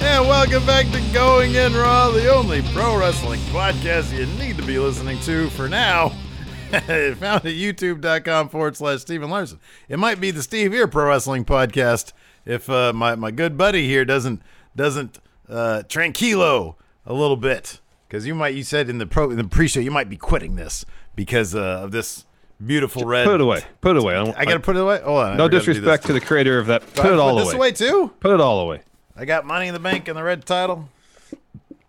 And 0.00 0.28
welcome 0.28 0.64
back 0.66 0.86
to 0.92 1.00
Going 1.12 1.54
In 1.54 1.74
Raw, 1.74 2.10
the 2.10 2.32
only 2.32 2.62
pro 2.72 2.98
wrestling 2.98 3.40
podcast 3.50 4.16
you 4.16 4.26
need 4.38 4.56
to 4.56 4.62
be 4.64 4.78
listening 4.78 5.18
to 5.20 5.50
for 5.50 5.68
now. 5.68 6.08
Found 6.70 6.84
at 6.84 7.42
youtube.com 7.44 8.48
forward 8.48 8.76
slash 8.76 9.00
Steven 9.00 9.30
Larson. 9.30 9.58
It 9.88 9.98
might 9.98 10.20
be 10.20 10.30
the 10.30 10.42
Steve 10.42 10.72
here 10.72 10.86
pro 10.86 11.06
wrestling 11.08 11.44
podcast 11.44 12.12
if 12.44 12.68
uh, 12.68 12.92
my, 12.92 13.14
my 13.14 13.30
good 13.30 13.56
buddy 13.56 13.86
here 13.86 14.04
doesn't 14.04 14.42
doesn't 14.74 15.18
uh, 15.48 15.82
tranquilo 15.88 16.74
a 17.04 17.12
little 17.12 17.36
bit. 17.36 17.80
Because 18.08 18.26
you 18.26 18.34
might 18.34 18.54
you 18.54 18.62
said 18.62 18.88
in 18.88 18.98
the 18.98 19.06
pro 19.06 19.30
in 19.30 19.36
the 19.36 19.44
pre-show 19.44 19.80
you 19.80 19.90
might 19.90 20.08
be 20.08 20.16
quitting 20.16 20.56
this 20.56 20.84
because 21.14 21.54
uh, 21.54 21.80
of 21.82 21.90
this 21.90 22.24
beautiful 22.64 23.04
red. 23.04 23.24
Put 23.24 23.36
it 23.36 23.40
away. 23.40 23.62
Put 23.80 23.96
it 23.96 24.02
away. 24.02 24.16
I, 24.16 24.40
I 24.40 24.44
gotta 24.44 24.60
put 24.60 24.76
it 24.76 24.80
away. 24.80 25.00
Hold 25.02 25.22
on. 25.22 25.36
No 25.36 25.46
forgot 25.46 25.50
to 25.50 25.72
disrespect 25.72 26.06
to 26.06 26.12
the 26.12 26.20
creator 26.20 26.58
of 26.58 26.66
that. 26.66 26.82
Put 26.94 27.06
it 27.06 27.18
all 27.18 27.36
this 27.36 27.48
away. 27.48 27.56
away 27.56 27.72
too. 27.72 28.12
Put 28.20 28.32
it 28.32 28.40
all 28.40 28.60
away. 28.60 28.82
I 29.16 29.24
got 29.24 29.46
Money 29.46 29.68
in 29.68 29.74
the 29.74 29.80
Bank 29.80 30.08
and 30.08 30.16
the 30.16 30.22
red 30.22 30.44
title. 30.44 30.88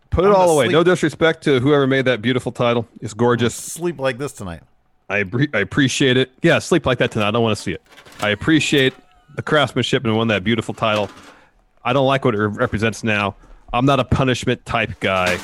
Put 0.09 0.25
it 0.25 0.29
I'm 0.29 0.35
all 0.35 0.51
away. 0.51 0.65
asleep. 0.65 0.73
No 0.73 0.83
disrespect 0.83 1.43
to 1.43 1.59
whoever 1.59 1.85
made 1.85 2.05
that 2.05 2.21
beautiful 2.21 2.51
title. 2.51 2.87
It's 3.01 3.13
gorgeous. 3.13 3.53
Sleep 3.53 3.99
like 3.99 4.17
this 4.17 4.31
tonight. 4.33 4.61
I 5.09 5.23
I 5.53 5.59
appreciate 5.59 6.17
it. 6.17 6.31
Yeah, 6.41 6.59
sleep 6.59 6.85
like 6.85 6.97
that 6.99 7.11
tonight. 7.11 7.27
I 7.27 7.31
don't 7.31 7.43
want 7.43 7.55
to 7.55 7.61
see 7.61 7.73
it. 7.73 7.81
I 8.21 8.29
appreciate 8.29 8.93
the 9.35 9.41
craftsmanship 9.41 10.03
and 10.05 10.15
won 10.15 10.27
that 10.29 10.43
beautiful 10.43 10.73
title. 10.73 11.09
I 11.83 11.93
don't 11.93 12.07
like 12.07 12.25
what 12.25 12.33
it 12.33 12.39
represents 12.39 13.03
now. 13.03 13.35
I'm 13.73 13.85
not 13.85 13.99
a 13.99 14.03
punishment 14.03 14.65
type 14.65 14.99
guy. 14.99 15.37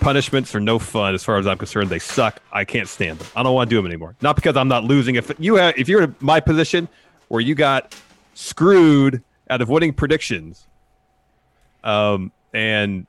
Punishments 0.00 0.54
are 0.54 0.60
no 0.60 0.78
fun 0.78 1.14
as 1.14 1.24
far 1.24 1.36
as 1.38 1.46
I'm 1.46 1.58
concerned. 1.58 1.90
They 1.90 1.98
suck. 1.98 2.40
I 2.52 2.64
can't 2.64 2.88
stand 2.88 3.18
them. 3.18 3.26
I 3.34 3.42
don't 3.42 3.54
want 3.54 3.68
to 3.68 3.74
do 3.74 3.78
them 3.78 3.86
anymore. 3.86 4.14
Not 4.22 4.36
because 4.36 4.56
I'm 4.56 4.68
not 4.68 4.84
losing. 4.84 5.16
If 5.16 5.32
you 5.38 5.56
have, 5.56 5.76
if 5.76 5.88
you're 5.88 6.02
in 6.02 6.14
my 6.20 6.40
position 6.40 6.88
where 7.28 7.40
you 7.40 7.54
got 7.54 7.94
screwed 8.34 9.22
out 9.50 9.60
of 9.60 9.68
winning 9.68 9.92
predictions, 9.92 10.66
um, 11.84 12.32
and 12.52 13.06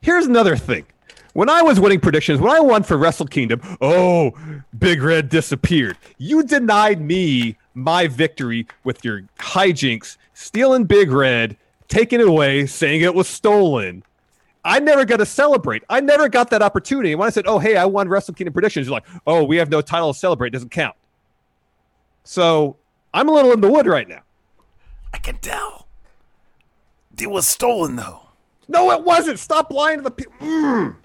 here's 0.00 0.26
another 0.26 0.56
thing. 0.56 0.86
When 1.34 1.48
I 1.48 1.62
was 1.62 1.80
winning 1.80 1.98
predictions, 1.98 2.40
when 2.40 2.52
I 2.52 2.60
won 2.60 2.84
for 2.84 2.96
Wrestle 2.96 3.26
Kingdom, 3.26 3.60
oh, 3.80 4.32
Big 4.78 5.02
Red 5.02 5.28
disappeared. 5.28 5.98
You 6.16 6.44
denied 6.44 7.00
me 7.00 7.56
my 7.74 8.06
victory 8.06 8.68
with 8.84 9.04
your 9.04 9.22
hijinks, 9.38 10.16
stealing 10.32 10.84
Big 10.84 11.10
Red, 11.10 11.56
taking 11.88 12.20
it 12.20 12.28
away, 12.28 12.66
saying 12.66 13.00
it 13.00 13.14
was 13.14 13.26
stolen. 13.26 14.04
I 14.64 14.78
never 14.78 15.04
got 15.04 15.16
to 15.16 15.26
celebrate. 15.26 15.82
I 15.90 16.00
never 16.00 16.28
got 16.28 16.50
that 16.50 16.62
opportunity. 16.62 17.14
When 17.16 17.26
I 17.26 17.30
said, 17.30 17.46
oh, 17.46 17.58
hey, 17.58 17.76
I 17.76 17.84
won 17.84 18.08
Wrestle 18.08 18.34
Kingdom 18.34 18.52
predictions, 18.52 18.86
you're 18.86 18.94
like, 18.94 19.06
oh, 19.26 19.42
we 19.42 19.56
have 19.56 19.70
no 19.70 19.80
title 19.80 20.12
to 20.12 20.18
celebrate. 20.18 20.48
It 20.48 20.52
doesn't 20.52 20.70
count. 20.70 20.96
So 22.22 22.76
I'm 23.12 23.28
a 23.28 23.32
little 23.32 23.52
in 23.52 23.60
the 23.60 23.70
wood 23.70 23.86
right 23.86 24.08
now. 24.08 24.22
I 25.12 25.18
can 25.18 25.38
tell. 25.38 25.83
It 27.20 27.30
was 27.30 27.46
stolen 27.46 27.96
though. 27.96 28.20
No, 28.68 28.90
it 28.92 29.04
wasn't. 29.04 29.38
Stop 29.38 29.72
lying 29.72 29.98
to 29.98 30.02
the 30.02 30.10
people. 30.10 30.34
Mm. 30.40 30.96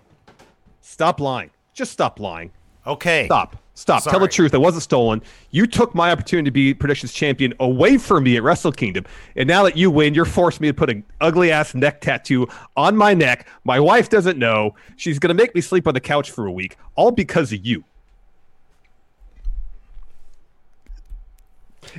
Stop 0.82 1.20
lying. 1.20 1.52
Just 1.74 1.92
stop 1.92 2.20
lying. 2.20 2.52
Okay. 2.88 3.26
Stop. 3.26 3.58
Stop. 3.74 4.04
Tell 4.04 4.20
the 4.20 4.28
truth. 4.28 4.54
It 4.54 4.60
wasn't 4.60 4.84
stolen. 4.84 5.22
You 5.52 5.66
took 5.66 5.96
my 5.96 6.12
opportunity 6.12 6.46
to 6.46 6.52
be 6.52 6.74
predictions 6.74 7.14
champion 7.14 7.54
away 7.62 7.98
from 7.98 8.24
me 8.24 8.36
at 8.36 8.44
Wrestle 8.44 8.74
Kingdom. 8.74 9.06
And 9.38 9.48
now 9.48 9.64
that 9.64 9.78
you 9.78 9.90
win, 9.90 10.14
you're 10.14 10.26
forcing 10.26 10.64
me 10.64 10.68
to 10.68 10.74
put 10.74 10.90
an 10.90 11.06
ugly 11.22 11.50
ass 11.52 11.74
neck 11.74 12.02
tattoo 12.02 12.48
on 12.76 12.98
my 12.98 13.14
neck. 13.14 13.48
My 13.64 13.80
wife 13.80 14.10
doesn't 14.10 14.38
know. 14.38 14.76
She's 14.98 15.18
going 15.18 15.30
to 15.30 15.34
make 15.42 15.56
me 15.56 15.62
sleep 15.62 15.88
on 15.88 15.94
the 15.94 16.02
couch 16.02 16.32
for 16.32 16.46
a 16.46 16.52
week, 16.52 16.78
all 16.96 17.12
because 17.12 17.54
of 17.54 17.66
you. 17.66 17.86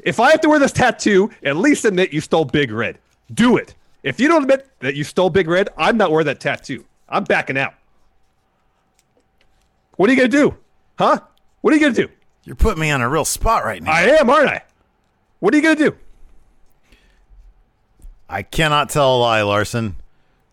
If 0.04 0.20
I 0.20 0.32
have 0.32 0.42
to 0.42 0.50
wear 0.50 0.58
this 0.58 0.72
tattoo, 0.72 1.30
at 1.42 1.56
least 1.56 1.86
admit 1.86 2.12
you 2.12 2.20
stole 2.20 2.44
Big 2.44 2.70
Red. 2.70 2.98
Do 3.32 3.56
it. 3.56 3.74
If 4.02 4.18
you 4.18 4.28
don't 4.28 4.42
admit 4.42 4.68
that 4.80 4.94
you 4.94 5.04
stole 5.04 5.30
Big 5.30 5.48
Red, 5.48 5.68
I'm 5.76 5.96
not 5.96 6.10
wearing 6.10 6.26
that 6.26 6.40
tattoo. 6.40 6.84
I'm 7.08 7.24
backing 7.24 7.58
out. 7.58 7.74
What 9.96 10.08
are 10.08 10.12
you 10.12 10.18
going 10.18 10.30
to 10.30 10.36
do? 10.36 10.56
Huh? 10.98 11.20
What 11.60 11.72
are 11.72 11.76
you 11.76 11.80
going 11.82 11.94
to 11.94 12.06
do? 12.06 12.12
You're 12.44 12.56
putting 12.56 12.80
me 12.80 12.90
on 12.90 13.02
a 13.02 13.08
real 13.08 13.24
spot 13.24 13.64
right 13.64 13.82
now. 13.82 13.92
I 13.92 14.02
am, 14.02 14.30
aren't 14.30 14.48
I? 14.48 14.62
What 15.40 15.52
are 15.52 15.56
you 15.56 15.62
going 15.62 15.76
to 15.76 15.90
do? 15.90 15.96
I 18.28 18.42
cannot 18.42 18.88
tell 18.88 19.16
a 19.16 19.18
lie, 19.18 19.42
Larson. 19.42 19.96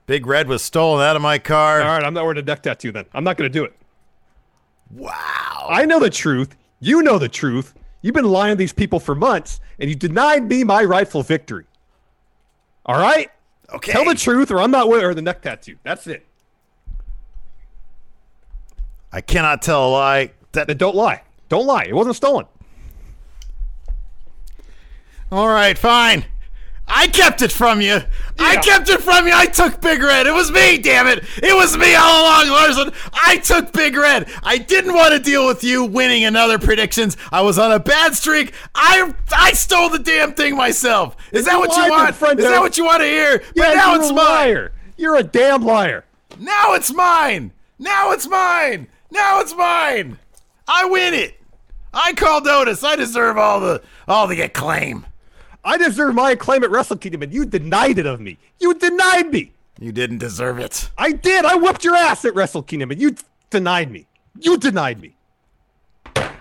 Big 0.06 0.26
Red 0.26 0.48
was 0.48 0.62
stolen 0.62 1.02
out 1.02 1.16
of 1.16 1.22
my 1.22 1.38
car. 1.38 1.82
All 1.82 1.88
right, 1.88 2.04
I'm 2.04 2.14
not 2.14 2.24
wearing 2.24 2.40
a 2.40 2.42
neck 2.42 2.64
tattoo 2.64 2.92
then. 2.92 3.06
I'm 3.14 3.24
not 3.24 3.38
going 3.38 3.52
to 3.52 3.54
do 3.60 3.64
it. 3.64 3.74
Wow. 4.92 5.68
I 5.70 5.86
know 5.86 6.00
the 6.00 6.10
truth. 6.10 6.56
You 6.80 7.02
know 7.02 7.18
the 7.18 7.30
truth. 7.30 7.74
You've 8.02 8.16
been 8.16 8.26
lying 8.26 8.54
to 8.54 8.56
these 8.58 8.74
people 8.74 9.00
for 9.00 9.16
months, 9.16 9.60
and 9.80 9.90
you 9.90 9.96
denied 9.96 10.48
me 10.48 10.64
my 10.64 10.84
rightful 10.84 11.24
victory. 11.24 11.66
All 12.86 13.00
right? 13.00 13.30
Okay. 13.74 13.92
Tell 13.92 14.06
the 14.06 14.16
truth, 14.16 14.50
or 14.52 14.60
I'm 14.60 14.72
not 14.72 14.88
wearing 14.88 15.16
the 15.16 15.22
neck 15.22 15.42
tattoo. 15.42 15.76
That's 15.84 16.08
it. 16.08 16.26
I 19.12 19.22
cannot 19.22 19.62
tell 19.62 19.90
a 19.90 19.92
lie. 19.92 20.32
That 20.54 20.78
don't 20.78 20.96
lie. 20.96 21.24
Don't 21.50 21.66
lie. 21.66 21.84
It 21.84 21.94
wasn't 21.94 22.16
stolen. 22.16 22.46
All 25.32 25.48
right, 25.50 25.78
fine. 25.78 26.26
I 26.88 27.08
kept 27.08 27.42
it 27.42 27.52
from 27.52 27.82
you. 27.82 28.00
I 28.40 28.58
kept 28.58 28.88
it 28.88 29.02
from 29.02 29.28
you. 29.28 29.34
I 29.36 29.46
took 29.46 29.82
Big 29.82 30.02
Red. 30.02 30.26
It 30.26 30.34
was 30.34 30.52
me, 30.52 30.78
damn 30.78 31.08
it. 31.08 31.24
It 31.44 31.54
was 31.56 31.76
me 31.76 31.96
all 31.96 32.22
along, 32.24 32.48
Larson. 32.50 32.92
I 33.14 33.38
took 33.38 33.74
Big 33.74 33.96
Red. 33.98 34.30
I 34.44 34.58
didn't 34.58 34.94
want 34.94 35.12
to 35.14 35.20
deal 35.20 35.46
with 35.46 35.64
you 35.66 35.84
winning 35.84 36.24
another 36.24 36.58
predictions. 36.58 37.18
I 37.32 37.42
was 37.42 37.60
on 37.60 37.72
a 37.74 37.80
bad 37.80 38.14
streak. 38.16 38.54
I 38.74 39.14
I 39.36 39.52
stole 39.54 39.90
the 39.90 40.00
damn 40.00 40.32
thing 40.34 40.56
myself. 40.56 41.18
Is 41.34 41.46
that 41.46 41.54
You 41.54 41.60
what 41.60 41.76
you 41.76 41.90
want? 41.90 42.16
friend, 42.16 42.40
Is 42.40 42.46
that 42.46 42.60
what 42.62 42.78
you 42.78 42.86
want 42.86 43.02
to 43.02 43.08
hear? 43.08 43.42
Yeah, 43.54 43.64
but 43.70 43.76
now 43.76 43.94
you're 43.94 44.02
it's 44.02 44.12
a 44.12 44.14
mine. 44.14 44.70
You're 44.96 45.16
a 45.18 45.24
damn 45.24 45.64
liar. 45.66 46.06
Now 46.40 46.74
it's 46.74 46.94
mine. 46.94 47.52
Now 47.80 48.12
it's 48.12 48.28
mine. 48.28 48.88
Now 49.12 49.42
it's 49.42 49.54
mine. 49.56 50.20
I 50.68 50.86
win 50.86 51.14
it. 51.14 51.34
I 51.94 52.14
call 52.14 52.42
notice. 52.42 52.84
I 52.84 52.96
deserve 52.96 53.38
all 53.38 53.60
the 53.60 53.82
all 54.08 54.28
the 54.28 54.40
acclaim. 54.42 55.06
I 55.68 55.78
deserve 55.78 56.16
my 56.16 56.32
acclaim 56.32 56.64
at 56.64 56.72
Wrestle 56.72 56.96
Kingdom, 56.96 57.24
and 57.24 57.34
you 57.34 57.46
denied 57.46 58.00
it 58.00 58.06
of 58.06 58.22
me. 58.22 58.38
You 58.58 58.74
denied 58.74 59.34
me. 59.34 59.52
You 59.78 59.92
didn't 59.92 60.20
deserve 60.20 60.60
it. 60.60 60.90
I 60.98 61.12
did. 61.12 61.44
I 61.44 61.56
whipped 61.56 61.84
your 61.84 61.94
ass 61.94 62.24
at 62.24 62.34
Wrestle 62.34 62.64
Kingdom, 62.64 62.90
and 62.92 63.02
you 63.02 63.18
denied 63.50 63.92
me. 63.92 64.08
You 64.40 64.58
denied 64.58 65.02
me. 65.02 65.16
But 66.14 66.32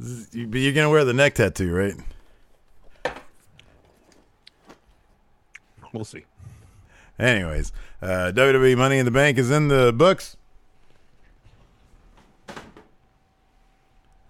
you're 0.00 0.72
gonna 0.72 0.88
wear 0.88 1.04
the 1.04 1.12
neck 1.12 1.34
tattoo, 1.34 1.70
right? 1.70 1.94
We'll 5.92 6.06
see. 6.06 6.24
Anyways, 7.18 7.72
uh, 8.00 8.32
WWE 8.34 8.74
Money 8.78 8.96
in 8.96 9.04
the 9.04 9.10
Bank 9.10 9.36
is 9.36 9.50
in 9.50 9.68
the 9.68 9.92
books. 9.92 10.38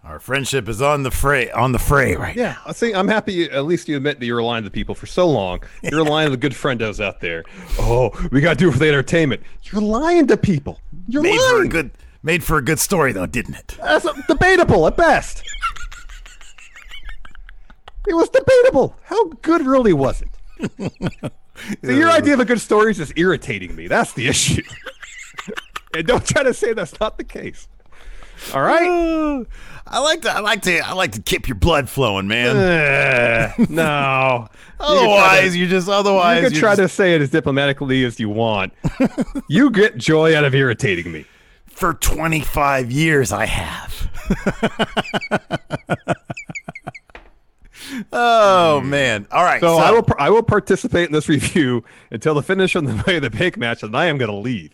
Our 0.02 0.18
friendship 0.18 0.66
is 0.68 0.80
on 0.80 1.02
the 1.02 1.10
fray 1.10 1.50
on 1.50 1.72
the 1.72 1.78
fray 1.78 2.16
right 2.16 2.34
Yeah, 2.34 2.56
I 2.66 2.72
think 2.72 2.96
I'm 2.96 3.06
happy. 3.08 3.34
You, 3.34 3.44
at 3.50 3.66
least 3.66 3.86
you 3.86 3.96
admit 3.98 4.18
that 4.18 4.26
you're 4.26 4.42
lying 4.42 4.64
to 4.64 4.70
people 4.70 4.94
for 4.94 5.06
so 5.06 5.28
long. 5.28 5.60
You're 5.82 6.04
lying 6.16 6.26
to 6.26 6.30
the 6.30 6.36
good 6.38 6.52
friendos 6.52 7.04
out 7.04 7.20
there. 7.20 7.44
Oh, 7.78 8.10
we 8.32 8.40
got 8.40 8.54
to 8.54 8.56
do 8.56 8.68
it 8.70 8.72
for 8.72 8.78
the 8.78 8.88
entertainment. 8.88 9.42
You're 9.64 9.82
lying 9.82 10.26
to 10.28 10.36
people. 10.38 10.80
You're 11.06 11.22
Made 11.22 11.38
for 11.38 11.54
a 11.54 11.58
lying. 11.58 11.68
good 11.68 11.90
made 12.22 12.42
for 12.44 12.56
a 12.58 12.62
good 12.62 12.78
story 12.78 13.12
though, 13.12 13.26
didn't 13.26 13.54
it? 13.54 13.76
That's 13.78 14.06
debatable 14.26 14.86
at 14.86 14.96
best. 14.96 15.42
it 18.08 18.14
was 18.14 18.28
debatable. 18.30 18.96
How 19.04 19.24
good 19.42 19.66
really 19.66 19.92
was 19.92 20.22
it? 20.22 21.32
So 21.84 21.90
your 21.90 22.08
idea 22.10 22.32
of 22.32 22.40
a 22.40 22.46
good 22.46 22.60
story 22.60 22.90
is 22.92 22.96
just 22.96 23.12
irritating 23.16 23.76
me. 23.76 23.86
That's 23.86 24.14
the 24.14 24.28
issue. 24.28 24.62
and 25.94 26.06
don't 26.06 26.24
try 26.26 26.42
to 26.42 26.54
say 26.54 26.72
that's 26.72 26.98
not 27.00 27.18
the 27.18 27.24
case. 27.24 27.68
All 28.54 28.62
right. 28.62 29.46
I 29.92 29.98
like 29.98 30.22
to 30.22 30.30
I 30.30 30.38
like 30.40 30.62
to 30.62 30.78
I 30.78 30.92
like 30.92 31.12
to 31.12 31.22
keep 31.22 31.48
your 31.48 31.56
blood 31.56 31.88
flowing, 31.88 32.28
man. 32.28 32.56
Eh, 32.56 33.66
no. 33.68 34.48
otherwise, 34.80 35.56
you 35.56 35.66
just 35.66 35.88
otherwise 35.88 36.42
you 36.44 36.50
can 36.50 36.58
try 36.58 36.76
just- 36.76 36.80
to 36.80 36.88
say 36.88 37.14
it 37.14 37.20
as 37.22 37.30
diplomatically 37.30 38.04
as 38.04 38.20
you 38.20 38.28
want. 38.28 38.72
you 39.48 39.70
get 39.70 39.96
joy 39.96 40.36
out 40.36 40.44
of 40.44 40.54
irritating 40.54 41.10
me. 41.10 41.26
for 41.66 41.94
25 41.94 42.92
years 42.92 43.32
I 43.32 43.46
have. 43.46 44.08
oh 48.12 48.80
man. 48.82 49.26
All 49.30 49.44
right. 49.44 49.60
So, 49.60 49.76
I 49.76 49.90
will 49.90 50.06
I 50.18 50.30
will 50.30 50.42
participate 50.42 51.06
in 51.06 51.12
this 51.12 51.28
review 51.28 51.84
until 52.10 52.34
the 52.34 52.42
finish 52.42 52.74
of 52.74 52.86
the 52.86 53.02
Way 53.06 53.16
of 53.16 53.22
the 53.22 53.30
Bank 53.30 53.56
match, 53.56 53.82
and 53.82 53.96
I 53.96 54.06
am 54.06 54.18
going 54.18 54.30
to 54.30 54.36
leave 54.36 54.72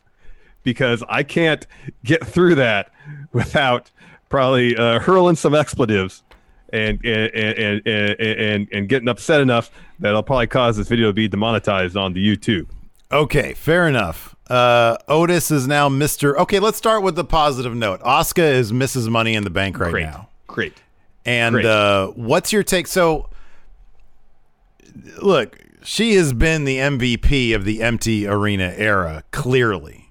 because 0.67 1.03
I 1.09 1.23
can't 1.23 1.67
get 2.05 2.27
through 2.27 2.57
that 2.57 2.91
without 3.33 3.91
probably 4.29 4.77
uh, 4.77 4.99
hurling 4.99 5.37
some 5.37 5.55
expletives 5.55 6.23
and 6.73 7.03
and, 7.05 7.33
and 7.35 7.83
and 7.87 8.21
and 8.21 8.69
and 8.73 8.89
getting 8.89 9.09
upset 9.09 9.41
enough 9.41 9.71
that 10.01 10.09
it'll 10.11 10.23
probably 10.23 10.49
cause 10.49 10.77
this 10.77 10.89
video 10.89 11.07
to 11.07 11.13
be 11.15 11.29
demonetized 11.29 11.97
on 11.97 12.13
the 12.13 12.21
YouTube. 12.37 12.67
Okay, 13.13 13.55
fair 13.55 13.87
enough. 13.87 14.35
Uh, 14.51 14.97
Otis 15.09 15.51
is 15.53 15.67
now 15.69 15.89
Mr. 15.89 16.37
Okay, 16.37 16.59
let's 16.59 16.77
start 16.77 17.03
with 17.05 17.15
the 17.15 17.25
positive 17.25 17.75
note. 17.75 18.01
Asuka 18.01 18.53
is 18.53 18.73
Mrs. 18.73 19.09
Money 19.09 19.35
in 19.35 19.45
the 19.45 19.51
Bank 19.51 19.79
right 19.79 19.91
Great, 19.93 20.05
now. 20.07 20.29
great. 20.49 20.75
And 21.25 21.55
Great. 21.55 21.67
uh, 21.67 22.09
what's 22.09 22.53
your 22.53 22.63
take? 22.65 22.87
So, 22.89 23.29
look, 25.21 25.59
she 25.85 26.15
has 26.15 26.33
been 26.33 26.65
the 26.65 26.79
MVP 26.79 27.55
of 27.55 27.65
the 27.65 27.83
empty 27.83 28.27
arena 28.27 28.73
era, 28.77 29.23
clearly. 29.31 30.06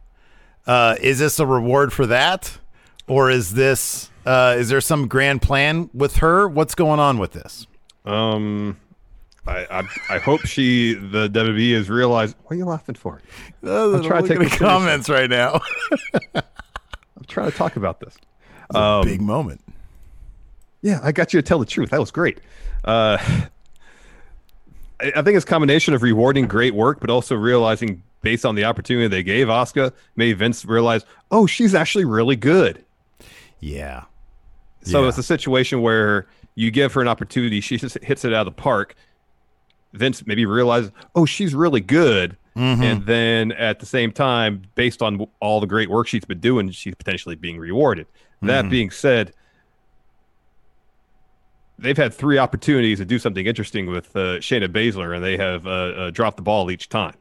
Uh, 0.67 0.95
is 1.01 1.19
this 1.19 1.39
a 1.39 1.45
reward 1.45 1.93
for 1.93 2.05
that? 2.07 2.57
Or 3.07 3.29
is 3.29 3.53
this, 3.53 4.09
uh, 4.25 4.55
is 4.57 4.69
there 4.69 4.81
some 4.81 5.07
grand 5.07 5.41
plan 5.41 5.89
with 5.93 6.17
her? 6.17 6.47
What's 6.47 6.73
going 6.73 6.99
on 6.99 7.19
with 7.19 7.33
this? 7.33 7.67
Um, 8.03 8.77
I, 9.47 9.67
I 9.69 10.15
I 10.15 10.17
hope 10.19 10.41
she 10.45 10.93
the 10.93 11.29
WWE 11.29 11.75
has 11.75 11.89
realized. 11.89 12.35
What 12.43 12.53
are 12.53 12.55
you 12.55 12.65
laughing 12.65 12.95
for? 12.95 13.21
I'm 13.63 14.03
trying 14.03 14.23
to 14.23 14.29
take 14.29 14.39
the 14.39 14.57
comments 14.57 15.07
right 15.09 15.29
now. 15.29 15.61
I'm 16.35 17.25
trying 17.27 17.51
to 17.51 17.57
talk 17.57 17.75
about 17.75 17.99
this. 17.99 18.17
Big 19.03 19.21
moment. 19.21 19.61
Yeah, 20.81 20.99
I 21.03 21.11
got 21.11 21.33
you 21.33 21.41
to 21.41 21.47
tell 21.47 21.59
the 21.59 21.65
truth. 21.65 21.91
That 21.91 21.99
was 21.99 22.11
great. 22.11 22.39
Uh, 22.83 23.17
I, 24.99 25.11
I 25.15 25.21
think 25.21 25.35
it's 25.35 25.45
a 25.45 25.47
combination 25.47 25.93
of 25.93 26.03
rewarding 26.03 26.47
great 26.47 26.73
work, 26.75 26.99
but 26.99 27.09
also 27.09 27.35
realizing, 27.35 28.03
based 28.25 28.43
on 28.43 28.55
the 28.55 28.65
opportunity 28.65 29.07
they 29.07 29.21
gave 29.23 29.47
Asuka, 29.47 29.93
made 30.15 30.33
Vince 30.39 30.65
realize, 30.65 31.05
oh, 31.29 31.45
she's 31.45 31.75
actually 31.75 32.05
really 32.05 32.35
good. 32.35 32.83
Yeah. 33.59 34.05
So 34.81 35.03
Yeah. 35.03 35.09
it's 35.09 35.19
a 35.19 35.23
situation 35.23 35.81
where 35.81 36.25
you 36.55 36.71
give 36.71 36.91
her 36.93 37.01
an 37.01 37.07
opportunity, 37.07 37.61
she 37.61 37.77
just 37.77 37.97
hits 38.03 38.25
it 38.25 38.33
out 38.33 38.47
of 38.47 38.55
the 38.55 38.61
park. 38.61 38.95
Vince 39.93 40.25
maybe 40.25 40.45
realizes, 40.47 40.91
oh, 41.13 41.25
she's 41.25 41.53
really 41.53 41.81
good. 41.81 42.35
And 42.57 43.05
then 43.05 43.51
at 43.51 43.79
the 43.81 43.85
same 43.85 44.11
time, 44.13 44.61
based 44.75 45.01
on 45.01 45.27
all 45.41 45.59
the 45.59 45.67
great 45.67 45.89
work 45.89 46.07
she's 46.07 46.23
been 46.23 46.39
doing, 46.39 46.71
she's 46.71 46.95
potentially 46.95 47.35
being 47.35 47.59
rewarded. 47.59 48.07
That 48.41 48.69
being 48.69 48.89
said, 48.91 49.33
they've 51.77 51.97
had 51.97 52.13
three 52.13 52.37
opportunities 52.37 52.99
to 52.99 53.05
do 53.05 53.19
something 53.19 53.45
interesting 53.45 53.87
with 53.87 54.15
uh, 54.15 54.39
Shayna 54.39 54.69
Baszler, 54.69 55.13
and 55.13 55.23
they 55.23 55.35
have 55.37 55.67
uh, 55.67 55.69
uh, 55.69 56.11
dropped 56.11 56.37
the 56.37 56.43
ball 56.43 56.71
each 56.71 56.87
time. 56.89 57.15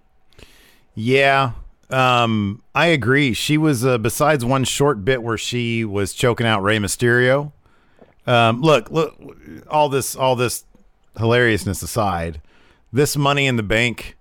Yeah, 0.95 1.53
um, 1.91 2.63
I 2.75 2.87
agree. 2.87 3.33
She 3.33 3.59
was 3.59 3.85
uh, 3.85 3.99
besides 3.99 4.45
one 4.45 4.65
short 4.65 5.05
bit 5.05 5.23
where 5.23 5.39
she 5.39 5.85
was 5.85 6.13
choking 6.13 6.47
out 6.47 6.63
Rey 6.63 6.79
Mysterio. 6.79 7.53
Um, 8.27 8.63
look, 8.63 8.91
look, 8.91 9.15
all 9.69 9.89
this, 9.89 10.17
all 10.17 10.35
this 10.37 10.65
hilariousness 11.19 11.83
aside, 11.83 12.41
this 12.93 13.17
Money 13.17 13.47
in 13.47 13.57
the 13.57 13.63
Bank 13.63 14.17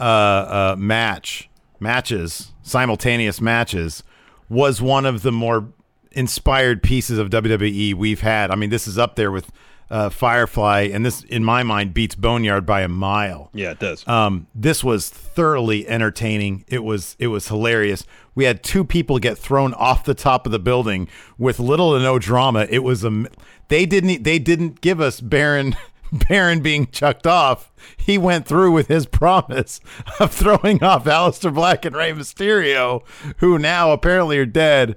uh, 0.00 0.02
uh, 0.02 0.76
match, 0.78 1.48
matches, 1.78 2.52
simultaneous 2.62 3.40
matches, 3.40 4.02
was 4.48 4.82
one 4.82 5.06
of 5.06 5.22
the 5.22 5.32
more 5.32 5.68
inspired 6.12 6.82
pieces 6.82 7.18
of 7.18 7.30
WWE 7.30 7.94
we've 7.94 8.20
had. 8.20 8.50
I 8.50 8.56
mean, 8.56 8.70
this 8.70 8.88
is 8.88 8.98
up 8.98 9.16
there 9.16 9.30
with 9.30 9.50
uh, 9.90 10.10
Firefly, 10.10 10.90
and 10.92 11.06
this, 11.06 11.22
in 11.22 11.44
my 11.44 11.62
mind, 11.62 11.94
beats 11.94 12.14
Boneyard 12.14 12.66
by 12.66 12.80
a 12.82 12.88
mile. 12.88 13.50
Yeah, 13.52 13.70
it 13.70 13.78
does. 13.78 14.06
Um, 14.08 14.46
this 14.54 14.82
was 14.82 15.08
thoroughly 15.08 15.86
entertaining. 15.88 16.64
It 16.68 16.82
was 16.82 17.16
it 17.18 17.28
was 17.28 17.48
hilarious. 17.48 18.04
We 18.34 18.44
had 18.44 18.62
two 18.62 18.84
people 18.84 19.18
get 19.18 19.38
thrown 19.38 19.74
off 19.74 20.04
the 20.04 20.14
top 20.14 20.46
of 20.46 20.52
the 20.52 20.58
building 20.58 21.08
with 21.38 21.58
little 21.58 21.96
to 21.96 22.02
no 22.02 22.18
drama. 22.18 22.66
It 22.68 22.80
was 22.80 23.04
a 23.04 23.26
they 23.68 23.86
didn't 23.86 24.24
they 24.24 24.38
didn't 24.38 24.80
give 24.80 25.00
us 25.00 25.20
Baron 25.20 25.76
Baron 26.12 26.60
being 26.60 26.86
chucked 26.88 27.26
off. 27.26 27.72
He 27.96 28.18
went 28.18 28.46
through 28.46 28.72
with 28.72 28.88
his 28.88 29.06
promise 29.06 29.80
of 30.18 30.32
throwing 30.34 30.82
off 30.82 31.04
Aleister 31.04 31.52
Black 31.54 31.84
and 31.84 31.94
Rey 31.94 32.12
Mysterio, 32.12 33.04
who 33.38 33.58
now 33.58 33.92
apparently 33.92 34.38
are 34.38 34.46
dead 34.46 34.96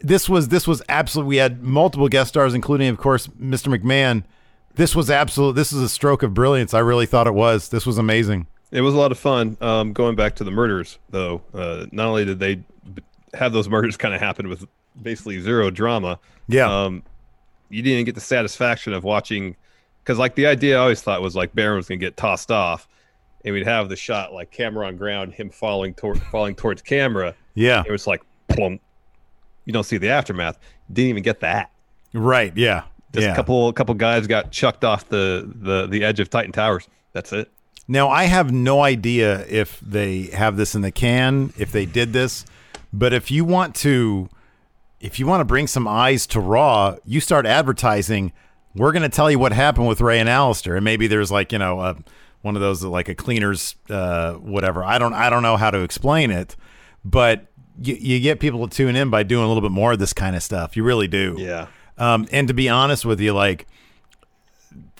this 0.00 0.28
was 0.28 0.48
this 0.48 0.66
was 0.66 0.82
absolute. 0.88 1.26
We 1.26 1.36
had 1.36 1.62
multiple 1.62 2.08
guest 2.08 2.28
stars, 2.30 2.54
including, 2.54 2.88
of 2.88 2.98
course, 2.98 3.26
Mr. 3.28 3.74
McMahon. 3.74 4.24
This 4.74 4.94
was 4.94 5.10
absolute. 5.10 5.54
This 5.54 5.72
is 5.72 5.82
a 5.82 5.88
stroke 5.88 6.22
of 6.22 6.32
brilliance. 6.34 6.74
I 6.74 6.78
really 6.80 7.06
thought 7.06 7.26
it 7.26 7.34
was. 7.34 7.68
This 7.68 7.86
was 7.86 7.98
amazing. 7.98 8.46
It 8.70 8.82
was 8.82 8.94
a 8.94 8.98
lot 8.98 9.10
of 9.12 9.18
fun. 9.18 9.56
Um, 9.60 9.92
going 9.92 10.14
back 10.14 10.36
to 10.36 10.44
the 10.44 10.50
murders, 10.52 10.98
though, 11.10 11.42
uh, 11.52 11.86
not 11.90 12.06
only 12.06 12.24
did 12.24 12.38
they 12.38 12.62
have 13.34 13.52
those 13.52 13.68
murders 13.70 13.96
kind 13.96 14.14
of 14.14 14.20
happen 14.20 14.48
with 14.48 14.64
basically 15.02 15.40
zero 15.40 15.70
drama, 15.70 16.18
Yeah. 16.48 16.84
um, 16.84 17.02
you 17.68 17.82
didn't 17.82 18.04
get 18.06 18.14
the 18.14 18.20
satisfaction 18.20 18.92
of 18.92 19.02
watching. 19.04 19.56
Because, 20.02 20.18
like, 20.18 20.34
the 20.34 20.46
idea 20.46 20.76
I 20.78 20.80
always 20.82 21.02
thought 21.02 21.20
was 21.20 21.36
like 21.36 21.54
Baron 21.54 21.76
was 21.76 21.88
going 21.88 22.00
to 22.00 22.06
get 22.06 22.16
tossed 22.16 22.50
off, 22.50 22.88
and 23.44 23.52
we'd 23.54 23.66
have 23.66 23.88
the 23.88 23.96
shot 23.96 24.32
like 24.32 24.50
camera 24.50 24.86
on 24.86 24.96
ground, 24.96 25.34
him 25.34 25.50
falling 25.50 25.92
toward 25.94 26.20
falling 26.22 26.54
towards 26.54 26.80
camera. 26.80 27.34
Yeah. 27.54 27.82
It 27.86 27.90
was 27.90 28.06
like 28.06 28.22
plump. 28.48 28.80
You 29.64 29.72
don't 29.72 29.84
see 29.84 29.98
the 29.98 30.08
aftermath. 30.08 30.58
Didn't 30.92 31.10
even 31.10 31.22
get 31.22 31.40
that. 31.40 31.70
Right. 32.12 32.56
Yeah. 32.56 32.84
Just 33.12 33.26
yeah. 33.26 33.32
a 33.32 33.36
couple 33.36 33.68
a 33.68 33.72
couple 33.72 33.94
guys 33.94 34.26
got 34.26 34.50
chucked 34.50 34.84
off 34.84 35.08
the, 35.08 35.50
the 35.60 35.86
the 35.86 36.04
edge 36.04 36.20
of 36.20 36.30
Titan 36.30 36.52
Towers. 36.52 36.88
That's 37.12 37.32
it. 37.32 37.50
Now 37.88 38.08
I 38.08 38.24
have 38.24 38.52
no 38.52 38.82
idea 38.82 39.44
if 39.48 39.80
they 39.80 40.24
have 40.26 40.56
this 40.56 40.74
in 40.74 40.82
the 40.82 40.92
can, 40.92 41.52
if 41.58 41.72
they 41.72 41.86
did 41.86 42.12
this, 42.12 42.44
but 42.92 43.12
if 43.12 43.30
you 43.30 43.44
want 43.44 43.74
to 43.76 44.28
if 45.00 45.18
you 45.18 45.26
want 45.26 45.40
to 45.40 45.44
bring 45.44 45.66
some 45.66 45.88
eyes 45.88 46.26
to 46.28 46.40
Raw, 46.40 46.96
you 47.04 47.20
start 47.20 47.46
advertising, 47.46 48.32
we're 48.76 48.92
going 48.92 49.02
to 49.02 49.08
tell 49.08 49.30
you 49.30 49.38
what 49.38 49.52
happened 49.52 49.88
with 49.88 50.00
Rey 50.00 50.20
and 50.20 50.28
Aleister 50.28 50.76
and 50.76 50.84
maybe 50.84 51.06
there's 51.08 51.32
like, 51.32 51.52
you 51.52 51.58
know, 51.58 51.80
a, 51.80 51.96
one 52.42 52.54
of 52.54 52.62
those 52.62 52.84
like 52.84 53.08
a 53.08 53.14
cleaner's 53.14 53.74
uh 53.88 54.34
whatever. 54.34 54.84
I 54.84 54.98
don't 54.98 55.14
I 55.14 55.28
don't 55.28 55.42
know 55.42 55.56
how 55.56 55.72
to 55.72 55.80
explain 55.80 56.30
it, 56.30 56.54
but 57.04 57.46
you, 57.80 57.94
you 57.94 58.20
get 58.20 58.40
people 58.40 58.66
to 58.66 58.76
tune 58.76 58.96
in 58.96 59.10
by 59.10 59.22
doing 59.22 59.44
a 59.44 59.48
little 59.48 59.62
bit 59.62 59.72
more 59.72 59.92
of 59.92 59.98
this 59.98 60.12
kind 60.12 60.36
of 60.36 60.42
stuff. 60.42 60.76
You 60.76 60.84
really 60.84 61.08
do. 61.08 61.36
Yeah. 61.38 61.66
Um, 61.98 62.26
and 62.30 62.48
to 62.48 62.54
be 62.54 62.68
honest 62.68 63.04
with 63.04 63.20
you, 63.20 63.32
like 63.32 63.66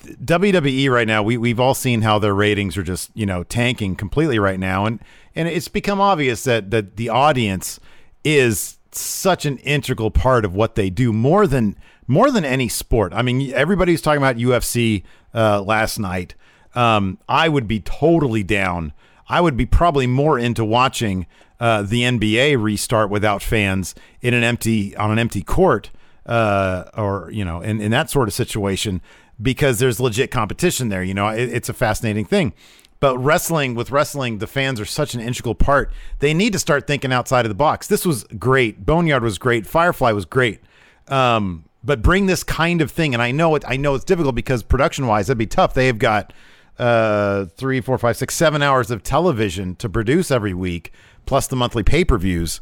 WWE 0.05 0.89
right 0.89 1.07
now, 1.07 1.23
we 1.23 1.37
we've 1.37 1.59
all 1.59 1.73
seen 1.73 2.01
how 2.01 2.19
their 2.19 2.33
ratings 2.33 2.77
are 2.77 2.83
just 2.83 3.11
you 3.13 3.25
know 3.25 3.43
tanking 3.43 3.95
completely 3.95 4.39
right 4.39 4.59
now, 4.59 4.85
and 4.85 4.99
and 5.35 5.47
it's 5.47 5.67
become 5.67 6.01
obvious 6.01 6.43
that 6.43 6.71
that 6.71 6.97
the 6.97 7.09
audience 7.09 7.79
is 8.23 8.77
such 8.91 9.45
an 9.45 9.57
integral 9.59 10.11
part 10.11 10.43
of 10.43 10.53
what 10.53 10.75
they 10.75 10.89
do 10.89 11.13
more 11.13 11.47
than 11.47 11.75
more 12.07 12.31
than 12.31 12.43
any 12.43 12.67
sport. 12.67 13.13
I 13.13 13.21
mean, 13.21 13.53
everybody's 13.53 14.01
talking 14.01 14.21
about 14.21 14.37
UFC 14.37 15.03
uh, 15.33 15.61
last 15.61 15.99
night. 15.99 16.35
Um, 16.75 17.17
I 17.27 17.49
would 17.49 17.67
be 17.67 17.79
totally 17.79 18.43
down. 18.43 18.93
I 19.27 19.39
would 19.39 19.55
be 19.55 19.65
probably 19.65 20.07
more 20.07 20.37
into 20.37 20.65
watching 20.65 21.25
uh, 21.61 21.83
the 21.83 22.01
NBA 22.01 22.61
restart 22.61 23.11
without 23.11 23.43
fans 23.43 23.93
in 24.19 24.33
an 24.33 24.43
empty 24.43 24.95
on 24.95 25.11
an 25.11 25.19
empty 25.19 25.43
court, 25.43 25.91
uh, 26.25 26.85
or 26.97 27.29
you 27.31 27.45
know, 27.45 27.61
in, 27.61 27.79
in 27.79 27.91
that 27.91 28.09
sort 28.09 28.27
of 28.27 28.33
situation 28.33 28.99
because 29.39 29.77
there's 29.77 29.99
legit 29.99 30.31
competition 30.31 30.89
there. 30.89 31.03
You 31.03 31.13
know, 31.13 31.27
it, 31.29 31.49
it's 31.53 31.69
a 31.69 31.73
fascinating 31.73 32.25
thing. 32.25 32.53
But 32.99 33.17
wrestling, 33.19 33.75
with 33.75 33.91
wrestling, 33.91 34.39
the 34.39 34.47
fans 34.47 34.79
are 34.79 34.85
such 34.85 35.13
an 35.13 35.21
integral 35.21 35.53
part. 35.53 35.91
They 36.17 36.33
need 36.33 36.53
to 36.53 36.59
start 36.59 36.87
thinking 36.87 37.13
outside 37.13 37.45
of 37.45 37.49
the 37.49 37.55
box. 37.55 37.87
This 37.87 38.07
was 38.07 38.23
great. 38.39 38.83
Boneyard 38.83 39.21
was 39.21 39.37
great. 39.37 39.67
Firefly 39.67 40.11
was 40.13 40.25
great. 40.25 40.61
Um, 41.09 41.65
but 41.83 42.01
bring 42.01 42.25
this 42.25 42.43
kind 42.43 42.81
of 42.81 42.89
thing. 42.89 43.13
And 43.13 43.21
I 43.21 43.31
know 43.31 43.53
it. 43.53 43.63
I 43.67 43.77
know 43.77 43.93
it's 43.93 44.05
difficult 44.05 44.33
because 44.33 44.63
production 44.63 45.05
wise, 45.05 45.27
that'd 45.27 45.37
be 45.37 45.47
tough. 45.47 45.75
They've 45.75 45.97
got 45.97 46.33
uh, 46.81 47.45
three, 47.45 47.81
four, 47.81 47.97
five, 47.97 48.17
six, 48.17 48.33
seven 48.33 48.61
hours 48.61 48.89
of 48.89 49.03
television 49.03 49.75
to 49.75 49.89
produce 49.89 50.31
every 50.31 50.53
week, 50.53 50.91
plus 51.25 51.47
the 51.47 51.55
monthly 51.55 51.83
pay 51.83 52.03
per 52.05 52.17
views. 52.17 52.61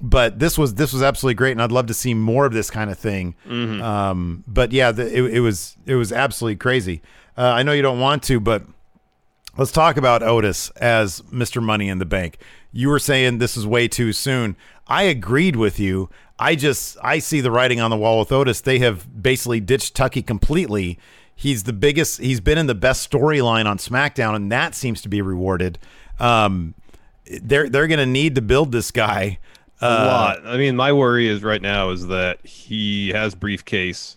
But 0.00 0.38
this 0.38 0.58
was 0.58 0.74
this 0.74 0.92
was 0.92 1.02
absolutely 1.02 1.34
great, 1.34 1.52
and 1.52 1.62
I'd 1.62 1.72
love 1.72 1.86
to 1.86 1.94
see 1.94 2.12
more 2.12 2.44
of 2.44 2.52
this 2.52 2.70
kind 2.70 2.90
of 2.90 2.98
thing. 2.98 3.34
Um, 3.82 4.44
but 4.46 4.72
yeah, 4.72 4.92
the, 4.92 5.06
it, 5.06 5.36
it 5.36 5.40
was 5.40 5.76
it 5.86 5.94
was 5.94 6.12
absolutely 6.12 6.56
crazy. 6.56 7.00
Uh, 7.38 7.44
I 7.44 7.62
know 7.62 7.72
you 7.72 7.82
don't 7.82 8.00
want 8.00 8.22
to, 8.24 8.38
but 8.38 8.62
let's 9.56 9.72
talk 9.72 9.96
about 9.96 10.22
Otis 10.22 10.68
as 10.76 11.22
Mr. 11.32 11.62
Money 11.62 11.88
in 11.88 11.98
the 11.98 12.04
Bank. 12.04 12.38
You 12.72 12.90
were 12.90 12.98
saying 12.98 13.38
this 13.38 13.56
is 13.56 13.66
way 13.66 13.88
too 13.88 14.12
soon. 14.12 14.56
I 14.86 15.04
agreed 15.04 15.56
with 15.56 15.80
you. 15.80 16.10
I 16.38 16.56
just 16.56 16.98
I 17.02 17.18
see 17.18 17.40
the 17.40 17.50
writing 17.50 17.80
on 17.80 17.90
the 17.90 17.96
wall 17.96 18.18
with 18.18 18.30
Otis. 18.32 18.60
They 18.60 18.78
have 18.80 19.22
basically 19.22 19.60
ditched 19.60 19.94
Tucker 19.94 20.20
completely. 20.20 20.98
He's 21.34 21.64
the 21.64 21.72
biggest. 21.72 22.20
He's 22.20 22.40
been 22.40 22.58
in 22.58 22.66
the 22.66 22.74
best 22.74 23.10
storyline 23.10 23.66
on 23.66 23.78
SmackDown, 23.78 24.34
and 24.34 24.52
that 24.52 24.74
seems 24.74 25.00
to 25.02 25.08
be 25.08 25.22
rewarded. 25.22 25.78
Um, 26.18 26.74
they're 27.42 27.68
they're 27.68 27.86
going 27.86 27.98
to 27.98 28.06
need 28.06 28.34
to 28.36 28.42
build 28.42 28.72
this 28.72 28.90
guy. 28.90 29.38
a 29.80 29.86
lot. 29.86 30.46
I 30.46 30.56
mean, 30.56 30.76
my 30.76 30.92
worry 30.92 31.28
is 31.28 31.42
right 31.42 31.60
now 31.60 31.90
is 31.90 32.06
that 32.06 32.44
he 32.46 33.10
has 33.10 33.34
briefcase. 33.34 34.16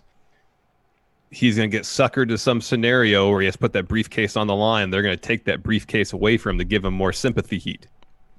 He's 1.30 1.56
going 1.56 1.70
to 1.70 1.76
get 1.76 1.84
suckered 1.84 2.28
to 2.28 2.38
some 2.38 2.60
scenario 2.60 3.30
where 3.30 3.40
he 3.40 3.46
has 3.46 3.56
put 3.56 3.72
that 3.74 3.86
briefcase 3.86 4.36
on 4.36 4.46
the 4.48 4.56
line. 4.56 4.90
They're 4.90 5.02
going 5.02 5.16
to 5.16 5.22
take 5.22 5.44
that 5.44 5.62
briefcase 5.62 6.12
away 6.12 6.36
from 6.38 6.56
him 6.56 6.58
to 6.58 6.64
give 6.64 6.84
him 6.84 6.94
more 6.94 7.12
sympathy 7.12 7.58
heat. 7.58 7.86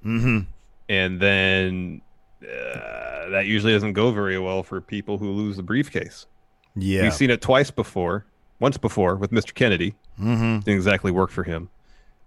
Mm-hmm. 0.04 0.40
And 0.90 1.20
then 1.20 2.02
uh, 2.42 3.30
that 3.30 3.46
usually 3.46 3.72
doesn't 3.72 3.94
go 3.94 4.10
very 4.10 4.38
well 4.38 4.62
for 4.62 4.80
people 4.82 5.16
who 5.16 5.30
lose 5.30 5.56
the 5.56 5.62
briefcase. 5.62 6.26
Yeah, 6.76 7.02
We've 7.02 7.14
seen 7.14 7.30
it 7.30 7.40
twice 7.40 7.70
before, 7.70 8.26
once 8.58 8.76
before 8.76 9.16
with 9.16 9.30
Mr. 9.30 9.54
Kennedy. 9.54 9.94
Mm-hmm. 10.20 10.58
Didn't 10.60 10.68
exactly 10.68 11.10
work 11.12 11.30
for 11.30 11.44
him. 11.44 11.70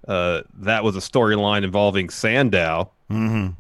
Uh, 0.08 0.42
that 0.60 0.84
was 0.84 0.96
a 0.96 1.00
storyline 1.00 1.64
involving 1.64 2.10
Sandow 2.10 2.92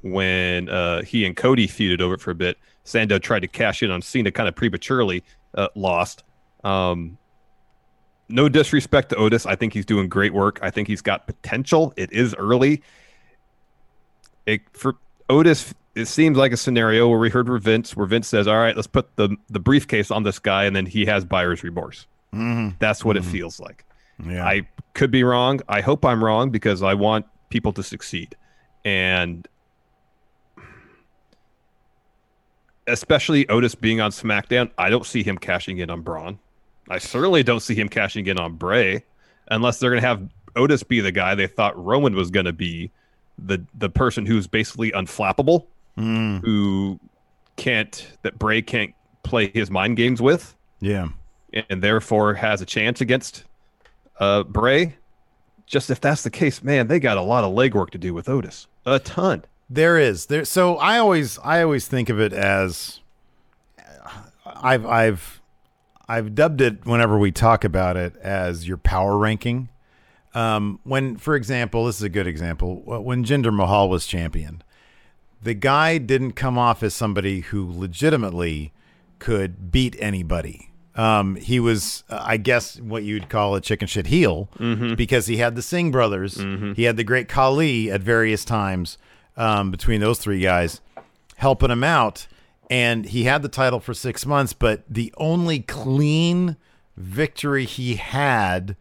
when 0.01 0.69
uh, 0.69 1.01
he 1.03 1.25
and 1.25 1.35
Cody 1.35 1.67
feuded 1.67 2.01
over 2.01 2.15
it 2.15 2.21
for 2.21 2.31
a 2.31 2.35
bit. 2.35 2.57
Sandow 2.83 3.19
tried 3.19 3.41
to 3.41 3.47
cash 3.47 3.81
in 3.83 3.91
on 3.91 4.01
Cena 4.01 4.31
kind 4.31 4.47
of 4.49 4.55
prematurely, 4.55 5.23
uh, 5.55 5.67
lost. 5.75 6.23
Um, 6.63 7.17
no 8.27 8.49
disrespect 8.49 9.09
to 9.09 9.15
Otis. 9.17 9.45
I 9.45 9.55
think 9.55 9.73
he's 9.73 9.85
doing 9.85 10.09
great 10.09 10.33
work. 10.33 10.59
I 10.61 10.71
think 10.71 10.87
he's 10.87 11.01
got 11.01 11.27
potential. 11.27 11.93
It 11.95 12.11
is 12.11 12.33
early. 12.35 12.81
It, 14.47 14.61
for 14.73 14.95
Otis, 15.29 15.73
it 15.95 16.05
seems 16.05 16.37
like 16.37 16.51
a 16.51 16.57
scenario 16.57 17.07
where 17.07 17.19
we 17.19 17.29
heard 17.29 17.47
from 17.47 17.59
Vince, 17.59 17.95
where 17.95 18.05
Vince 18.07 18.27
says, 18.27 18.47
"All 18.47 18.57
right, 18.57 18.75
let's 18.75 18.87
put 18.87 19.15
the 19.15 19.35
the 19.49 19.59
briefcase 19.59 20.11
on 20.11 20.23
this 20.23 20.39
guy," 20.39 20.65
and 20.65 20.75
then 20.75 20.85
he 20.85 21.05
has 21.05 21.23
buyer's 21.23 21.63
remorse. 21.63 22.05
That's 22.79 23.05
what 23.05 23.15
it 23.15 23.23
feels 23.23 23.59
like. 23.59 23.85
Yeah. 24.23 24.45
I 24.45 24.67
could 24.93 25.11
be 25.11 25.23
wrong. 25.23 25.61
I 25.67 25.81
hope 25.81 26.05
I'm 26.05 26.23
wrong 26.23 26.49
because 26.49 26.83
I 26.83 26.93
want 26.93 27.25
people 27.49 27.73
to 27.73 27.83
succeed. 27.83 28.35
And 28.83 29.47
especially 32.87 33.47
Otis 33.49 33.75
being 33.75 34.01
on 34.01 34.11
SmackDown, 34.11 34.71
I 34.77 34.89
don't 34.89 35.05
see 35.05 35.23
him 35.23 35.37
cashing 35.37 35.79
in 35.79 35.89
on 35.89 36.01
Braun. 36.01 36.39
I 36.89 36.99
certainly 36.99 37.43
don't 37.43 37.61
see 37.61 37.75
him 37.75 37.89
cashing 37.89 38.27
in 38.27 38.37
on 38.37 38.53
Bray 38.53 39.03
unless 39.49 39.79
they're 39.79 39.89
going 39.89 40.01
to 40.01 40.07
have 40.07 40.29
Otis 40.55 40.83
be 40.83 40.99
the 41.01 41.11
guy 41.11 41.35
they 41.35 41.47
thought 41.47 41.81
Roman 41.83 42.15
was 42.15 42.29
going 42.29 42.45
to 42.45 42.53
be 42.53 42.91
the 43.37 43.61
the 43.73 43.89
person 43.89 44.25
who's 44.25 44.47
basically 44.47 44.91
unflappable, 44.91 45.65
hmm. 45.95 46.37
who 46.37 46.99
can't 47.57 48.07
that 48.21 48.37
Bray 48.39 48.61
can't 48.61 48.93
play 49.23 49.49
his 49.49 49.71
mind 49.71 49.97
games 49.97 50.21
with 50.21 50.55
yeah. 50.79 51.07
and 51.69 51.81
therefore 51.81 52.35
has 52.35 52.61
a 52.61 52.65
chance 52.65 53.01
against 53.01 53.43
uh, 54.19 54.43
Bray. 54.43 54.97
Just 55.65 55.89
if 55.89 55.99
that's 55.99 56.21
the 56.21 56.29
case, 56.29 56.63
man, 56.63 56.87
they 56.87 56.99
got 56.99 57.17
a 57.17 57.21
lot 57.21 57.43
of 57.43 57.53
legwork 57.53 57.89
to 57.91 57.97
do 57.97 58.13
with 58.13 58.29
Otis. 58.29 58.67
A 58.85 58.99
ton. 58.99 59.45
There 59.69 59.97
is 59.97 60.27
there. 60.27 60.45
So 60.45 60.77
I 60.77 60.99
always 60.99 61.39
I 61.39 61.63
always 61.63 61.87
think 61.87 62.09
of 62.09 62.19
it 62.19 62.33
as 62.33 62.99
I've 64.45 64.85
I've 64.85 65.41
I've 66.07 66.35
dubbed 66.35 66.61
it 66.61 66.85
whenever 66.85 67.17
we 67.17 67.31
talk 67.31 67.63
about 67.63 67.97
it 67.97 68.15
as 68.17 68.67
your 68.67 68.77
power 68.77 69.17
ranking. 69.17 69.69
Um, 70.35 70.79
when, 70.83 71.15
for 71.15 71.35
example, 71.35 71.85
this 71.85 71.95
is 71.95 72.03
a 72.03 72.09
good 72.09 72.27
example. 72.27 72.81
When 72.83 73.23
Jinder 73.23 73.53
Mahal 73.53 73.89
was 73.89 74.05
champion, 74.05 74.61
the 75.41 75.53
guy 75.53 75.97
didn't 75.97 76.33
come 76.33 76.57
off 76.57 76.83
as 76.83 76.93
somebody 76.93 77.39
who 77.39 77.71
legitimately 77.71 78.73
could 79.17 79.71
beat 79.71 79.95
anybody. 79.97 80.71
Um, 80.95 81.35
he 81.35 81.59
was, 81.59 82.03
uh, 82.09 82.21
I 82.23 82.37
guess, 82.37 82.79
what 82.79 83.03
you'd 83.03 83.27
call 83.29 83.55
a 83.55 83.61
chicken 83.61 83.87
shit 83.87 84.07
heel 84.07 84.47
because 84.95 85.27
he 85.27 85.37
had 85.37 85.55
the 85.55 85.61
Singh 85.61 85.91
brothers. 85.91 86.35
He 86.75 86.83
had 86.83 86.95
the 86.97 87.03
great 87.03 87.27
Khali 87.27 87.91
at 87.91 88.01
various 88.01 88.45
times 88.45 88.97
um, 89.35 89.71
between 89.71 89.99
those 90.01 90.19
three 90.19 90.39
guys 90.39 90.79
helping 91.37 91.69
him 91.71 91.83
out. 91.83 92.27
And 92.69 93.05
he 93.05 93.25
had 93.25 93.41
the 93.43 93.49
title 93.49 93.79
for 93.79 93.93
six 93.93 94.25
months, 94.25 94.53
but 94.53 94.83
the 94.89 95.13
only 95.17 95.59
clean 95.59 96.55
victory 96.97 97.65
he 97.65 97.95
had 97.95 98.75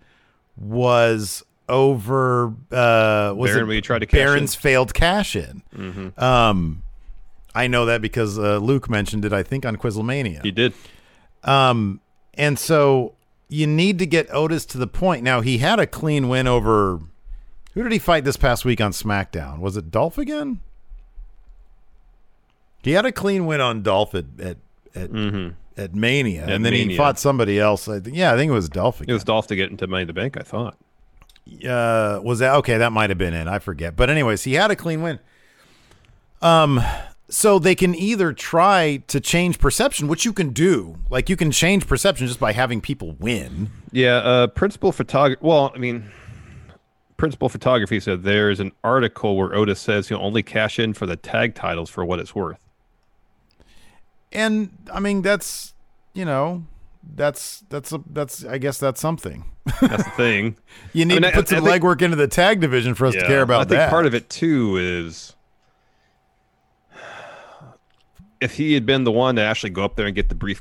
was 0.56 1.42
over 1.68 2.54
uh 2.70 3.32
was 3.34 3.50
Baron, 3.52 3.70
it 3.72 3.80
tried 3.82 3.98
to 4.00 4.06
cash 4.06 4.18
in? 4.20 4.24
Baron's 4.26 4.54
failed 4.54 4.94
cash 4.94 5.34
in. 5.34 5.62
Um 6.16 6.82
I 7.54 7.66
know 7.66 7.86
that 7.86 8.00
because 8.02 8.38
uh, 8.38 8.58
Luke 8.58 8.90
mentioned 8.90 9.24
it, 9.24 9.32
I 9.32 9.42
think, 9.44 9.64
on 9.64 9.76
Quizlemania. 9.76 10.42
He 10.42 10.50
did. 10.50 10.74
Um, 11.44 12.00
and 12.36 12.58
so 12.58 13.14
you 13.48 13.66
need 13.66 13.98
to 13.98 14.06
get 14.06 14.26
Otis 14.32 14.64
to 14.66 14.78
the 14.78 14.86
point. 14.86 15.22
Now 15.22 15.40
he 15.40 15.58
had 15.58 15.78
a 15.78 15.86
clean 15.86 16.28
win 16.28 16.46
over. 16.46 17.00
Who 17.74 17.82
did 17.82 17.92
he 17.92 17.98
fight 17.98 18.24
this 18.24 18.36
past 18.36 18.64
week 18.64 18.80
on 18.80 18.92
SmackDown? 18.92 19.58
Was 19.58 19.76
it 19.76 19.90
Dolph 19.90 20.16
again? 20.18 20.60
He 22.82 22.92
had 22.92 23.06
a 23.06 23.12
clean 23.12 23.46
win 23.46 23.60
on 23.60 23.82
Dolph 23.82 24.14
at 24.14 24.26
at 24.38 24.56
at, 24.94 25.10
at 25.76 25.94
Mania, 25.94 26.46
and 26.46 26.64
then 26.64 26.72
he 26.72 26.84
Mm-hmm. 26.84 26.96
Fought 26.96 27.18
somebody 27.18 27.58
else. 27.58 27.88
I 27.88 27.98
think, 27.98 28.16
yeah, 28.16 28.32
I 28.32 28.36
think 28.36 28.50
it 28.50 28.54
was 28.54 28.68
Dolph 28.68 29.00
Again. 29.00 29.10
It 29.10 29.14
was 29.14 29.24
Dolph 29.24 29.46
to 29.48 29.56
get 29.56 29.70
into 29.70 29.86
Money 29.86 30.02
in 30.02 30.06
the 30.06 30.12
Bank, 30.12 30.36
I 30.36 30.42
thought. 30.42 30.76
uh, 31.68 32.20
was 32.22 32.38
that 32.40 32.54
okay? 32.56 32.78
That 32.78 32.92
might 32.92 33.10
have 33.10 33.18
been 33.18 33.34
it. 33.34 33.48
I 33.48 33.58
forget. 33.58 33.96
But 33.96 34.08
anyways, 34.10 34.44
he 34.44 34.54
had 34.54 34.70
a 34.70 34.76
clean 34.76 35.02
win. 35.02 35.18
Um, 36.42 36.80
so 37.28 37.58
they 37.58 37.74
can 37.74 37.94
either 37.94 38.32
try 38.32 39.02
to 39.08 39.20
change 39.20 39.58
perception, 39.58 40.08
which 40.08 40.24
you 40.24 40.32
can 40.32 40.50
do, 40.50 40.98
like 41.10 41.28
you 41.28 41.36
can 41.36 41.50
change 41.50 41.86
perception 41.86 42.26
just 42.26 42.38
by 42.40 42.52
having 42.52 42.80
people 42.80 43.12
win. 43.18 43.70
Yeah, 43.92 44.16
uh, 44.16 44.46
principal 44.48 44.92
photography. 44.92 45.40
Well, 45.44 45.72
I 45.74 45.78
mean, 45.78 46.10
principal 47.16 47.48
photography 47.48 47.98
said 48.00 48.22
there's 48.24 48.60
an 48.60 48.72
article 48.82 49.36
where 49.36 49.54
Otis 49.54 49.80
says 49.80 50.08
he'll 50.08 50.18
only 50.18 50.42
cash 50.42 50.78
in 50.78 50.92
for 50.92 51.06
the 51.06 51.16
tag 51.16 51.54
titles 51.54 51.88
for 51.88 52.04
what 52.04 52.18
it's 52.20 52.34
worth. 52.34 52.58
And 54.32 54.76
I 54.92 55.00
mean, 55.00 55.22
that's 55.22 55.74
you 56.12 56.24
know, 56.24 56.64
that's 57.14 57.64
that's 57.68 57.92
a, 57.92 58.00
that's 58.10 58.44
I 58.44 58.58
guess 58.58 58.78
that's 58.78 59.00
something. 59.00 59.44
That's 59.80 60.04
the 60.04 60.10
thing. 60.10 60.56
You 60.92 61.04
need 61.04 61.14
mean, 61.14 61.22
to 61.22 61.28
I- 61.28 61.32
put 61.32 61.48
some 61.48 61.64
I 61.64 61.70
think- 61.70 61.82
legwork 61.82 62.02
into 62.02 62.16
the 62.16 62.28
tag 62.28 62.60
division 62.60 62.94
for 62.94 63.06
us 63.06 63.14
to 63.14 63.22
care 63.26 63.42
about 63.42 63.60
I 63.62 63.64
think 63.64 63.70
that. 63.78 63.90
part 63.90 64.06
of 64.06 64.14
it 64.14 64.28
too 64.28 64.76
is 64.76 65.34
if 68.40 68.54
he 68.56 68.74
had 68.74 68.84
been 68.86 69.04
the 69.04 69.12
one 69.12 69.36
to 69.36 69.42
actually 69.42 69.70
go 69.70 69.84
up 69.84 69.96
there 69.96 70.06
and 70.06 70.14
get 70.14 70.28
the 70.28 70.34
brief. 70.34 70.60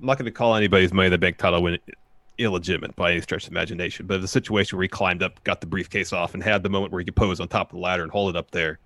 I'm 0.00 0.06
not 0.06 0.16
going 0.18 0.26
to 0.26 0.30
call 0.30 0.54
anybody's 0.54 0.92
money 0.92 1.06
in 1.06 1.12
the 1.12 1.18
bank 1.18 1.38
title 1.38 1.62
win 1.62 1.78
illegitimate 2.38 2.94
by 2.94 3.10
any 3.12 3.20
stretch 3.20 3.46
of 3.46 3.50
imagination, 3.52 4.06
but 4.06 4.20
the 4.20 4.28
situation 4.28 4.78
where 4.78 4.82
he 4.84 4.88
climbed 4.88 5.22
up, 5.22 5.42
got 5.44 5.60
the 5.60 5.66
briefcase 5.66 6.12
off, 6.12 6.34
and 6.34 6.42
had 6.42 6.62
the 6.62 6.68
moment 6.68 6.92
where 6.92 7.00
he 7.00 7.04
could 7.04 7.16
pose 7.16 7.40
on 7.40 7.48
top 7.48 7.70
of 7.72 7.76
the 7.76 7.80
ladder 7.82 8.02
and 8.04 8.12
hold 8.12 8.34
it 8.34 8.38
up 8.38 8.50
there. 8.52 8.78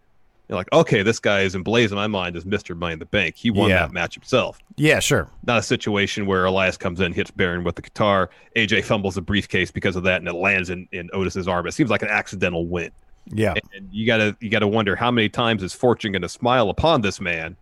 You're 0.49 0.57
like, 0.57 0.73
okay, 0.73 1.02
this 1.02 1.19
guy 1.21 1.43
is 1.43 1.55
emblazoned 1.55 1.93
in 1.99 2.02
my 2.02 2.07
mind 2.07 2.35
as 2.37 2.45
Mr. 2.45 2.76
Money 2.76 2.95
in 2.95 2.99
the 2.99 3.05
Bank. 3.07 3.37
He 3.37 3.50
won 3.50 3.69
Yeah. 3.71 3.81
that 3.81 3.93
match 3.93 4.14
himself. 4.14 4.59
yeah, 4.76 5.00
sure. 5.00 5.29
Not 5.47 5.59
a 5.59 5.62
situation 5.62 6.26
where 6.26 6.45
Elias 6.47 6.76
comes 6.76 7.00
in, 7.00 7.12
hits 7.12 7.31
Baron 7.31 7.62
with 7.62 7.76
the 7.76 7.83
guitar, 7.83 8.31
AJ 8.57 8.85
fumbles 8.85 9.14
the 9.14 9.23
briefcase 9.23 9.71
because 9.71 9.97
of 9.97 10.02
that, 10.05 10.21
and 10.21 10.29
it 10.29 10.35
lands 10.35 10.71
in, 10.71 10.88
in 10.93 11.11
Otis's 11.12 11.47
arm. 11.47 11.67
It 11.67 11.73
seems 11.73 11.91
like 11.91 12.02
an 12.02 12.09
accidental 12.09 12.67
win 12.67 12.91
Yeah, 13.26 13.55
and 13.75 13.88
you 13.93 14.07
gotta 14.07 14.37
you 14.41 14.49
gotta 14.50 14.67
wonder 14.67 14.97
how 14.97 15.11
many 15.11 15.29
times 15.29 15.62
is 15.62 15.73
fortune 15.75 16.12
gonna 16.12 16.29
smile 16.29 16.71
upon 16.71 17.02
this 17.02 17.21
man 17.21 17.57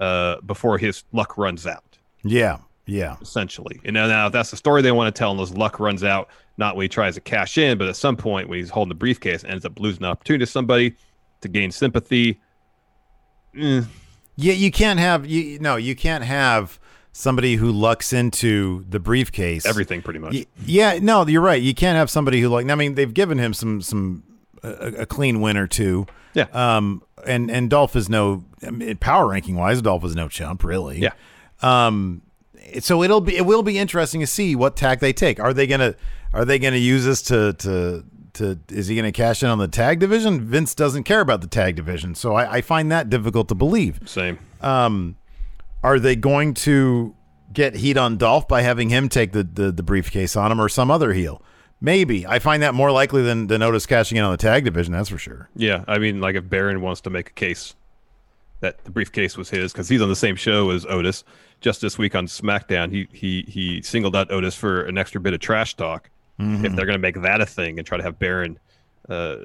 uh, 0.00 0.40
before 0.42 0.78
his 0.78 1.04
luck 1.12 1.36
runs 1.38 1.66
out. 1.66 1.98
yeah, 2.24 2.58
yeah. 2.86 3.16
Essentially, 3.22 3.80
and 3.84 3.94
now, 3.94 4.06
now 4.06 4.26
if 4.26 4.32
that's 4.32 4.50
the 4.50 4.56
story 4.56 4.82
they 4.82 4.92
want 4.92 5.14
to 5.14 5.18
tell, 5.18 5.30
and 5.30 5.40
his 5.40 5.56
luck 5.56 5.78
runs 5.80 6.02
out, 6.04 6.28
not 6.58 6.74
when 6.76 6.84
he 6.84 6.88
tries 6.88 7.14
to 7.14 7.20
cash 7.20 7.56
in, 7.58 7.78
but 7.78 7.88
at 7.88 7.96
some 7.96 8.16
point 8.16 8.48
when 8.48 8.58
he's 8.58 8.70
holding 8.70 8.88
the 8.90 8.94
briefcase, 8.94 9.44
ends 9.44 9.64
up 9.64 9.78
losing 9.78 10.02
an 10.02 10.10
opportunity 10.10 10.44
to 10.44 10.50
somebody 10.50 10.94
to 11.40 11.48
gain 11.48 11.70
sympathy. 11.70 12.40
Eh, 13.58 13.82
Yeah, 14.36 14.54
you 14.54 14.70
can't 14.70 14.98
have 14.98 15.26
you 15.26 15.58
no, 15.58 15.76
you 15.76 15.94
can't 15.94 16.24
have 16.24 16.78
somebody 17.12 17.56
who 17.56 17.70
lucks 17.70 18.12
into 18.12 18.84
the 18.88 18.98
briefcase. 18.98 19.66
everything 19.66 20.00
pretty 20.02 20.18
much. 20.18 20.32
Y- 20.32 20.46
Yeah, 20.64 20.98
no, 21.00 21.26
you're 21.26 21.42
right. 21.42 21.60
You 21.62 21.74
can't 21.74 21.96
have 21.96 22.08
somebody 22.10 22.40
who 22.40 22.48
like. 22.48 22.68
I 22.70 22.74
mean, 22.74 22.94
they've 22.94 23.12
given 23.12 23.38
him 23.38 23.52
some 23.54 23.80
some 23.82 24.22
a, 24.62 25.02
a 25.02 25.06
clean 25.06 25.40
win 25.40 25.56
or 25.56 25.66
two. 25.66 26.06
Yeah. 26.34 26.46
Um. 26.52 27.02
And 27.26 27.50
and 27.50 27.70
Dolph 27.70 27.94
is 27.94 28.08
no 28.08 28.44
I 28.66 28.70
mean, 28.70 28.96
power 28.96 29.28
ranking 29.28 29.56
wise. 29.56 29.82
Dolph 29.82 30.04
is 30.04 30.16
no 30.16 30.28
chump, 30.28 30.64
really. 30.64 30.98
Yeah. 30.98 31.12
Um. 31.60 32.22
so 32.80 33.02
it'll 33.02 33.20
be 33.20 33.36
it 33.36 33.46
will 33.46 33.62
be 33.62 33.78
interesting 33.78 34.20
to 34.20 34.26
see 34.26 34.56
what 34.56 34.76
tack 34.76 35.00
they 35.00 35.12
take. 35.12 35.38
Are 35.40 35.52
they 35.52 35.66
gonna 35.66 35.94
are 36.32 36.44
they 36.44 36.58
gonna 36.58 36.76
use 36.76 37.04
this 37.04 37.22
to 37.22 37.52
to 37.54 38.04
to 38.34 38.58
is 38.70 38.88
he 38.88 38.96
gonna 38.96 39.12
cash 39.12 39.42
in 39.42 39.50
on 39.50 39.58
the 39.58 39.68
tag 39.68 40.00
division? 40.00 40.40
Vince 40.40 40.74
doesn't 40.74 41.04
care 41.04 41.20
about 41.20 41.42
the 41.42 41.46
tag 41.46 41.76
division, 41.76 42.14
so 42.14 42.34
I, 42.34 42.56
I 42.56 42.60
find 42.60 42.90
that 42.90 43.10
difficult 43.10 43.48
to 43.48 43.54
believe. 43.54 44.00
Same. 44.06 44.38
Um, 44.60 45.16
are 45.82 45.98
they 45.98 46.16
going 46.16 46.54
to 46.54 47.14
get 47.52 47.74
heat 47.76 47.96
on 47.96 48.16
Dolph 48.16 48.48
by 48.48 48.62
having 48.62 48.88
him 48.88 49.08
take 49.08 49.32
the, 49.32 49.42
the, 49.44 49.72
the 49.72 49.82
briefcase 49.82 50.36
on 50.36 50.50
him 50.50 50.60
or 50.60 50.68
some 50.68 50.90
other 50.90 51.12
heel? 51.12 51.42
Maybe. 51.82 52.24
I 52.26 52.38
find 52.38 52.62
that 52.62 52.74
more 52.74 52.92
likely 52.92 53.22
than, 53.22 53.48
than 53.48 53.60
Otis 53.60 53.86
cashing 53.86 54.16
in 54.16 54.24
on 54.24 54.30
the 54.30 54.36
tag 54.36 54.64
division, 54.64 54.92
that's 54.92 55.08
for 55.08 55.18
sure. 55.18 55.50
Yeah, 55.56 55.84
I 55.88 55.98
mean, 55.98 56.20
like 56.20 56.36
if 56.36 56.48
Baron 56.48 56.80
wants 56.80 57.00
to 57.02 57.10
make 57.10 57.30
a 57.30 57.32
case 57.32 57.74
that 58.60 58.84
the 58.84 58.90
briefcase 58.90 59.36
was 59.36 59.50
his 59.50 59.72
because 59.72 59.88
he's 59.88 60.00
on 60.00 60.08
the 60.08 60.16
same 60.16 60.36
show 60.36 60.70
as 60.70 60.86
Otis. 60.86 61.24
Just 61.60 61.80
this 61.80 61.98
week 61.98 62.14
on 62.14 62.26
SmackDown, 62.26 62.90
he 62.90 63.08
he 63.12 63.42
he 63.48 63.82
singled 63.82 64.16
out 64.16 64.30
Otis 64.30 64.54
for 64.54 64.82
an 64.82 64.96
extra 64.96 65.20
bit 65.20 65.34
of 65.34 65.40
trash 65.40 65.74
talk. 65.74 66.08
Mm-hmm. 66.40 66.64
If 66.64 66.74
they're 66.74 66.86
going 66.86 66.94
to 66.94 67.02
make 67.02 67.20
that 67.22 67.40
a 67.40 67.46
thing 67.46 67.78
and 67.78 67.86
try 67.86 67.98
to 67.98 68.02
have 68.04 68.18
Baron 68.18 68.58
uh, 69.08 69.36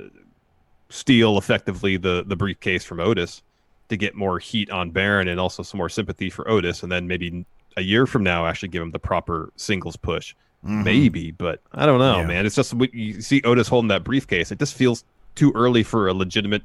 steal 0.89 1.38
effectively 1.38 1.98
the 1.98 2.24
the 2.25 2.36
briefcase 2.36 2.84
from 2.84 3.00
Otis 3.00 3.41
to 3.89 3.98
get 3.98 4.15
more 4.15 4.39
heat 4.39 4.70
on 4.70 4.91
Baron 4.91 5.27
and 5.27 5.39
also 5.39 5.63
some 5.63 5.79
more 5.79 5.89
sympathy 5.89 6.29
for 6.29 6.48
Otis, 6.50 6.84
and 6.84 6.91
then 6.91 7.08
maybe 7.08 7.46
a 7.75 7.82
year 7.82 8.06
from 8.06 8.24
now 8.24 8.46
actually 8.46 8.70
give 8.70 8.82
him 8.82 8.91
the 8.91 9.00
proper 9.00 9.51
singles 9.56 9.96
push. 9.96 10.36
Maybe, 10.64 11.32
but 11.32 11.62
I 11.72 11.86
don't 11.86 12.00
know, 12.00 12.16
Mm-hmm. 12.16 12.30
Yeah. 12.30 12.36
man. 12.36 12.46
It's 12.46 12.56
just 12.56 12.74
you 12.94 13.22
see 13.22 13.42
Otis 13.44 13.68
holding 13.70 13.88
that 13.90 14.04
briefcase. 14.04 14.52
It 14.52 14.60
just 14.60 14.74
feels 14.74 15.04
too 15.36 15.52
early 15.56 15.84
for 15.84 16.08
a 16.08 16.14
legitimate 16.14 16.64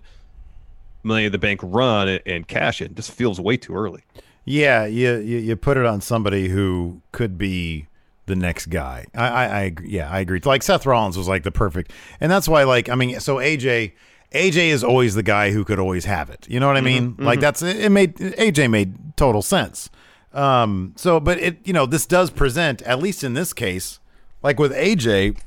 Money 1.05 1.27
in 1.27 1.33
the 1.33 1.39
Bank 1.39 1.61
run 1.63 2.09
and, 2.09 2.21
and 2.27 2.49
cash 2.49 2.81
in. 2.81 2.87
It 2.89 2.95
just 2.97 3.11
feels 3.13 3.41
way 3.41 3.57
too 3.57 3.75
early. 3.75 4.03
Yeah, 4.45 4.87
you, 4.87 5.17
you 5.19 5.39
you 5.39 5.57
put 5.57 5.77
it 5.77 5.85
on 5.87 6.01
somebody 6.01 6.49
who 6.49 7.01
could 7.13 7.39
be 7.39 7.87
the 8.27 8.35
next 8.35 8.67
guy. 8.67 9.07
I, 9.15 9.27
I, 9.29 9.45
I. 9.65 9.75
Yeah, 9.85 10.11
I 10.11 10.21
agree. 10.21 10.41
Like 10.45 10.63
Seth 10.65 10.85
Rollins 10.87 11.17
was 11.17 11.29
like 11.29 11.43
the 11.45 11.53
perfect, 11.53 11.93
and 12.21 12.31
that's 12.33 12.49
why 12.49 12.65
like 12.65 12.89
I 12.89 12.95
mean, 12.97 13.21
so 13.21 13.37
AJ 13.37 13.93
AJ 14.33 14.57
is 14.69 14.83
always 14.83 15.15
the 15.15 15.23
guy 15.23 15.51
who 15.53 15.65
could 15.65 15.79
always 15.79 16.07
have 16.07 16.29
it. 16.31 16.47
You 16.49 16.59
know 16.59 16.67
what 16.67 16.77
I 16.77 16.81
mean? 16.81 17.15
Like 17.19 17.39
that's 17.41 17.63
it 17.63 17.91
made 17.93 18.17
AJ 18.17 18.69
made 18.71 19.17
total 19.17 19.43
sense. 19.43 19.91
Um. 20.35 20.95
So, 20.97 21.21
but 21.21 21.39
it 21.39 21.59
you 21.65 21.73
know 21.73 21.87
this 21.87 22.07
does 22.07 22.31
present 22.31 22.83
at 22.83 22.99
least 22.99 23.23
in 23.23 23.35
this 23.35 23.53
case, 23.53 24.01
like 24.43 24.59
with 24.59 24.73
AJ. 24.73 25.39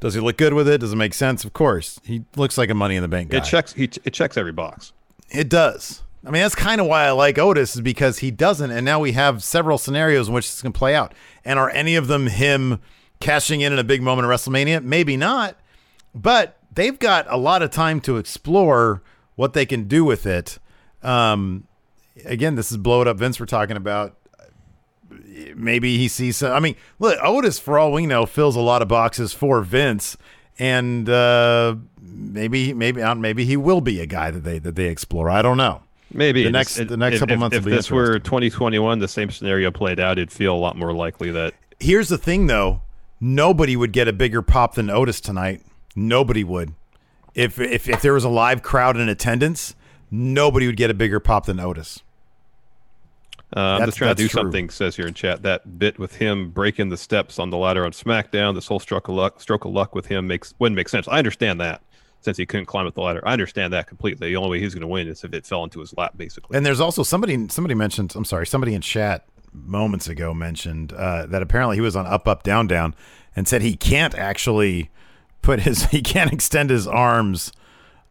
Does 0.00 0.14
he 0.14 0.20
look 0.20 0.36
good 0.36 0.52
with 0.52 0.66
it? 0.66 0.78
Does 0.78 0.92
it 0.92 0.96
make 0.96 1.14
sense? 1.14 1.44
Of 1.44 1.52
course, 1.52 2.00
he 2.04 2.24
looks 2.34 2.58
like 2.58 2.70
a 2.70 2.74
Money 2.74 2.96
in 2.96 3.02
the 3.02 3.08
Bank 3.08 3.30
guy. 3.30 3.38
It 3.38 3.44
checks. 3.44 3.72
He, 3.72 3.84
it 3.84 4.12
checks 4.12 4.36
every 4.36 4.50
box. 4.50 4.92
It 5.30 5.48
does. 5.48 6.02
I 6.24 6.30
mean, 6.30 6.42
that's 6.42 6.54
kind 6.54 6.80
of 6.80 6.86
why 6.86 7.04
I 7.04 7.10
like 7.10 7.38
Otis 7.38 7.74
is 7.74 7.80
because 7.80 8.18
he 8.18 8.30
doesn't, 8.30 8.70
and 8.70 8.84
now 8.84 9.00
we 9.00 9.12
have 9.12 9.42
several 9.42 9.76
scenarios 9.76 10.28
in 10.28 10.34
which 10.34 10.48
this 10.48 10.62
can 10.62 10.72
play 10.72 10.94
out. 10.94 11.14
And 11.44 11.58
are 11.58 11.70
any 11.70 11.96
of 11.96 12.06
them 12.06 12.28
him 12.28 12.80
cashing 13.20 13.60
in 13.60 13.72
in 13.72 13.78
a 13.78 13.84
big 13.84 14.02
moment 14.02 14.26
of 14.26 14.30
WrestleMania? 14.30 14.84
Maybe 14.84 15.16
not, 15.16 15.56
but 16.14 16.58
they've 16.72 16.98
got 16.98 17.26
a 17.28 17.36
lot 17.36 17.62
of 17.62 17.70
time 17.70 18.00
to 18.02 18.18
explore 18.18 19.02
what 19.34 19.52
they 19.52 19.66
can 19.66 19.84
do 19.84 20.04
with 20.04 20.26
it. 20.26 20.58
Um, 21.02 21.66
again, 22.24 22.54
this 22.54 22.70
is 22.70 22.78
blow 22.78 23.02
it 23.02 23.08
up 23.08 23.16
Vince 23.18 23.38
we're 23.40 23.46
talking 23.46 23.76
about. 23.76 24.16
Maybe 25.54 25.98
he 25.98 26.08
sees. 26.08 26.38
Some, 26.38 26.52
I 26.52 26.60
mean, 26.60 26.76
look, 26.98 27.18
Otis, 27.22 27.58
for 27.58 27.78
all 27.78 27.92
we 27.92 28.06
know, 28.06 28.26
fills 28.26 28.56
a 28.56 28.60
lot 28.60 28.82
of 28.82 28.88
boxes 28.88 29.32
for 29.32 29.60
Vince, 29.62 30.16
and 30.58 31.08
uh, 31.08 31.76
maybe, 32.00 32.72
maybe, 32.72 33.02
maybe 33.14 33.44
he 33.44 33.56
will 33.56 33.80
be 33.80 34.00
a 34.00 34.06
guy 34.06 34.30
that 34.30 34.40
they 34.44 34.58
that 34.58 34.74
they 34.76 34.86
explore. 34.86 35.28
I 35.30 35.42
don't 35.42 35.56
know. 35.56 35.82
Maybe 36.14 36.44
The 36.44 36.50
next- 36.50 36.78
it- 36.78 36.88
the 36.88 36.96
next 36.98 37.14
if, 37.14 37.20
couple 37.20 37.34
if- 37.34 37.40
months 37.40 37.56
If 37.56 37.64
this 37.64 37.90
were 37.90 38.18
2021, 38.18 38.98
the 38.98 39.08
same 39.08 39.30
scenario 39.30 39.70
played 39.70 39.98
out, 39.98 40.18
it'd 40.18 40.30
feel 40.30 40.54
a 40.54 40.58
lot 40.58 40.76
more 40.76 40.92
likely 40.92 41.30
that 41.30 41.54
Here's 41.80 42.08
the 42.10 42.18
thing, 42.18 42.46
though. 42.48 42.82
Nobody 43.18 43.76
would 43.76 43.92
get 43.92 44.08
a 44.08 44.12
bigger 44.12 44.42
pop 44.42 44.74
than 44.74 44.88
Otis 44.90 45.20
tonight. 45.20 45.62
Nobody 45.96 46.44
would. 46.44 46.74
If 47.34 47.58
if 47.58 47.88
if 47.88 48.02
there 48.02 48.12
was 48.14 48.24
a 48.24 48.28
live 48.28 48.62
crowd 48.62 48.96
in 48.98 49.08
attendance, 49.08 49.74
nobody 50.12 50.66
would 50.66 50.76
get 50.76 50.90
a 50.90 50.94
bigger 50.94 51.18
pop 51.18 51.46
than 51.46 51.58
Otis. 51.58 52.02
Uh, 53.54 53.78
I'm 53.80 53.86
just 53.86 53.98
trying 53.98 54.14
to 54.14 54.22
do 54.22 54.28
true. 54.28 54.42
something. 54.42 54.70
Says 54.70 54.96
here 54.96 55.06
in 55.06 55.14
chat 55.14 55.42
that 55.42 55.78
bit 55.78 55.98
with 55.98 56.16
him 56.16 56.50
breaking 56.50 56.88
the 56.88 56.96
steps 56.96 57.38
on 57.38 57.50
the 57.50 57.56
ladder 57.56 57.84
on 57.84 57.92
SmackDown. 57.92 58.54
This 58.54 58.66
whole 58.66 58.78
stroke 58.78 59.08
of 59.08 59.14
luck, 59.14 59.40
stroke 59.40 59.64
of 59.64 59.72
luck 59.72 59.94
with 59.94 60.06
him 60.06 60.26
makes 60.26 60.54
wouldn't 60.58 60.76
make 60.76 60.88
sense. 60.88 61.08
I 61.08 61.18
understand 61.18 61.60
that 61.60 61.82
since 62.20 62.36
he 62.36 62.46
couldn't 62.46 62.66
climb 62.66 62.86
up 62.86 62.94
the 62.94 63.00
ladder. 63.00 63.20
I 63.26 63.32
understand 63.32 63.72
that 63.72 63.88
completely. 63.88 64.28
The 64.28 64.36
only 64.36 64.50
way 64.50 64.60
he's 64.60 64.74
going 64.74 64.82
to 64.82 64.86
win 64.86 65.08
is 65.08 65.24
if 65.24 65.34
it 65.34 65.44
fell 65.44 65.64
into 65.64 65.80
his 65.80 65.94
lap, 65.96 66.12
basically. 66.16 66.56
And 66.56 66.64
there's 66.64 66.80
also 66.80 67.02
somebody 67.02 67.48
somebody 67.48 67.74
mentioned. 67.74 68.14
I'm 68.16 68.24
sorry, 68.24 68.46
somebody 68.46 68.74
in 68.74 68.80
chat 68.80 69.26
moments 69.52 70.08
ago 70.08 70.32
mentioned 70.32 70.94
uh, 70.94 71.26
that 71.26 71.42
apparently 71.42 71.76
he 71.76 71.82
was 71.82 71.94
on 71.94 72.06
up 72.06 72.26
up 72.26 72.42
down 72.42 72.66
down 72.66 72.94
and 73.36 73.46
said 73.46 73.60
he 73.60 73.76
can't 73.76 74.14
actually 74.14 74.90
put 75.42 75.60
his 75.60 75.84
he 75.90 76.00
can't 76.00 76.32
extend 76.32 76.70
his 76.70 76.86
arms 76.86 77.52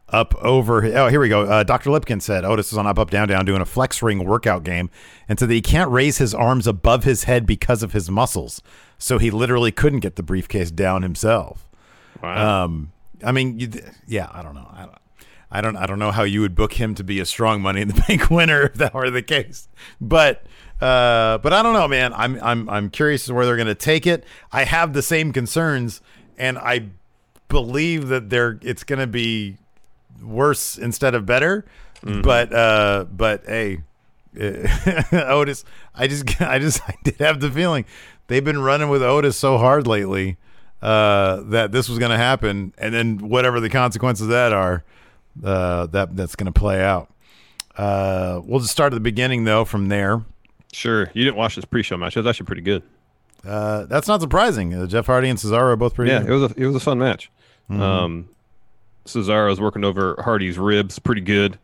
up 0.08 0.34
over. 0.36 0.84
Oh, 0.84 1.08
here 1.08 1.20
we 1.20 1.28
go. 1.28 1.42
Uh, 1.42 1.62
Dr. 1.62 1.90
Lipkin 1.90 2.20
said 2.20 2.44
Otis 2.44 2.72
is 2.72 2.78
on 2.78 2.86
up 2.86 2.98
up 2.98 3.10
down 3.10 3.28
down 3.28 3.44
doing 3.44 3.60
a 3.60 3.66
flex 3.66 4.02
ring 4.02 4.24
workout 4.24 4.64
game, 4.64 4.90
and 5.28 5.38
said 5.38 5.48
that 5.48 5.54
he 5.54 5.62
can't 5.62 5.90
raise 5.90 6.18
his 6.18 6.34
arms 6.34 6.66
above 6.66 7.04
his 7.04 7.24
head 7.24 7.46
because 7.46 7.82
of 7.82 7.92
his 7.92 8.10
muscles. 8.10 8.62
So 8.98 9.18
he 9.18 9.30
literally 9.30 9.72
couldn't 9.72 10.00
get 10.00 10.16
the 10.16 10.22
briefcase 10.22 10.70
down 10.70 11.02
himself. 11.02 11.68
Wow. 12.22 12.64
Um, 12.64 12.92
I 13.24 13.32
mean, 13.32 13.58
you, 13.58 13.70
yeah, 14.06 14.28
I 14.32 14.42
don't 14.42 14.54
know. 14.54 14.68
I 14.72 14.82
don't, 14.82 14.98
I 15.50 15.60
don't, 15.60 15.76
I 15.76 15.86
don't 15.86 15.98
know 15.98 16.10
how 16.10 16.22
you 16.22 16.40
would 16.40 16.54
book 16.54 16.74
him 16.74 16.94
to 16.94 17.04
be 17.04 17.20
a 17.20 17.26
strong 17.26 17.60
Money 17.60 17.82
in 17.82 17.88
the 17.88 17.94
Bank 18.08 18.30
winner 18.30 18.62
if 18.62 18.74
that 18.74 18.94
were 18.94 19.10
the 19.10 19.22
case. 19.22 19.68
But, 20.00 20.44
uh, 20.80 21.38
but 21.38 21.52
I 21.52 21.62
don't 21.62 21.74
know, 21.74 21.88
man. 21.88 22.12
I'm, 22.14 22.40
I'm, 22.42 22.68
I'm 22.68 22.90
curious 22.90 23.28
where 23.28 23.44
they're 23.44 23.56
going 23.56 23.66
to 23.66 23.74
take 23.74 24.06
it. 24.06 24.24
I 24.50 24.64
have 24.64 24.92
the 24.92 25.02
same 25.02 25.32
concerns, 25.32 26.00
and 26.38 26.58
I 26.58 26.88
believe 27.48 28.08
that 28.08 28.30
they're, 28.30 28.58
it's 28.62 28.84
going 28.84 28.98
to 28.98 29.06
be 29.06 29.58
worse 30.22 30.78
instead 30.78 31.14
of 31.14 31.26
better. 31.26 31.64
But, 32.04 32.52
uh, 32.52 33.04
but 33.12 33.44
hey, 33.46 33.82
Otis, 35.12 35.64
I 35.94 36.06
just, 36.08 36.40
I 36.40 36.58
just, 36.58 36.80
I 36.88 36.94
did 37.04 37.16
have 37.18 37.40
the 37.40 37.50
feeling 37.50 37.84
they've 38.26 38.44
been 38.44 38.60
running 38.60 38.88
with 38.88 39.02
Otis 39.02 39.36
so 39.36 39.58
hard 39.58 39.86
lately 39.86 40.36
uh, 40.80 41.42
that 41.44 41.70
this 41.70 41.88
was 41.88 41.98
going 41.98 42.10
to 42.10 42.16
happen, 42.18 42.72
and 42.78 42.92
then 42.92 43.18
whatever 43.18 43.60
the 43.60 43.70
consequences 43.70 44.22
of 44.24 44.30
that 44.30 44.52
are, 44.52 44.82
uh, 45.44 45.86
that 45.86 46.16
that's 46.16 46.34
going 46.34 46.52
to 46.52 46.58
play 46.58 46.82
out. 46.82 47.08
Uh, 47.76 48.40
we'll 48.44 48.60
just 48.60 48.72
start 48.72 48.92
at 48.92 48.96
the 48.96 49.00
beginning 49.00 49.44
though. 49.44 49.64
From 49.64 49.88
there, 49.88 50.22
sure. 50.72 51.10
You 51.14 51.24
didn't 51.24 51.36
watch 51.36 51.54
this 51.56 51.64
pre-show 51.64 51.96
match. 51.96 52.16
It 52.16 52.20
was 52.20 52.26
actually 52.26 52.46
pretty 52.46 52.62
good. 52.62 52.82
uh, 53.46 53.84
that's 53.84 54.08
not 54.08 54.20
surprising. 54.20 54.74
Uh, 54.74 54.86
Jeff 54.86 55.06
Hardy 55.06 55.28
and 55.28 55.38
Cesaro 55.38 55.72
are 55.72 55.76
both 55.76 55.94
pretty. 55.94 56.10
Yeah, 56.10 56.20
good. 56.20 56.30
it 56.30 56.32
was 56.34 56.52
a 56.52 56.54
it 56.60 56.66
was 56.66 56.74
a 56.76 56.80
fun 56.80 56.98
match. 56.98 57.30
Mm-hmm. 57.70 57.80
Um, 57.80 58.28
Cesaro's 59.04 59.60
working 59.60 59.84
over 59.84 60.16
Hardy's 60.22 60.58
ribs 60.58 60.98
pretty 60.98 61.20
good. 61.20 61.58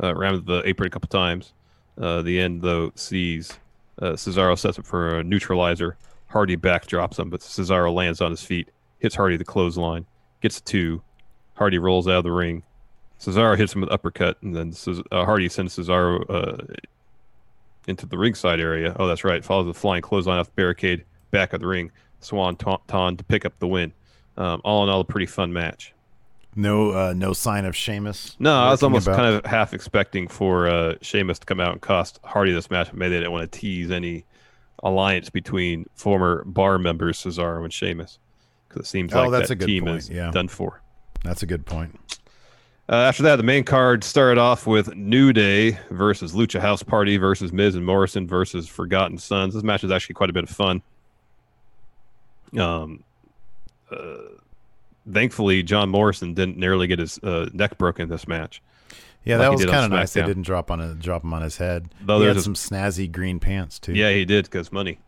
Uh, 0.00 0.12
the 0.12 0.62
apron 0.64 0.86
a 0.86 0.90
couple 0.90 1.08
times. 1.08 1.52
Uh, 2.00 2.22
the 2.22 2.38
end 2.38 2.62
though 2.62 2.92
sees 2.94 3.58
uh, 4.00 4.12
Cesaro 4.12 4.56
sets 4.56 4.78
up 4.78 4.86
for 4.86 5.18
a 5.18 5.24
neutralizer. 5.24 5.96
Hardy 6.28 6.56
backdrops 6.56 7.18
him, 7.18 7.30
but 7.30 7.40
Cesaro 7.40 7.92
lands 7.92 8.20
on 8.20 8.30
his 8.30 8.42
feet, 8.42 8.68
hits 8.98 9.14
Hardy 9.14 9.36
the 9.36 9.44
clothesline, 9.44 10.06
gets 10.40 10.58
a 10.58 10.62
two. 10.62 11.02
Hardy 11.54 11.78
rolls 11.78 12.06
out 12.06 12.18
of 12.18 12.24
the 12.24 12.32
ring. 12.32 12.62
Cesaro 13.18 13.56
hits 13.56 13.74
him 13.74 13.80
with 13.80 13.90
uppercut, 13.90 14.36
and 14.42 14.54
then 14.54 14.72
uh, 15.10 15.24
Hardy 15.24 15.48
sends 15.48 15.76
Cesaro 15.76 16.24
uh, 16.30 16.74
into 17.88 18.06
the 18.06 18.16
ringside 18.16 18.60
area. 18.60 18.94
Oh, 18.98 19.08
that's 19.08 19.24
right. 19.24 19.44
Follows 19.44 19.66
the 19.66 19.74
flying 19.74 20.02
clothesline 20.02 20.38
off 20.38 20.46
the 20.46 20.52
barricade, 20.52 21.04
back 21.30 21.52
of 21.52 21.60
the 21.60 21.66
ring. 21.66 21.90
Swanton 22.20 23.16
to 23.16 23.24
pick 23.24 23.44
up 23.44 23.58
the 23.58 23.66
win. 23.66 23.92
Um, 24.36 24.60
all 24.64 24.84
in 24.84 24.88
all, 24.88 25.00
a 25.00 25.04
pretty 25.04 25.26
fun 25.26 25.52
match. 25.52 25.94
No, 26.58 26.90
uh, 26.90 27.12
no 27.16 27.32
sign 27.34 27.64
of 27.64 27.76
Sheamus. 27.76 28.34
No, 28.40 28.52
I 28.52 28.70
was 28.70 28.82
almost 28.82 29.06
about. 29.06 29.16
kind 29.16 29.34
of 29.36 29.46
half 29.46 29.72
expecting 29.72 30.26
for 30.26 30.66
uh, 30.68 30.94
Sheamus 31.00 31.38
to 31.38 31.46
come 31.46 31.60
out 31.60 31.70
and 31.72 31.80
cost 31.80 32.18
Hardy 32.24 32.52
this 32.52 32.68
match. 32.68 32.92
Maybe 32.92 33.10
they 33.10 33.18
didn't 33.18 33.30
want 33.30 33.50
to 33.50 33.58
tease 33.58 33.92
any 33.92 34.24
alliance 34.82 35.30
between 35.30 35.86
former 35.94 36.42
bar 36.44 36.76
members 36.78 37.18
Cesaro 37.22 37.62
and 37.62 37.72
Sheamus 37.72 38.18
because 38.68 38.86
it 38.86 38.88
seems 38.88 39.14
Oh, 39.14 39.22
like 39.22 39.30
that's 39.30 39.48
that 39.50 39.54
a 39.54 39.56
good 39.56 39.66
team 39.66 39.84
point, 39.84 39.98
is 39.98 40.10
yeah. 40.10 40.32
done 40.32 40.48
for. 40.48 40.82
That's 41.22 41.44
a 41.44 41.46
good 41.46 41.64
point. 41.64 41.96
Uh, 42.90 42.96
after 42.96 43.22
that, 43.22 43.36
the 43.36 43.42
main 43.44 43.62
card 43.62 44.02
started 44.02 44.40
off 44.40 44.66
with 44.66 44.96
New 44.96 45.32
Day 45.32 45.78
versus 45.90 46.32
Lucha 46.32 46.58
House 46.58 46.82
Party 46.82 47.18
versus 47.18 47.52
Miz 47.52 47.76
and 47.76 47.86
Morrison 47.86 48.26
versus 48.26 48.66
Forgotten 48.66 49.18
Sons. 49.18 49.54
This 49.54 49.62
match 49.62 49.84
is 49.84 49.92
actually 49.92 50.14
quite 50.14 50.30
a 50.30 50.32
bit 50.32 50.42
of 50.44 50.50
fun. 50.50 50.82
Um, 52.58 53.04
uh, 53.92 54.16
thankfully, 55.10 55.62
John 55.62 55.88
Morrison 55.88 56.34
didn't 56.34 56.56
nearly 56.56 56.86
get 56.86 56.98
his 56.98 57.18
uh, 57.22 57.48
neck 57.52 57.78
broken 57.78 58.08
this 58.08 58.28
match. 58.28 58.62
Yeah, 59.24 59.36
Like 59.36 59.44
that 59.44 59.52
was 59.52 59.64
kind 59.66 59.84
of 59.84 59.90
nice. 59.90 60.12
They 60.12 60.22
didn't 60.22 60.44
drop 60.44 60.70
on 60.70 60.80
a 60.80 60.94
drop 60.94 61.24
him 61.24 61.34
on 61.34 61.42
his 61.42 61.56
head. 61.56 61.90
Though 62.00 62.20
he 62.20 62.26
had 62.26 62.36
there's 62.36 62.44
some 62.44 62.54
snazzy 62.54 63.10
green 63.10 63.40
pants 63.40 63.78
too. 63.78 63.94
Yeah, 63.94 64.10
he 64.10 64.24
did 64.24 64.44
because 64.46 64.72
money. 64.72 64.98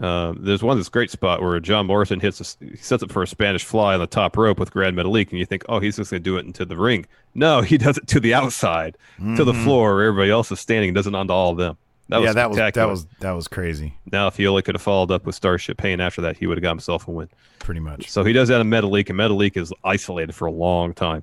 Uh, 0.00 0.32
there's 0.38 0.62
one 0.62 0.78
this 0.78 0.88
great 0.88 1.10
spot 1.10 1.42
where 1.42 1.58
John 1.58 1.86
Morrison 1.86 2.20
hits, 2.20 2.40
a, 2.40 2.64
he 2.64 2.76
sets 2.76 3.02
up 3.02 3.10
for 3.10 3.22
a 3.22 3.26
Spanish 3.26 3.64
fly 3.64 3.94
on 3.94 4.00
the 4.00 4.06
top 4.06 4.36
rope 4.36 4.58
with 4.60 4.70
Grand 4.70 4.96
Metalik, 4.96 5.30
and 5.30 5.38
you 5.40 5.46
think, 5.46 5.64
oh, 5.68 5.80
he's 5.80 5.96
just 5.96 6.10
going 6.10 6.22
to 6.22 6.24
do 6.24 6.36
it 6.36 6.46
into 6.46 6.64
the 6.64 6.76
ring. 6.76 7.04
No, 7.34 7.62
he 7.62 7.78
does 7.78 7.98
it 7.98 8.06
to 8.08 8.20
the 8.20 8.32
outside, 8.34 8.96
to 9.36 9.42
the 9.44 9.54
floor 9.54 9.96
where 9.96 10.04
everybody 10.06 10.30
else 10.30 10.52
is 10.52 10.60
standing, 10.60 10.94
does 10.94 11.08
it 11.08 11.14
onto 11.16 11.32
all 11.32 11.50
of 11.50 11.58
them. 11.58 11.76
That 12.08 12.18
was 12.18 12.26
yeah, 12.26 12.32
that 12.32 12.48
was 12.48 12.58
that 12.58 12.88
was 12.88 13.06
that 13.20 13.32
was 13.32 13.48
crazy. 13.48 13.94
Now, 14.10 14.28
if 14.28 14.36
he 14.36 14.46
only 14.46 14.62
could 14.62 14.74
have 14.74 14.82
followed 14.82 15.10
up 15.10 15.26
with 15.26 15.34
Starship 15.34 15.76
Pain 15.76 16.00
after 16.00 16.22
that, 16.22 16.38
he 16.38 16.46
would 16.46 16.56
have 16.56 16.62
got 16.62 16.70
himself 16.70 17.06
a 17.06 17.10
win. 17.10 17.28
Pretty 17.58 17.80
much. 17.80 18.10
So 18.10 18.24
he 18.24 18.32
does 18.32 18.48
that 18.48 18.60
in 18.60 18.70
Metalik, 18.70 19.10
and 19.10 19.18
Metalik 19.18 19.58
is 19.58 19.72
isolated 19.84 20.34
for 20.34 20.46
a 20.46 20.50
long 20.50 20.94
time 20.94 21.22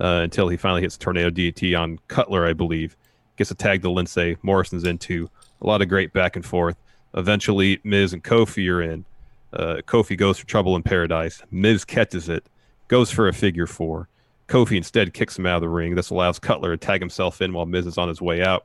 uh, 0.00 0.20
until 0.24 0.48
he 0.48 0.56
finally 0.56 0.82
hits 0.82 0.96
Tornado 0.96 1.30
DT 1.30 1.78
on 1.78 1.98
Cutler, 2.08 2.44
I 2.44 2.54
believe. 2.54 2.96
Gets 3.36 3.52
a 3.52 3.54
tag 3.54 3.82
to 3.82 3.88
Lince. 3.88 4.36
Morrison's 4.42 4.84
into 4.84 5.30
a 5.62 5.66
lot 5.66 5.80
of 5.80 5.88
great 5.88 6.12
back 6.12 6.34
and 6.34 6.44
forth. 6.44 6.76
Eventually, 7.14 7.80
Miz 7.84 8.12
and 8.12 8.24
Kofi 8.24 8.68
are 8.68 8.82
in. 8.82 9.04
Uh, 9.52 9.76
Kofi 9.86 10.16
goes 10.18 10.38
for 10.38 10.46
Trouble 10.46 10.74
in 10.74 10.82
Paradise. 10.82 11.40
Miz 11.52 11.84
catches 11.84 12.28
it, 12.28 12.44
goes 12.88 13.12
for 13.12 13.28
a 13.28 13.32
figure 13.32 13.66
four. 13.66 14.08
Kofi 14.48 14.76
instead 14.76 15.14
kicks 15.14 15.38
him 15.38 15.46
out 15.46 15.56
of 15.56 15.62
the 15.62 15.68
ring. 15.68 15.94
This 15.94 16.10
allows 16.10 16.38
Cutler 16.38 16.76
to 16.76 16.76
tag 16.76 17.00
himself 17.00 17.40
in 17.40 17.52
while 17.52 17.66
Miz 17.66 17.86
is 17.86 17.98
on 17.98 18.08
his 18.08 18.20
way 18.20 18.42
out. 18.42 18.64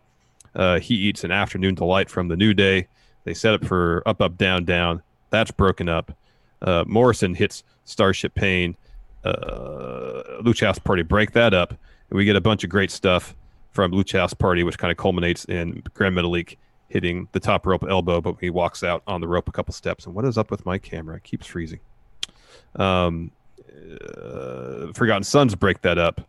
Uh, 0.56 0.80
he 0.80 0.96
eats 0.96 1.24
an 1.24 1.32
afternoon 1.32 1.76
delight 1.76 2.10
from 2.10 2.28
the 2.28 2.36
New 2.36 2.54
Day. 2.54 2.88
They 3.24 3.34
set 3.34 3.54
up 3.54 3.66
for 3.66 4.04
up, 4.06 4.22
up, 4.22 4.38
down, 4.38 4.66
down. 4.66 5.02
That's 5.30 5.52
broken 5.52 5.88
up. 5.88 6.12
Uh, 6.62 6.84
Morrison 6.88 7.34
hits 7.34 7.64
Starship 7.86 8.36
Pain. 8.36 8.76
Uh, 9.24 10.42
House 10.60 10.80
Party 10.80 11.04
break 11.04 11.32
that 11.32 11.54
up, 11.54 11.70
and 11.70 12.18
we 12.18 12.26
get 12.26 12.36
a 12.36 12.42
bunch 12.42 12.64
of 12.64 12.70
great 12.70 12.92
stuff 12.92 13.36
from 13.72 13.92
Lucha 13.92 14.20
House 14.20 14.34
Party, 14.34 14.64
which 14.64 14.78
kind 14.78 14.92
of 14.92 14.98
culminates 14.98 15.46
in 15.46 15.84
Grand 15.94 16.16
Metalik 16.16 16.58
hitting 16.90 17.28
the 17.32 17.40
top 17.40 17.66
rope 17.66 17.86
elbow, 17.88 18.20
but 18.20 18.36
he 18.42 18.50
walks 18.50 18.84
out 18.84 19.02
on 19.08 19.22
the 19.22 19.28
rope 19.28 19.48
a 19.48 19.52
couple 19.52 19.74
steps. 19.74 20.06
And 20.06 20.14
what 20.14 20.26
is 20.26 20.38
up 20.38 20.52
with 20.52 20.66
my 20.66 20.78
camera? 20.78 21.18
It 21.18 21.24
keeps 21.24 21.48
freezing. 21.48 21.80
Um, 22.76 23.32
uh, 23.70 24.92
Forgotten 24.94 25.24
Sons 25.24 25.56
break 25.56 25.82
that 25.82 25.98
up. 25.98 26.22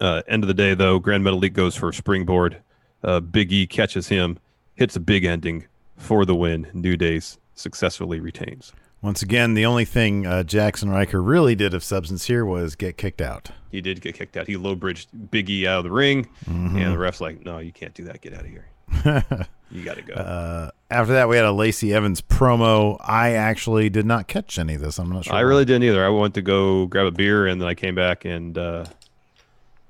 Uh, 0.00 0.22
end 0.28 0.44
of 0.44 0.48
the 0.48 0.54
day, 0.54 0.74
though, 0.74 0.98
Grand 0.98 1.24
Metalik 1.24 1.52
goes 1.52 1.74
for 1.74 1.88
a 1.88 1.94
springboard. 1.94 2.60
Uh, 3.02 3.20
Big 3.20 3.52
E 3.52 3.66
catches 3.66 4.08
him, 4.08 4.38
hits 4.74 4.96
a 4.96 5.00
big 5.00 5.24
ending 5.24 5.64
for 5.96 6.24
the 6.24 6.34
win. 6.34 6.68
New 6.72 6.96
Days 6.96 7.38
successfully 7.54 8.20
retains. 8.20 8.72
Once 9.02 9.20
again, 9.20 9.54
the 9.54 9.66
only 9.66 9.84
thing 9.84 10.26
uh, 10.26 10.44
Jaxson 10.46 10.88
Ryker 10.88 11.20
really 11.20 11.56
did 11.56 11.74
of 11.74 11.82
substance 11.82 12.26
here 12.26 12.44
was 12.44 12.76
get 12.76 12.96
kicked 12.96 13.20
out. 13.20 13.50
He 13.72 13.80
did 13.80 14.00
get 14.00 14.14
kicked 14.14 14.36
out. 14.36 14.46
He 14.46 14.56
low 14.56 14.76
bridged 14.76 15.08
Big 15.30 15.50
E 15.50 15.66
out 15.66 15.78
of 15.78 15.84
the 15.84 15.90
ring, 15.90 16.28
and 16.46 16.92
the 16.92 16.98
ref's 16.98 17.20
like, 17.20 17.44
"No, 17.44 17.58
you 17.58 17.72
can't 17.72 17.94
do 17.94 18.04
that. 18.04 18.20
Get 18.20 18.34
out 18.34 18.42
of 18.42 18.46
here. 18.46 18.68
you 19.72 19.84
got 19.84 19.96
to 19.96 20.02
go." 20.02 20.14
Uh, 20.14 20.70
after 20.88 21.14
that, 21.14 21.28
we 21.28 21.34
had 21.34 21.44
a 21.44 21.52
Lacey 21.52 21.92
Evans 21.92 22.20
promo. 22.20 22.96
I 23.00 23.32
actually 23.32 23.90
did 23.90 24.06
not 24.06 24.28
catch 24.28 24.56
any 24.56 24.74
of 24.74 24.82
this. 24.82 24.98
I'm 24.98 25.10
not 25.10 25.24
sure. 25.24 25.32
I 25.32 25.38
why. 25.38 25.40
really 25.42 25.64
didn't 25.64 25.82
either. 25.82 26.04
I 26.04 26.08
went 26.08 26.34
to 26.34 26.42
go 26.42 26.86
grab 26.86 27.06
a 27.06 27.10
beer, 27.10 27.48
and 27.48 27.60
then 27.60 27.66
I 27.66 27.74
came 27.74 27.96
back, 27.96 28.24
and 28.24 28.56
uh, 28.56 28.84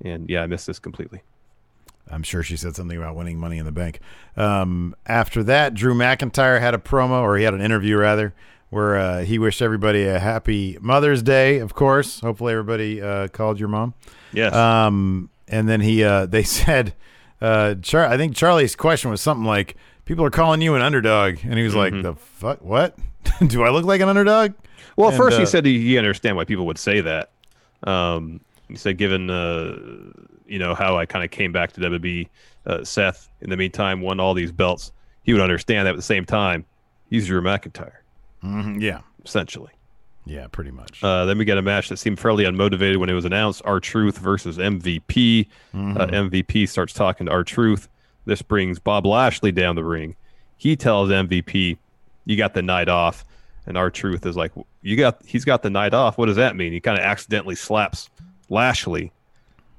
and 0.03 0.27
yeah, 0.27 0.41
I 0.41 0.47
missed 0.47 0.65
this 0.65 0.79
completely. 0.79 1.21
I'm 2.09 2.23
sure 2.23 2.43
she 2.43 2.57
said 2.57 2.75
something 2.75 2.97
about 2.97 3.15
winning 3.15 3.39
money 3.39 3.57
in 3.57 3.65
the 3.65 3.71
bank. 3.71 3.99
Um, 4.35 4.95
after 5.05 5.43
that, 5.43 5.73
Drew 5.73 5.93
McIntyre 5.93 6.59
had 6.59 6.73
a 6.73 6.77
promo, 6.77 7.21
or 7.21 7.37
he 7.37 7.43
had 7.43 7.53
an 7.53 7.61
interview 7.61 7.97
rather, 7.97 8.33
where 8.69 8.97
uh, 8.97 9.23
he 9.23 9.39
wished 9.39 9.61
everybody 9.61 10.05
a 10.05 10.19
happy 10.19 10.77
Mother's 10.81 11.21
Day. 11.21 11.59
Of 11.59 11.73
course, 11.73 12.19
hopefully 12.19 12.53
everybody 12.53 13.01
uh, 13.01 13.27
called 13.29 13.59
your 13.59 13.69
mom. 13.69 13.93
Yes. 14.31 14.53
Um, 14.53 15.29
and 15.47 15.67
then 15.69 15.81
he, 15.81 16.03
uh, 16.03 16.25
they 16.27 16.43
said, 16.43 16.93
uh, 17.41 17.75
Char- 17.75 18.07
I 18.07 18.17
think 18.17 18.35
Charlie's 18.35 18.75
question 18.75 19.11
was 19.11 19.21
something 19.21 19.45
like, 19.45 19.75
"People 20.05 20.25
are 20.25 20.29
calling 20.31 20.61
you 20.61 20.75
an 20.75 20.81
underdog," 20.81 21.39
and 21.43 21.57
he 21.57 21.63
was 21.63 21.75
like, 21.75 21.93
"The 21.93 22.15
fuck? 22.15 22.61
What? 22.61 22.97
Do 23.47 23.63
I 23.63 23.69
look 23.69 23.85
like 23.85 24.01
an 24.01 24.09
underdog?" 24.09 24.53
Well, 24.95 25.09
And, 25.09 25.17
first 25.17 25.37
uh, 25.37 25.39
he 25.41 25.45
said 25.45 25.65
he, 25.65 25.79
he 25.79 25.97
understand 25.97 26.37
why 26.37 26.45
people 26.45 26.65
would 26.67 26.77
say 26.77 27.01
that. 27.01 27.31
Um, 27.83 28.39
said, 28.77 28.97
given 28.97 29.29
uh, 29.29 29.77
you 30.47 30.59
know 30.59 30.73
how 30.75 30.97
I 30.97 31.05
kind 31.05 31.23
of 31.23 31.31
came 31.31 31.51
back 31.51 31.71
to 31.73 31.81
WWE, 31.81 32.27
uh, 32.65 32.83
Seth 32.83 33.29
in 33.41 33.49
the 33.49 33.57
meantime 33.57 34.01
won 34.01 34.19
all 34.19 34.33
these 34.33 34.51
belts. 34.51 34.91
He 35.23 35.33
would 35.33 35.41
understand 35.41 35.85
that. 35.87 35.91
At 35.91 35.95
the 35.95 36.01
same 36.01 36.25
time, 36.25 36.65
he's 37.09 37.27
Drew 37.27 37.41
McIntyre, 37.41 37.93
Mhm, 38.43 38.81
yeah, 38.81 39.01
essentially. 39.25 39.71
yeah, 40.25 40.47
pretty 40.47 40.71
much. 40.71 41.03
Uh, 41.03 41.25
then 41.25 41.37
we 41.37 41.45
get 41.45 41.57
a 41.57 41.61
match 41.61 41.89
that 41.89 41.97
seemed 41.97 42.19
fairly 42.19 42.43
unmotivated 42.43 42.97
when 42.97 43.09
it 43.09 43.13
was 43.13 43.25
announced. 43.25 43.61
R-Truth 43.65 44.17
versus 44.17 44.57
MVP. 44.57 45.47
Uh, 45.73 45.77
MVP 46.07 46.67
starts 46.67 46.93
talking 46.93 47.25
to 47.27 47.31
R-Truth. 47.31 47.87
This 48.25 48.41
brings 48.41 48.79
Bob 48.79 49.05
Lashley 49.05 49.51
down 49.51 49.75
the 49.75 49.83
ring. 49.83 50.15
He 50.57 50.75
tells 50.77 51.09
MVP, 51.09 51.77
"You 52.25 52.37
got 52.37 52.53
the 52.53 52.61
night 52.61 52.87
off," 52.87 53.25
and 53.65 53.77
R-Truth 53.77 54.25
is 54.25 54.37
like, 54.37 54.51
"You 54.81 54.95
got." 54.95 55.19
He's 55.25 55.43
got 55.45 55.61
the 55.61 55.69
night 55.69 55.93
off. 55.93 56.17
What 56.17 56.27
does 56.27 56.37
that 56.37 56.55
mean? 56.55 56.71
He 56.71 56.79
kind 56.79 56.97
of 56.97 57.03
accidentally 57.03 57.55
slaps 57.55 58.09
Lashley, 58.49 59.11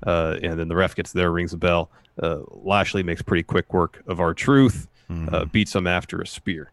uh, 0.07 0.37
and 0.43 0.59
then 0.59 0.69
the 0.69 0.77
ref 0.77 0.95
gets 0.95 1.13
there, 1.13 1.31
rings 1.31 1.53
a 1.53 1.57
bell. 1.57 1.91
Uh, 2.23 2.41
Lashley 2.51 3.03
makes 3.03 3.23
pretty 3.23 3.43
quick 3.43 3.73
work 3.73 4.03
of 4.07 4.21
R-Truth, 4.21 4.89
uh, 5.11 5.45
beats 5.47 5.75
him 5.75 5.87
after 5.87 6.21
a 6.21 6.27
spear. 6.27 6.71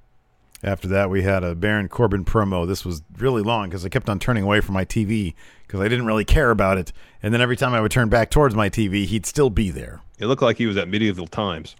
After 0.63 0.87
that, 0.89 1.09
we 1.09 1.23
had 1.23 1.43
a 1.43 1.55
Baron 1.55 1.89
Corbin 1.89 2.23
promo. 2.23 2.67
This 2.67 2.85
was 2.85 3.01
really 3.17 3.41
long 3.41 3.69
because 3.69 3.83
I 3.83 3.89
kept 3.89 4.07
on 4.09 4.19
turning 4.19 4.43
away 4.43 4.61
from 4.61 4.75
my 4.75 4.85
TV 4.85 5.33
because 5.65 5.79
I 5.79 5.87
didn't 5.87 6.05
really 6.05 6.23
care 6.25 6.51
about 6.51 6.77
it. 6.77 6.93
And 7.23 7.33
then 7.33 7.41
every 7.41 7.57
time 7.57 7.73
I 7.73 7.81
would 7.81 7.89
turn 7.91 8.09
back 8.09 8.29
towards 8.29 8.53
my 8.53 8.69
TV, 8.69 9.05
he'd 9.05 9.25
still 9.25 9.49
be 9.49 9.71
there. 9.71 10.01
It 10.19 10.27
looked 10.27 10.43
like 10.43 10.57
he 10.57 10.67
was 10.67 10.77
at 10.77 10.87
medieval 10.87 11.25
times. 11.25 11.75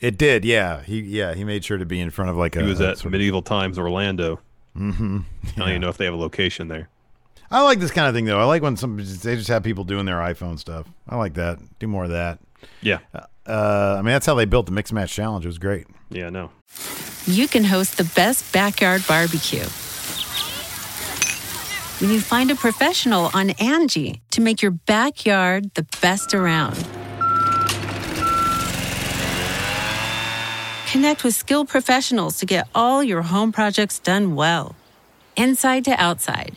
It 0.00 0.18
did, 0.18 0.44
yeah. 0.44 0.82
He 0.82 1.00
yeah 1.00 1.34
he 1.34 1.44
made 1.44 1.64
sure 1.64 1.78
to 1.78 1.86
be 1.86 2.00
in 2.00 2.10
front 2.10 2.28
of 2.30 2.36
like 2.36 2.56
a. 2.56 2.62
He 2.62 2.68
was 2.68 2.80
at 2.80 2.98
sort 2.98 3.06
of- 3.06 3.12
medieval 3.12 3.40
times 3.40 3.78
Orlando. 3.78 4.40
Mm-hmm. 4.76 5.20
I 5.44 5.50
don't 5.58 5.68
even 5.68 5.80
know 5.80 5.88
if 5.88 5.96
they 5.96 6.04
have 6.04 6.14
a 6.14 6.18
location 6.18 6.66
there. 6.66 6.88
I 7.54 7.62
like 7.62 7.78
this 7.78 7.92
kind 7.92 8.08
of 8.08 8.14
thing 8.14 8.24
though. 8.24 8.40
I 8.40 8.44
like 8.44 8.62
when 8.62 8.76
some 8.76 8.96
they 8.96 9.36
just 9.36 9.46
have 9.48 9.62
people 9.62 9.84
doing 9.84 10.06
their 10.06 10.16
iPhone 10.18 10.58
stuff. 10.58 10.86
I 11.08 11.16
like 11.16 11.34
that. 11.34 11.58
Do 11.78 11.86
more 11.86 12.02
of 12.04 12.10
that. 12.10 12.40
Yeah, 12.80 12.98
Uh, 13.46 13.94
I 13.98 14.02
mean 14.02 14.06
that's 14.12 14.26
how 14.26 14.34
they 14.34 14.44
built 14.44 14.66
the 14.66 14.72
mix 14.72 14.90
match 14.92 15.12
challenge. 15.14 15.44
It 15.44 15.48
was 15.48 15.58
great. 15.58 15.86
yeah, 16.10 16.30
no. 16.30 16.50
you 17.26 17.46
can 17.46 17.62
host 17.62 17.96
the 17.96 18.04
best 18.16 18.52
backyard 18.52 19.04
barbecue. 19.06 19.64
When 22.00 22.10
you 22.10 22.20
find 22.20 22.50
a 22.50 22.56
professional 22.56 23.30
on 23.34 23.50
Angie 23.50 24.20
to 24.32 24.40
make 24.40 24.60
your 24.60 24.72
backyard 24.72 25.72
the 25.74 25.86
best 26.02 26.34
around. 26.34 26.74
Connect 30.90 31.22
with 31.24 31.34
skilled 31.34 31.68
professionals 31.68 32.38
to 32.38 32.46
get 32.46 32.66
all 32.74 33.02
your 33.02 33.22
home 33.22 33.52
projects 33.52 33.98
done 33.98 34.34
well. 34.36 34.74
Inside 35.36 35.84
to 35.86 35.90
outside, 35.92 36.56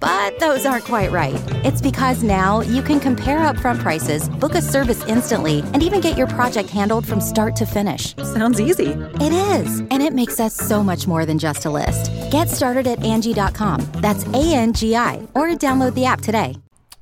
But 0.00 0.38
those 0.38 0.64
aren't 0.64 0.84
quite 0.84 1.10
right. 1.10 1.40
It's 1.64 1.80
because 1.80 2.22
now 2.22 2.60
you 2.60 2.82
can 2.82 3.00
compare 3.00 3.38
upfront 3.38 3.80
prices, 3.80 4.28
book 4.28 4.54
a 4.54 4.62
service 4.62 5.04
instantly, 5.06 5.60
and 5.72 5.82
even 5.82 6.00
get 6.00 6.16
your 6.16 6.26
project 6.26 6.70
handled 6.70 7.06
from 7.06 7.20
start 7.20 7.56
to 7.56 7.66
finish. 7.66 8.14
Sounds 8.16 8.60
easy. 8.60 8.90
It 9.20 9.32
is, 9.32 9.80
and 9.80 10.02
it 10.02 10.12
makes 10.12 10.38
us 10.40 10.54
so 10.54 10.82
much 10.82 11.06
more 11.06 11.24
than 11.26 11.38
just 11.38 11.64
a 11.64 11.70
list. 11.70 12.10
Get 12.30 12.48
started 12.48 12.86
at 12.86 13.02
Angie.com. 13.02 13.86
That's 13.94 14.26
A 14.28 14.54
N 14.54 14.72
G 14.72 14.94
I, 14.96 15.26
or 15.34 15.48
download 15.48 15.94
the 15.94 16.04
app 16.04 16.20
today. 16.20 16.56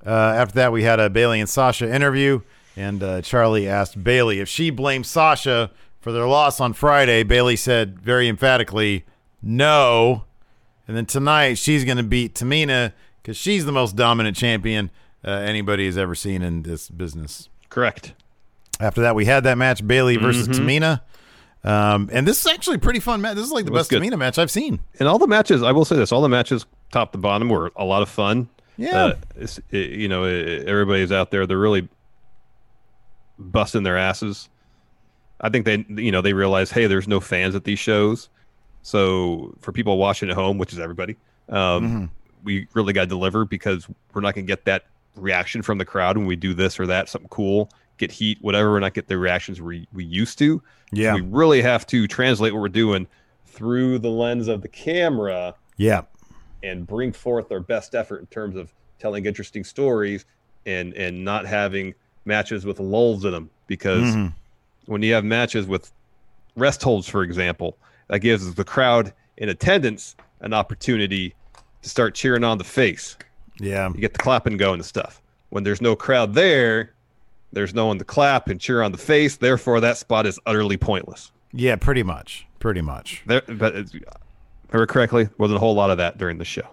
Uh, 0.04 0.11
after 0.11 0.54
that, 0.54 0.72
we 0.72 0.85
had 0.85 1.00
a 1.00 1.11
Bayley 1.11 1.40
and 1.40 1.48
Sasha 1.48 1.92
interview, 1.92 2.40
and 2.76 3.02
uh, 3.02 3.22
Charlie 3.22 3.68
asked 3.68 4.02
Bayley 4.02 4.38
if 4.40 4.48
she 4.48 4.70
blamed 4.70 5.04
Sasha 5.06 5.70
for 6.00 6.12
their 6.12 6.28
loss 6.28 6.61
on 6.61 6.72
Friday. 6.72 7.24
Bayley 7.24 7.56
said 7.56 7.98
very 7.98 8.28
emphatically, 8.28 9.04
"No." 9.42 10.22
And 10.88 10.96
then 10.96 11.07
tonight, 11.07 11.59
she's 11.59 11.85
going 11.85 11.96
to 11.96 12.03
beat 12.03 12.35
Tamina 12.35 12.92
because 13.22 13.37
she's 13.37 13.64
the 13.64 13.72
most 13.72 13.96
dominant 13.96 14.37
champion 14.37 14.90
uh, 15.25 15.31
anybody 15.31 15.87
has 15.87 15.99
ever 15.99 16.14
seen 16.14 16.42
in 16.42 16.62
this 16.62 16.88
business. 16.88 17.49
Correct. 17.68 18.14
After 18.79 19.01
that, 19.03 19.14
we 19.14 19.25
had 19.25 19.44
that 19.44 19.59
match 19.59 19.87
Bayley 19.87 20.16
versus 20.16 20.49
Tamina. 20.49 21.01
Um, 21.64 22.09
and 22.12 22.29
this 22.29 22.38
is 22.38 22.46
actually 22.46 22.77
a 22.77 22.79
pretty 22.79 23.01
fun 23.01 23.20
match. 23.20 23.35
This 23.35 23.46
is 23.46 23.51
like 23.53 23.64
the 23.64 23.72
best 23.72 23.90
good. 23.90 24.01
Tamina 24.01 24.16
match 24.16 24.38
I've 24.38 24.51
seen. 24.51 24.79
And 25.01 25.09
all 25.09 25.18
the 25.18 25.27
matches, 25.27 25.62
I 25.62 25.72
will 25.72 25.85
say 25.85 25.96
this: 25.96 26.12
all 26.12 26.22
the 26.22 26.29
matches 26.29 26.64
top 26.92 27.11
to 27.12 27.18
bottom 27.18 27.49
were 27.49 27.72
a 27.75 27.85
lot 27.85 28.03
of 28.03 28.09
fun. 28.09 28.49
Yeah. 28.77 29.05
Uh, 29.05 29.16
it, 29.70 29.90
you 29.90 30.09
know, 30.09 30.25
it, 30.25 30.68
everybody's 30.68 31.11
out 31.11 31.31
there. 31.33 31.46
They're 31.46 31.59
really 31.59 31.88
busting 33.38 33.83
their 33.83 33.96
asses. 33.96 34.49
I 35.40 35.49
think 35.49 35.64
they, 35.66 35.85
you 35.88 36.12
know, 36.12 36.22
they 36.22 36.33
realize, 36.33 36.70
hey, 36.70 36.87
there's 36.87 37.09
no 37.09 37.20
fans 37.20 37.55
at 37.55 37.64
these 37.64 37.79
shows. 37.79 38.29
So 38.87 39.53
for 39.61 39.72
people 39.72 39.99
watching 39.99 40.31
at 40.31 40.37
home, 40.37 40.59
which 40.59 40.72
is 40.72 40.79
everybody, 40.79 41.16
um, 41.49 42.09
we 42.44 42.68
really 42.72 42.92
got 42.92 43.01
to 43.01 43.07
deliver 43.09 43.44
because 43.44 43.88
we're 44.14 44.20
not 44.20 44.37
going 44.37 44.46
to 44.46 44.49
get 44.51 44.64
that 44.66 44.85
reaction 45.16 45.61
from 45.61 45.79
the 45.79 45.85
crowd 45.85 46.16
when 46.16 46.25
we 46.25 46.37
do 46.37 46.55
this 46.55 46.79
or 46.79 46.87
that, 46.87 47.09
something 47.09 47.29
cool, 47.29 47.68
get 47.99 48.12
heat, 48.12 48.38
whatever. 48.42 48.70
We're 48.70 48.79
not 48.79 48.94
get 48.94 49.09
the 49.09 49.18
reactions 49.18 49.61
we, 49.61 49.88
we 49.92 50.05
used 50.05 50.38
to. 50.38 50.62
Yeah. 50.92 51.14
We 51.16 51.22
really 51.22 51.62
have 51.62 51.85
to 51.88 52.07
translate 52.07 52.53
what 52.53 52.61
we're 52.61 52.68
doing 52.68 53.09
through 53.44 53.99
the 53.99 54.09
lens 54.09 54.46
of 54.46 54.62
the 54.62 54.68
camera 54.68 55.57
Yeah. 55.79 56.03
and 56.62 56.87
bring 56.87 57.11
forth 57.11 57.51
our 57.51 57.59
best 57.59 57.96
effort 57.96 58.20
in 58.20 58.27
terms 58.27 58.55
of 58.55 58.72
telling 59.01 59.27
interesting 59.27 59.64
stories 59.64 60.27
and 60.64 60.94
and 60.94 61.25
not 61.25 61.44
having 61.44 61.92
matches 62.25 62.64
with 62.64 62.79
lulls 62.79 63.25
in 63.25 63.33
them 63.33 63.51
because 63.66 64.05
Mm-hmm. 64.05 64.27
when 64.92 65.03
you 65.03 65.12
have 65.14 65.25
matches 65.25 65.66
with 65.66 65.90
rest 66.57 66.83
holds 66.85 67.09
for 67.09 67.22
example 67.25 67.77
that 68.08 68.20
gives 68.20 68.54
the 68.54 68.64
crowd 68.64 69.12
in 69.36 69.48
attendance 69.48 70.16
an 70.40 70.52
opportunity 70.52 71.34
to 71.82 71.88
start 71.88 72.14
cheering 72.14 72.44
on 72.44 72.58
the 72.58 72.64
face 72.64 73.16
Yeah. 73.60 73.88
you 73.94 74.00
get 74.00 74.12
the 74.12 74.18
clapping 74.18 74.56
going 74.56 74.74
and 74.80 74.84
stuff 74.84 75.20
when 75.50 75.64
there's 75.64 75.80
no 75.80 75.94
crowd 75.96 76.34
there 76.34 76.92
there's 77.52 77.74
no 77.74 77.86
one 77.86 77.98
to 77.98 78.04
clap 78.04 78.48
and 78.48 78.60
cheer 78.60 78.82
on 78.82 78.92
the 78.92 78.98
face 78.98 79.36
therefore 79.36 79.80
that 79.80 79.96
spot 79.96 80.26
is 80.26 80.38
utterly 80.46 80.76
pointless 80.76 81.32
Yeah, 81.52 81.76
pretty 81.76 82.02
much. 82.02 82.46
Pretty 82.58 82.80
much. 82.82 83.22
there 83.26 83.42
but 83.46 83.74
if 83.76 83.90
I 83.94 84.72
remember 84.72 84.86
correctly 84.92 85.28
wasn't 85.38 85.56
a 85.56 85.60
whole 85.60 85.74
lot 85.74 85.90
of 85.90 85.98
that 85.98 86.18
during 86.18 86.38
the 86.38 86.44
show 86.44 86.66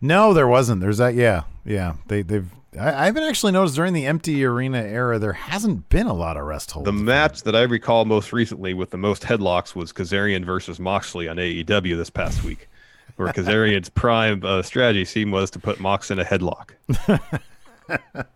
No, 0.00 0.32
there 0.34 0.48
wasn't. 0.48 0.80
There's 0.80 0.98
that. 0.98 1.14
Yeah, 1.14 1.42
yeah. 1.64 1.94
They 2.08 2.22
they've. 2.22 2.48
I, 2.78 2.92
I 2.92 3.04
haven't 3.06 3.22
actually 3.24 3.52
noticed 3.52 3.76
during 3.76 3.92
the 3.92 4.06
empty 4.06 4.44
arena 4.44 4.78
era 4.82 5.18
there 5.18 5.32
hasn't 5.32 5.88
been 5.88 6.06
a 6.06 6.12
lot 6.12 6.36
of 6.36 6.44
rest 6.44 6.70
holds. 6.72 6.86
The 6.86 6.92
match 6.92 7.42
that 7.42 7.54
I 7.54 7.62
recall 7.62 8.04
most 8.04 8.32
recently 8.32 8.74
with 8.74 8.90
the 8.90 8.98
most 8.98 9.22
headlocks 9.22 9.74
was 9.74 9.92
Kazarian 9.92 10.44
versus 10.44 10.78
Moxley 10.80 11.28
on 11.28 11.36
AEW 11.36 11.96
this 11.96 12.10
past 12.10 12.42
week, 12.44 12.68
where 13.16 13.32
Kazarian's 13.32 13.88
prime 13.94 14.42
uh, 14.44 14.62
strategy 14.62 15.04
scheme 15.04 15.30
was 15.30 15.50
to 15.52 15.58
put 15.58 15.80
Mox 15.80 16.10
in 16.10 16.18
a 16.18 16.24
headlock. 16.24 16.70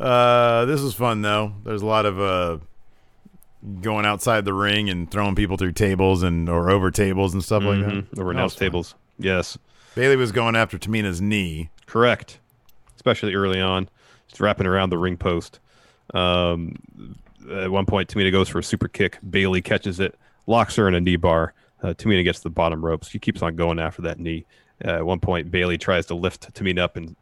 Uh, 0.00 0.64
this 0.66 0.80
is 0.80 0.94
fun 0.94 1.22
though. 1.22 1.52
There's 1.64 1.82
a 1.82 1.86
lot 1.86 2.06
of 2.06 2.20
uh 2.20 2.58
going 3.80 4.06
outside 4.06 4.44
the 4.44 4.54
ring 4.54 4.88
and 4.88 5.10
throwing 5.10 5.34
people 5.34 5.56
through 5.56 5.72
tables 5.72 6.22
and 6.22 6.48
or 6.48 6.70
over 6.70 6.92
tables 6.92 7.34
and 7.34 7.42
stuff 7.42 7.64
like 7.64 7.80
that. 7.80 8.06
Over 8.16 8.32
That 8.32 8.38
announce 8.38 8.52
was 8.52 8.58
fun. 8.92 8.94
Yes, 9.18 9.58
Bayley 9.94 10.16
was 10.16 10.32
going 10.32 10.56
after 10.56 10.78
Tamina's 10.78 11.20
knee. 11.20 11.70
correct. 11.86 12.38
Especially 12.96 13.34
early 13.34 13.60
on, 13.60 13.88
just 14.26 14.40
wrapping 14.40 14.66
around 14.66 14.90
the 14.90 14.98
ring 14.98 15.16
post. 15.16 15.60
Um, 16.14 16.76
at 17.50 17.70
one 17.70 17.86
point, 17.86 18.08
Tamina 18.08 18.32
goes 18.32 18.48
for 18.48 18.58
a 18.58 18.62
super 18.62 18.88
kick. 18.88 19.18
Bayley 19.30 19.62
catches 19.62 20.00
it, 20.00 20.14
locks 20.46 20.76
her 20.76 20.88
in 20.88 20.94
a 20.94 21.00
knee 21.00 21.16
bar. 21.16 21.54
Uh, 21.82 21.94
Tamina 21.94 22.24
gets 22.24 22.40
the 22.40 22.50
bottom 22.50 22.84
ropes. 22.84 23.08
She 23.08 23.18
keeps 23.18 23.40
on 23.40 23.56
going 23.56 23.78
after 23.78 24.02
that 24.02 24.18
knee. 24.18 24.44
Uh, 24.84 24.90
at 24.96 25.06
one 25.06 25.20
point, 25.20 25.50
Bayley 25.50 25.78
tries 25.78 26.06
to 26.06 26.14
lift 26.14 26.52
Tamina 26.54 26.80
up 26.80 26.96
in 26.96 27.14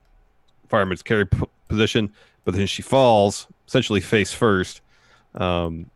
fireman's 0.68 1.02
carry 1.02 1.26
p- 1.26 1.44
position, 1.68 2.12
but 2.44 2.54
then 2.54 2.66
she 2.66 2.82
falls, 2.82 3.46
essentially 3.68 4.00
face 4.00 4.32
first. 4.32 4.80
Um, 5.35 5.90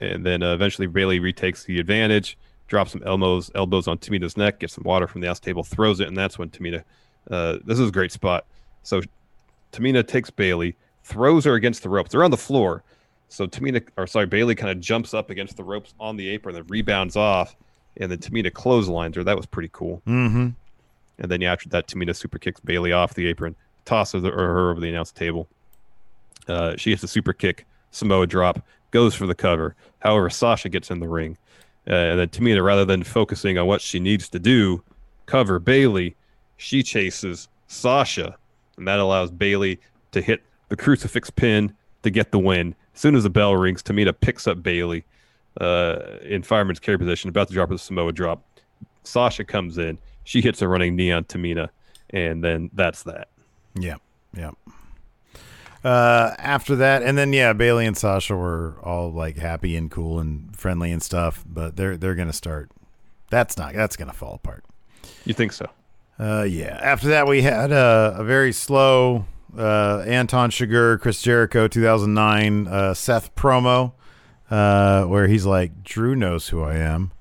and 0.00 0.24
then 0.24 0.42
uh, 0.42 0.54
eventually 0.54 0.86
Bayley 0.86 1.18
retakes 1.18 1.64
the 1.64 1.80
advantage, 1.80 2.38
drops 2.66 2.92
some 2.92 3.02
elbows 3.04 3.50
elbows 3.54 3.88
on 3.88 3.98
Tamina's 3.98 4.36
neck, 4.36 4.60
gets 4.60 4.74
some 4.74 4.84
water 4.84 5.06
from 5.06 5.20
the 5.20 5.28
outs 5.28 5.40
table, 5.40 5.62
throws 5.62 6.00
it, 6.00 6.08
and 6.08 6.16
that's 6.16 6.38
when 6.38 6.50
Tamina. 6.50 6.82
Uh, 7.30 7.58
this 7.64 7.78
is 7.78 7.88
a 7.88 7.92
great 7.92 8.12
spot. 8.12 8.46
So 8.82 9.00
Tamina 9.72 10.06
takes 10.06 10.30
Bayley, 10.30 10.76
throws 11.04 11.44
her 11.44 11.54
against 11.54 11.82
the 11.82 11.88
ropes. 11.88 12.12
They're 12.12 12.24
on 12.24 12.30
the 12.30 12.36
floor. 12.36 12.82
So 13.28 13.46
Tamina, 13.46 13.86
or 13.96 14.06
sorry, 14.06 14.26
Bayley 14.26 14.54
kind 14.54 14.70
of 14.70 14.80
jumps 14.80 15.14
up 15.14 15.30
against 15.30 15.56
the 15.56 15.64
ropes 15.64 15.94
on 15.98 16.16
the 16.16 16.28
apron, 16.28 16.54
then 16.54 16.64
rebounds 16.68 17.16
off, 17.16 17.56
and 17.96 18.10
then 18.10 18.18
Tamina 18.18 18.52
clotheslines 18.52 19.16
her. 19.16 19.24
That 19.24 19.36
was 19.36 19.46
pretty 19.46 19.70
cool. 19.72 20.02
Mm-hmm. 20.06 20.48
And 21.18 21.30
then 21.30 21.40
yeah, 21.40 21.52
after 21.52 21.68
that, 21.70 21.88
Tamina 21.88 22.14
super 22.14 22.38
kicks 22.38 22.60
Bayley 22.60 22.92
off 22.92 23.14
the 23.14 23.26
apron, 23.26 23.56
tosses 23.84 24.22
her, 24.22 24.30
her 24.30 24.70
over 24.70 24.80
the 24.80 24.88
announce 24.88 25.12
table. 25.12 25.48
Uh, 26.46 26.76
she 26.76 26.90
gets 26.90 27.02
a 27.02 27.08
super 27.08 27.32
kick, 27.32 27.66
Samoa 27.90 28.26
drop, 28.26 28.64
goes 28.90 29.14
for 29.14 29.26
the 29.26 29.34
cover. 29.34 29.74
However, 29.98 30.30
Sasha 30.30 30.68
gets 30.68 30.90
in 30.90 31.00
the 31.00 31.08
ring. 31.08 31.36
Uh, 31.88 31.94
and 31.94 32.20
then 32.20 32.28
Tamina, 32.28 32.64
rather 32.64 32.84
than 32.84 33.02
focusing 33.02 33.58
on 33.58 33.66
what 33.66 33.80
she 33.80 34.00
needs 34.00 34.28
to 34.30 34.38
do, 34.38 34.82
cover 35.26 35.58
Bayley, 35.58 36.16
she 36.56 36.82
chases 36.82 37.48
Sasha. 37.68 38.36
And 38.76 38.88
that 38.88 38.98
allows 38.98 39.30
Bayley 39.30 39.80
to 40.12 40.20
hit 40.20 40.42
the 40.68 40.76
crucifix 40.76 41.30
pin 41.30 41.72
to 42.02 42.10
get 42.10 42.32
the 42.32 42.38
win. 42.38 42.74
As 42.94 43.00
soon 43.00 43.14
as 43.14 43.22
the 43.22 43.30
bell 43.30 43.56
rings, 43.56 43.82
Tamina 43.82 44.14
picks 44.18 44.46
up 44.46 44.62
Bayley 44.62 45.04
uh, 45.60 46.18
in 46.22 46.42
fireman's 46.42 46.80
carry 46.80 46.98
position, 46.98 47.28
about 47.28 47.48
to 47.48 47.54
drop 47.54 47.70
her 47.70 47.78
Samoa 47.78 48.12
drop. 48.12 48.42
Sasha 49.04 49.44
comes 49.44 49.78
in. 49.78 49.98
She 50.24 50.40
hits 50.40 50.60
a 50.62 50.68
running 50.68 50.96
knee 50.96 51.12
on 51.12 51.24
Tamina. 51.24 51.68
And 52.10 52.42
then 52.42 52.70
that's 52.72 53.04
that. 53.04 53.28
Yeah, 53.74 53.96
yeah. 54.36 54.52
Uh, 55.86 56.34
after 56.38 56.74
that, 56.74 57.04
and 57.04 57.16
then 57.16 57.32
yeah, 57.32 57.52
Bayley 57.52 57.86
and 57.86 57.96
Sasha 57.96 58.34
were 58.34 58.74
all 58.82 59.12
like 59.12 59.36
happy 59.36 59.76
and 59.76 59.88
cool 59.88 60.18
and 60.18 60.54
friendly 60.56 60.90
and 60.90 61.00
stuff, 61.00 61.44
but 61.46 61.76
they're 61.76 61.96
they're 61.96 62.16
gonna 62.16 62.32
start. 62.32 62.72
That's 63.30 63.56
not. 63.56 63.72
That's 63.72 63.94
gonna 63.94 64.12
fall 64.12 64.34
apart. 64.34 64.64
You 65.24 65.32
think 65.32 65.52
so? 65.52 65.68
Uh, 66.18 66.42
yeah. 66.42 66.76
After 66.82 67.06
that, 67.08 67.28
we 67.28 67.42
had 67.42 67.70
a, 67.70 68.16
a 68.18 68.24
very 68.24 68.52
slow 68.52 69.26
uh, 69.56 70.00
Anton 70.06 70.50
Chigurh, 70.50 71.00
Chris 71.00 71.22
Jericho, 71.22 71.68
2009 71.68 72.66
uh, 72.66 72.92
Seth 72.94 73.32
promo, 73.36 73.92
uh, 74.50 75.04
where 75.04 75.28
he's 75.28 75.46
like, 75.46 75.84
"Drew 75.84 76.16
knows 76.16 76.48
who 76.48 76.62
I 76.64 76.74
am. 76.78 77.12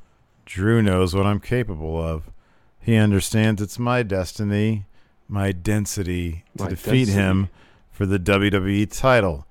Drew 0.45 0.81
knows 0.81 1.13
what 1.13 1.27
I'm 1.27 1.39
capable 1.39 2.01
of. 2.01 2.31
He 2.79 2.95
understands 2.95 3.61
it's 3.61 3.77
my 3.77 4.01
destiny, 4.01 4.85
my 5.27 5.51
density 5.51 6.45
to 6.57 6.63
My 6.63 6.69
defeat 6.69 7.05
density. 7.05 7.11
him 7.11 7.49
for 7.95 8.05
the 8.05 8.19
WWE 8.19 8.91
title. 8.91 9.47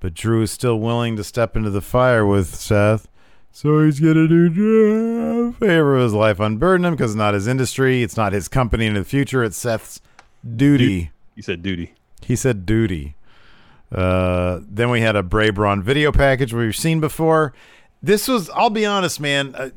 But 0.00 0.14
Drew 0.14 0.42
is 0.42 0.50
still 0.50 0.80
willing 0.80 1.16
to 1.16 1.24
step 1.24 1.56
into 1.56 1.70
the 1.70 1.80
fire 1.80 2.26
with 2.26 2.54
Seth." 2.54 3.08
So 3.52 3.84
he's 3.84 4.00
gonna 4.00 4.26
do 4.26 5.48
a 5.48 5.52
favor 5.52 5.96
of 5.96 6.04
his 6.04 6.14
life, 6.14 6.40
unburden 6.40 6.86
him 6.86 6.94
because 6.94 7.10
it's 7.12 7.18
not 7.18 7.34
his 7.34 7.46
industry, 7.46 8.02
it's 8.02 8.16
not 8.16 8.32
his 8.32 8.48
company 8.48 8.86
in 8.86 8.94
the 8.94 9.04
future. 9.04 9.44
It's 9.44 9.58
Seth's 9.58 10.00
duty. 10.56 11.10
You 11.34 11.42
said 11.42 11.62
duty. 11.62 11.92
He 12.22 12.34
said 12.34 12.64
duty. 12.64 13.14
Uh, 13.94 14.60
then 14.66 14.88
we 14.88 15.02
had 15.02 15.16
a 15.16 15.22
Bray 15.22 15.50
Braun 15.50 15.82
video 15.82 16.12
package 16.12 16.54
we've 16.54 16.74
seen 16.74 16.98
before. 16.98 17.52
This 18.02 18.26
was, 18.26 18.48
I'll 18.50 18.70
be 18.70 18.86
honest, 18.86 19.20
man. 19.20 19.54
Uh, 19.54 19.70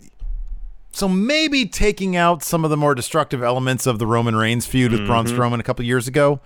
so 0.91 1.09
maybe 1.09 1.65
taking 1.65 2.15
out 2.15 2.41
some 2.41 2.63
of 2.63 2.69
the 2.69 2.77
more 2.77 2.95
destructive 2.95 3.43
elements 3.43 3.85
of 3.85 3.99
the 3.99 4.07
Roman 4.07 4.35
Reigns 4.35 4.65
feud 4.65 4.93
with 4.93 5.05
Braun 5.05 5.25
Strowman 5.25 5.59
a 5.59 5.63
couple 5.63 5.83
years 5.83 6.07
ago. 6.07 6.39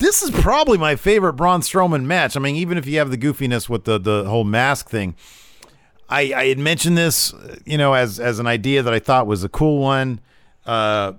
This 0.00 0.22
is 0.22 0.30
probably 0.30 0.78
my 0.78 0.96
favorite 0.96 1.34
Braun 1.34 1.60
Strowman 1.60 2.04
match. 2.04 2.34
I 2.36 2.40
mean, 2.40 2.56
even 2.56 2.78
if 2.78 2.86
you 2.86 2.98
have 2.98 3.10
the 3.10 3.18
goofiness 3.18 3.68
with 3.68 3.84
the 3.84 3.98
the 3.98 4.24
whole 4.24 4.44
mask 4.44 4.88
thing, 4.88 5.14
I, 6.08 6.32
I 6.34 6.46
had 6.48 6.58
mentioned 6.58 6.96
this, 6.98 7.34
you 7.66 7.76
know, 7.78 7.92
as 7.92 8.18
as 8.18 8.38
an 8.38 8.46
idea 8.46 8.82
that 8.82 8.92
I 8.94 8.98
thought 8.98 9.26
was 9.26 9.44
a 9.44 9.48
cool 9.48 9.78
one. 9.78 10.20
Uh, 10.64 11.12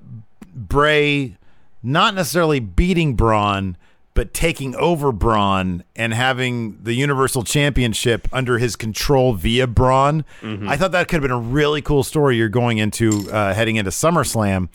Bray 0.54 1.38
not 1.84 2.16
necessarily 2.16 2.60
beating 2.60 3.16
Braun, 3.16 3.78
but 4.14 4.34
taking 4.34 4.76
over 4.76 5.12
Braun 5.12 5.84
and 5.96 6.14
having 6.14 6.78
the 6.84 6.94
Universal 6.94 7.44
Championship 7.44 8.28
under 8.34 8.58
his 8.58 8.76
control 8.76 9.34
via 9.34 9.68
Braun. 9.68 10.26
I 10.68 10.76
thought 10.76 10.92
that 10.92 11.08
could 11.08 11.16
have 11.16 11.22
been 11.22 11.32
a 11.32 11.40
really 11.40 11.82
cool 11.82 12.04
story 12.04 12.36
you're 12.36 12.50
going 12.50 12.78
into 12.80 13.32
uh, 13.32 13.54
heading 13.54 13.78
into 13.78 13.92
SummerSlam. 13.92 14.70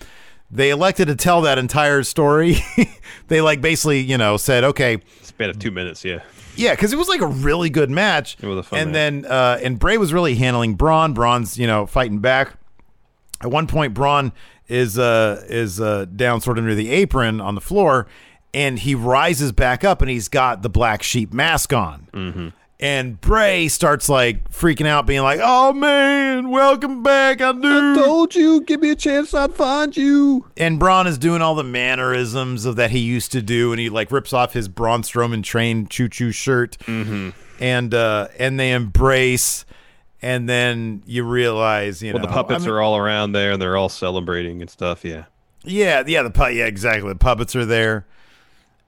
They 0.50 0.70
elected 0.70 1.08
to 1.08 1.16
tell 1.16 1.42
that 1.42 1.58
entire 1.58 2.02
story. 2.02 2.58
they 3.28 3.40
like 3.40 3.60
basically, 3.60 4.00
you 4.00 4.16
know, 4.16 4.36
said, 4.36 4.64
okay, 4.64 4.98
Span 5.22 5.50
of 5.50 5.58
two 5.58 5.70
minutes, 5.70 6.04
yeah. 6.04 6.20
yeah, 6.54 6.72
because 6.72 6.92
it 6.92 6.96
was 6.96 7.08
like 7.08 7.20
a 7.20 7.26
really 7.26 7.68
good 7.68 7.90
match. 7.90 8.36
It 8.40 8.46
was 8.46 8.58
a 8.58 8.62
fun 8.62 8.78
and 8.78 8.88
match. 8.88 8.94
then 8.94 9.24
uh, 9.26 9.58
and 9.62 9.78
Bray 9.78 9.98
was 9.98 10.12
really 10.12 10.36
handling 10.36 10.74
Braun. 10.74 11.12
Braun's 11.14 11.58
you 11.58 11.66
know 11.66 11.86
fighting 11.86 12.20
back. 12.20 12.54
At 13.42 13.50
one 13.50 13.66
point, 13.66 13.92
Braun 13.92 14.32
is 14.68 14.98
uh 14.98 15.44
is 15.48 15.80
uh 15.80 16.06
down 16.06 16.40
sort 16.40 16.58
of 16.58 16.64
near 16.64 16.74
the 16.74 16.90
apron 16.90 17.40
on 17.40 17.54
the 17.54 17.60
floor, 17.60 18.06
and 18.54 18.78
he 18.78 18.94
rises 18.94 19.52
back 19.52 19.84
up, 19.84 20.00
and 20.00 20.10
he's 20.10 20.28
got 20.28 20.62
the 20.62 20.70
black 20.70 21.02
sheep 21.02 21.34
mask 21.34 21.72
on. 21.72 22.08
Mm-hmm. 22.12 22.48
And 22.78 23.18
Bray 23.18 23.68
starts 23.68 24.06
like 24.10 24.50
freaking 24.50 24.86
out, 24.86 25.06
being 25.06 25.22
like, 25.22 25.40
"Oh 25.42 25.72
man, 25.72 26.50
welcome 26.50 27.02
back, 27.02 27.40
I 27.40 27.52
do." 27.52 27.94
Told 27.96 28.34
you, 28.34 28.60
give 28.60 28.80
me 28.82 28.90
a 28.90 28.94
chance, 28.94 29.32
I'd 29.32 29.54
find 29.54 29.96
you. 29.96 30.44
and 30.58 30.78
Braun 30.78 31.06
is 31.06 31.16
doing 31.16 31.40
all 31.40 31.54
the 31.54 31.64
mannerisms 31.64 32.66
of 32.66 32.76
that 32.76 32.90
he 32.90 32.98
used 32.98 33.32
to 33.32 33.40
do, 33.40 33.72
and 33.72 33.80
he 33.80 33.88
like 33.88 34.12
rips 34.12 34.34
off 34.34 34.52
his 34.52 34.68
Braun 34.68 35.00
Strowman 35.02 35.42
train 35.42 35.86
choo 35.88 36.08
choo 36.10 36.32
shirt, 36.32 36.76
mm-hmm. 36.80 37.30
and 37.60 37.94
uh, 37.94 38.28
and 38.38 38.60
they 38.60 38.72
embrace, 38.72 39.64
and 40.20 40.46
then 40.46 41.02
you 41.06 41.24
realize, 41.24 42.02
you 42.02 42.12
Well, 42.12 42.20
know, 42.24 42.28
the 42.28 42.34
puppets 42.34 42.64
I 42.64 42.66
mean- 42.66 42.74
are 42.74 42.82
all 42.82 42.98
around 42.98 43.32
there 43.32 43.52
and 43.52 43.62
they're 43.62 43.78
all 43.78 43.88
celebrating 43.88 44.60
and 44.60 44.68
stuff, 44.68 45.02
yeah. 45.02 45.24
Yeah, 45.64 46.04
yeah, 46.06 46.22
the 46.22 46.30
pu- 46.30 46.50
yeah, 46.52 46.66
exactly. 46.66 47.08
The 47.08 47.18
puppets 47.18 47.56
are 47.56 47.64
there. 47.64 48.06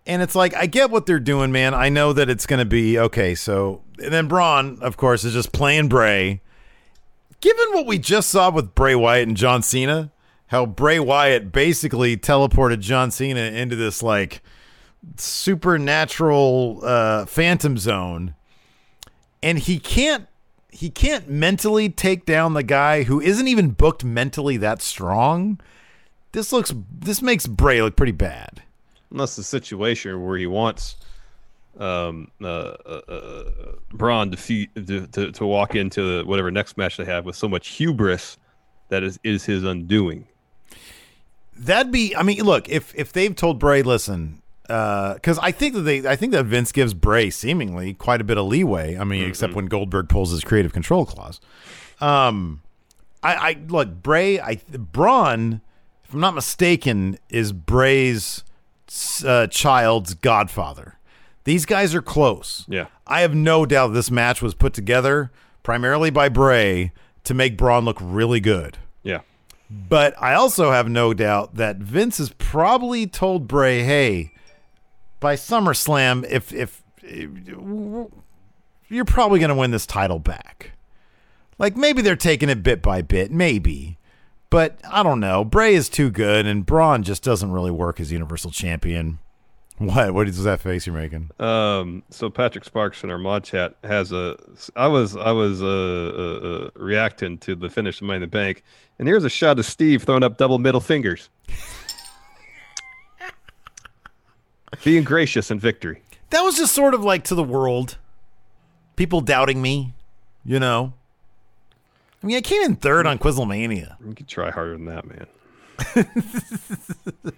And 0.08 0.22
it's 0.22 0.34
like 0.34 0.56
I 0.56 0.64
get 0.64 0.90
what 0.90 1.04
they're 1.04 1.20
doing, 1.20 1.52
man. 1.52 1.74
I 1.74 1.90
know 1.90 2.14
that 2.14 2.30
it's 2.30 2.46
going 2.46 2.60
to 2.60 2.64
be 2.64 2.98
okay. 2.98 3.34
So, 3.34 3.82
and 4.02 4.12
then 4.12 4.26
Braun, 4.26 4.78
of 4.80 4.96
course, 4.96 5.22
is 5.22 5.34
just 5.34 5.52
playing 5.52 5.88
Bray. 5.88 6.40
Given 7.40 7.66
what 7.72 7.86
we 7.86 7.98
just 7.98 8.30
saw 8.30 8.50
with 8.50 8.74
Bray 8.74 8.94
Wyatt 8.94 9.28
and 9.28 9.36
John 9.36 9.62
Cena, 9.62 10.10
how 10.46 10.64
Bray 10.64 10.98
Wyatt 10.98 11.52
basically 11.52 12.16
teleported 12.16 12.80
John 12.80 13.10
Cena 13.10 13.42
into 13.42 13.76
this 13.76 14.02
like 14.02 14.42
supernatural 15.16 16.80
uh, 16.82 17.26
phantom 17.26 17.76
zone, 17.76 18.34
and 19.42 19.58
he 19.58 19.78
can't 19.78 20.26
he 20.70 20.88
can't 20.88 21.28
mentally 21.28 21.90
take 21.90 22.24
down 22.24 22.54
the 22.54 22.62
guy 22.62 23.02
who 23.02 23.20
isn't 23.20 23.46
even 23.46 23.70
booked 23.70 24.04
mentally 24.04 24.56
that 24.56 24.80
strong. 24.80 25.60
This 26.32 26.50
looks 26.50 26.72
this 26.90 27.20
makes 27.20 27.46
Bray 27.46 27.82
look 27.82 27.94
pretty 27.94 28.12
bad. 28.12 28.62
Unless 29.10 29.36
the 29.36 29.42
situation 29.42 30.24
where 30.24 30.36
he 30.36 30.46
wants 30.46 30.96
um, 31.78 32.30
uh, 32.42 32.46
uh, 32.46 33.00
uh, 33.08 33.42
Braun 33.92 34.30
to, 34.30 34.66
to, 34.66 35.06
to 35.06 35.32
to 35.32 35.46
walk 35.46 35.74
into 35.74 36.24
whatever 36.24 36.50
next 36.50 36.76
match 36.76 36.96
they 36.96 37.04
have 37.04 37.24
with 37.24 37.36
so 37.36 37.48
much 37.48 37.68
hubris 37.68 38.36
that 38.88 39.02
is 39.02 39.18
is 39.22 39.44
his 39.44 39.64
undoing. 39.64 40.26
That'd 41.56 41.92
be. 41.92 42.14
I 42.14 42.22
mean, 42.22 42.42
look 42.42 42.68
if 42.68 42.94
if 42.94 43.12
they've 43.12 43.34
told 43.34 43.58
Bray, 43.58 43.82
listen, 43.82 44.42
because 44.62 45.38
I 45.40 45.52
think 45.52 45.74
that 45.74 45.82
they, 45.82 46.06
I 46.06 46.16
think 46.16 46.32
that 46.32 46.44
Vince 46.44 46.72
gives 46.72 46.94
Bray 46.94 47.30
seemingly 47.30 47.94
quite 47.94 48.20
a 48.20 48.24
bit 48.24 48.38
of 48.38 48.46
leeway. 48.46 48.96
I 48.96 49.04
mean, 49.04 49.28
except 49.28 49.54
when 49.54 49.66
Goldberg 49.66 50.08
pulls 50.08 50.30
his 50.30 50.42
creative 50.42 50.72
control 50.72 51.06
clause. 51.06 51.40
Um, 52.00 52.62
I, 53.22 53.34
I 53.34 53.56
look 53.68 54.02
Bray. 54.02 54.40
I 54.40 54.56
Braun, 54.70 55.60
if 56.04 56.14
I'm 56.14 56.20
not 56.20 56.34
mistaken, 56.34 57.18
is 57.28 57.52
Bray's 57.52 58.44
uh, 59.24 59.46
child's 59.48 60.14
godfather. 60.14 60.98
These 61.44 61.66
guys 61.66 61.94
are 61.94 62.02
close. 62.02 62.64
Yeah. 62.68 62.86
I 63.06 63.22
have 63.22 63.34
no 63.34 63.64
doubt 63.64 63.88
this 63.88 64.10
match 64.10 64.42
was 64.42 64.54
put 64.54 64.74
together 64.74 65.30
primarily 65.62 66.10
by 66.10 66.28
Bray 66.28 66.92
to 67.24 67.34
make 67.34 67.56
Braun 67.56 67.84
look 67.84 67.98
really 68.00 68.40
good. 68.40 68.78
Yeah. 69.02 69.20
But 69.70 70.14
I 70.20 70.34
also 70.34 70.70
have 70.72 70.88
no 70.88 71.12
doubt 71.12 71.56
that 71.56 71.76
Vince 71.76 72.18
has 72.18 72.30
probably 72.38 73.06
told 73.06 73.46
Bray, 73.46 73.82
"Hey, 73.82 74.32
by 75.20 75.36
SummerSlam, 75.36 76.26
if 76.30 76.52
if, 76.52 76.82
if 77.02 77.30
you're 78.88 79.04
probably 79.04 79.40
going 79.40 79.50
to 79.50 79.54
win 79.54 79.70
this 79.70 79.86
title 79.86 80.18
back." 80.18 80.72
Like 81.58 81.76
maybe 81.76 82.00
they're 82.02 82.16
taking 82.16 82.48
it 82.48 82.62
bit 82.62 82.80
by 82.80 83.02
bit, 83.02 83.30
maybe. 83.30 83.97
But 84.50 84.78
I 84.90 85.02
don't 85.02 85.20
know. 85.20 85.44
Bray 85.44 85.74
is 85.74 85.88
too 85.88 86.10
good, 86.10 86.46
and 86.46 86.64
Braun 86.64 87.02
just 87.02 87.22
doesn't 87.22 87.52
really 87.52 87.70
work 87.70 88.00
as 88.00 88.10
Universal 88.10 88.52
Champion. 88.52 89.18
What? 89.78 90.12
What 90.12 90.26
is 90.26 90.42
that 90.42 90.60
face 90.60 90.86
you're 90.86 90.96
making? 90.96 91.30
Um, 91.38 92.02
so 92.10 92.30
Patrick 92.30 92.64
Sparks 92.64 93.04
in 93.04 93.10
our 93.10 93.18
mod 93.18 93.44
chat 93.44 93.76
has 93.84 94.10
a. 94.10 94.36
I 94.74 94.88
was 94.88 95.16
I 95.16 95.30
was 95.30 95.62
uh, 95.62 95.66
uh, 95.66 96.48
uh 96.48 96.70
reacting 96.74 97.38
to 97.38 97.54
the 97.54 97.68
finish 97.68 98.00
of 98.00 98.08
Money 98.08 98.16
in 98.16 98.22
the 98.22 98.26
Bank, 98.26 98.64
and 98.98 99.06
here's 99.06 99.22
a 99.22 99.30
shot 99.30 99.58
of 99.58 99.66
Steve 99.66 100.02
throwing 100.02 100.24
up 100.24 100.36
double 100.36 100.58
middle 100.58 100.80
fingers, 100.80 101.30
being 104.82 105.04
gracious 105.04 105.50
in 105.50 105.60
victory. 105.60 106.02
That 106.30 106.40
was 106.40 106.56
just 106.56 106.74
sort 106.74 106.94
of 106.94 107.04
like 107.04 107.22
to 107.24 107.36
the 107.36 107.44
world, 107.44 107.98
people 108.96 109.20
doubting 109.20 109.62
me. 109.62 109.94
You 110.44 110.58
know. 110.58 110.94
I 112.22 112.26
mean, 112.26 112.36
I 112.36 112.40
came 112.40 112.62
in 112.62 112.76
third 112.76 113.06
on 113.06 113.18
Quizlemania. 113.18 113.96
You 114.04 114.14
could 114.14 114.28
try 114.28 114.50
harder 114.50 114.72
than 114.72 114.86
that, 114.86 115.04
man. 115.06 115.26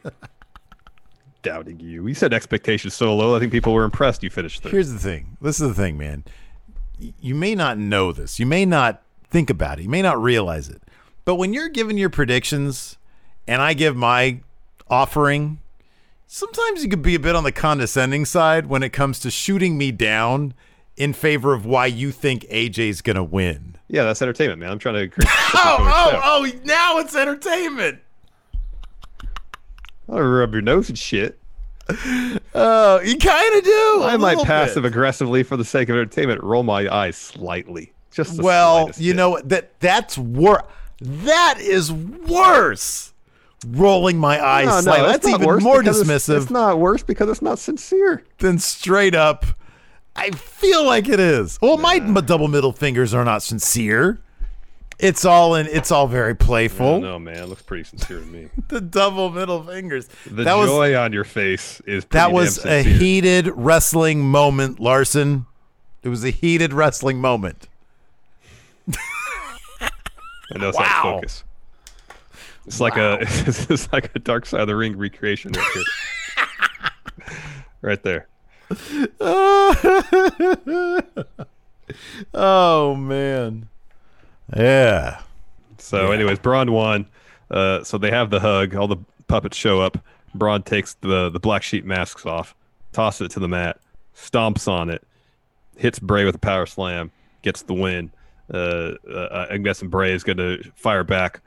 Doubting 1.42 1.80
you. 1.80 2.02
We 2.02 2.14
said 2.14 2.32
expectations 2.32 2.94
so 2.94 3.14
low. 3.14 3.36
I 3.36 3.38
think 3.38 3.52
people 3.52 3.72
were 3.72 3.84
impressed. 3.84 4.22
You 4.22 4.30
finished 4.30 4.62
third. 4.62 4.72
Here's 4.72 4.92
the 4.92 4.98
thing. 4.98 5.36
This 5.40 5.60
is 5.60 5.68
the 5.68 5.74
thing, 5.74 5.98
man. 5.98 6.24
You 6.98 7.34
may 7.34 7.54
not 7.54 7.78
know 7.78 8.12
this. 8.12 8.38
You 8.38 8.46
may 8.46 8.64
not 8.64 9.02
think 9.30 9.50
about 9.50 9.78
it. 9.78 9.82
You 9.82 9.88
may 9.88 10.02
not 10.02 10.20
realize 10.22 10.68
it. 10.68 10.82
But 11.24 11.36
when 11.36 11.52
you're 11.52 11.68
giving 11.68 11.96
your 11.98 12.10
predictions 12.10 12.98
and 13.46 13.62
I 13.62 13.74
give 13.74 13.96
my 13.96 14.40
offering, 14.88 15.60
sometimes 16.26 16.82
you 16.82 16.90
could 16.90 17.02
be 17.02 17.14
a 17.14 17.20
bit 17.20 17.36
on 17.36 17.44
the 17.44 17.52
condescending 17.52 18.24
side 18.24 18.66
when 18.66 18.82
it 18.82 18.90
comes 18.90 19.18
to 19.20 19.30
shooting 19.30 19.78
me 19.78 19.92
down 19.92 20.54
in 20.96 21.12
favor 21.12 21.54
of 21.54 21.64
why 21.64 21.86
you 21.86 22.10
think 22.10 22.42
AJ's 22.44 23.00
going 23.00 23.16
to 23.16 23.24
win. 23.24 23.76
Yeah, 23.92 24.04
that's 24.04 24.22
entertainment, 24.22 24.60
man. 24.60 24.70
I'm 24.70 24.78
trying 24.78 24.94
to. 24.94 25.08
create- 25.08 25.28
Oh, 25.54 25.76
oh, 25.80 26.20
oh, 26.22 26.58
now 26.64 26.98
it's 26.98 27.16
entertainment. 27.16 27.98
I'll 30.08 30.20
rub 30.22 30.52
your 30.52 30.62
nose 30.62 30.88
and 30.88 30.98
shit. 30.98 31.38
Oh, 32.52 33.00
you 33.00 33.16
kind 33.16 33.54
of 33.56 33.64
do. 33.64 34.00
I 34.02 34.16
might 34.16 34.38
passive 34.44 34.82
bit. 34.82 34.90
aggressively 34.92 35.42
for 35.44 35.56
the 35.56 35.64
sake 35.64 35.88
of 35.88 35.94
entertainment 35.96 36.42
roll 36.42 36.62
my 36.64 36.92
eyes 36.92 37.16
slightly. 37.16 37.92
Just 38.10 38.42
Well, 38.42 38.90
you 38.96 39.12
bit. 39.12 39.16
know 39.16 39.40
that 39.44 39.78
that's 39.80 40.18
worse. 40.18 40.62
That 41.00 41.58
is 41.60 41.92
worse. 41.92 43.12
Rolling 43.68 44.18
my 44.18 44.44
eyes 44.44 44.66
No, 44.66 44.74
no, 44.76 44.80
slightly. 44.82 45.04
it's 45.10 45.12
That's 45.12 45.26
not 45.32 45.42
even 45.42 45.62
more 45.64 45.78
because 45.80 46.00
it's- 46.00 46.28
dismissive 46.28 46.42
It's, 46.42 46.50
not 46.50 46.78
worse 46.80 47.02
because 47.04 47.28
it's 47.28 47.42
not 47.42 47.58
sincere. 47.58 48.24
than 48.38 48.58
straight 48.58 49.14
up. 49.14 49.46
I 50.16 50.30
feel 50.30 50.84
like 50.84 51.08
it 51.08 51.20
is. 51.20 51.58
Well, 51.62 51.78
my 51.78 51.96
m- 51.96 52.14
double 52.26 52.48
middle 52.48 52.72
fingers 52.72 53.14
are 53.14 53.24
not 53.24 53.42
sincere. 53.42 54.20
It's 54.98 55.24
all 55.24 55.54
in. 55.54 55.66
It's 55.66 55.90
all 55.90 56.06
very 56.06 56.34
playful. 56.36 57.00
No, 57.00 57.18
man, 57.18 57.36
it 57.44 57.46
looks 57.48 57.62
pretty 57.62 57.84
sincere 57.84 58.18
to 58.20 58.26
me. 58.26 58.48
The 58.68 58.80
double 58.82 59.30
middle 59.30 59.62
fingers. 59.62 60.08
The 60.26 60.44
that 60.44 60.54
was 60.54 60.68
joy 60.68 60.94
on 60.96 61.12
your 61.12 61.24
face 61.24 61.80
is 61.86 62.04
that 62.10 62.32
was 62.32 62.58
damn 62.58 62.72
a 62.72 62.82
sincere. 62.82 62.98
heated 62.98 63.46
wrestling 63.54 64.20
moment, 64.20 64.78
Larson. 64.78 65.46
It 66.02 66.08
was 66.10 66.22
a 66.24 66.30
heated 66.30 66.72
wrestling 66.74 67.18
moment. 67.20 67.68
I 70.52 70.58
know 70.58 70.68
it's 70.68 70.78
Wow. 70.78 71.00
focus. 71.20 71.44
It's 72.66 72.80
like 72.80 72.96
a 72.96 73.18
it's 73.22 73.90
like 73.92 74.10
a 74.14 74.18
dark 74.18 74.46
side 74.46 74.60
of 74.60 74.66
the 74.68 74.76
ring 74.76 74.96
recreation 74.98 75.52
right 75.52 75.66
here. 75.72 76.46
right 77.82 78.02
there. 78.02 78.26
oh 82.34 82.94
man. 82.96 83.68
Yeah. 84.56 85.22
So, 85.78 86.12
anyways, 86.12 86.38
Braun 86.38 86.72
won. 86.72 87.06
Uh, 87.50 87.82
so 87.82 87.98
they 87.98 88.10
have 88.10 88.30
the 88.30 88.40
hug. 88.40 88.74
All 88.76 88.86
the 88.86 88.98
puppets 89.26 89.56
show 89.56 89.80
up. 89.80 89.98
Braun 90.34 90.62
takes 90.62 90.94
the 90.94 91.30
the 91.30 91.40
black 91.40 91.62
sheep 91.62 91.84
masks 91.84 92.24
off, 92.26 92.54
tosses 92.92 93.26
it 93.26 93.30
to 93.32 93.40
the 93.40 93.48
mat, 93.48 93.80
stomps 94.14 94.68
on 94.68 94.88
it, 94.90 95.02
hits 95.76 95.98
Bray 95.98 96.24
with 96.24 96.36
a 96.36 96.38
power 96.38 96.66
slam, 96.66 97.10
gets 97.42 97.62
the 97.62 97.74
win. 97.74 98.12
Uh, 98.52 98.94
uh, 99.08 99.46
I'm 99.50 99.62
guessing 99.62 99.88
Bray 99.88 100.12
is 100.12 100.22
going 100.22 100.38
to 100.38 100.62
fire 100.74 101.04
back 101.04 101.40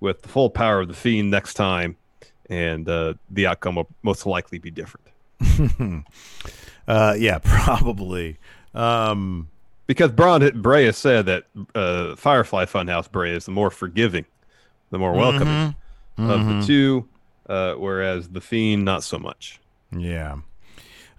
with 0.00 0.22
the 0.22 0.28
full 0.28 0.50
power 0.50 0.80
of 0.80 0.88
the 0.88 0.94
Fiend 0.94 1.30
next 1.30 1.54
time, 1.54 1.96
and 2.48 2.88
uh, 2.88 3.14
the 3.30 3.46
outcome 3.46 3.76
will 3.76 3.88
most 4.02 4.26
likely 4.26 4.58
be 4.58 4.70
different. 4.70 5.08
Uh, 6.88 7.14
yeah, 7.16 7.38
probably. 7.44 8.38
Um, 8.74 9.48
Because 9.86 10.10
Braun 10.10 10.60
Bray 10.60 10.86
has 10.86 10.96
said 10.96 11.26
that 11.26 11.44
uh, 11.74 12.16
Firefly 12.16 12.64
Funhouse 12.64 13.10
Bray 13.10 13.32
is 13.32 13.44
the 13.44 13.52
more 13.52 13.70
forgiving, 13.70 14.24
the 14.90 14.98
more 14.98 15.12
welcoming 15.12 15.74
of 16.18 16.46
the 16.46 16.62
two, 16.66 17.08
uh, 17.48 17.74
whereas 17.74 18.28
the 18.30 18.40
Fiend 18.40 18.84
not 18.84 19.02
so 19.04 19.18
much. 19.18 19.60
yeah. 19.96 20.38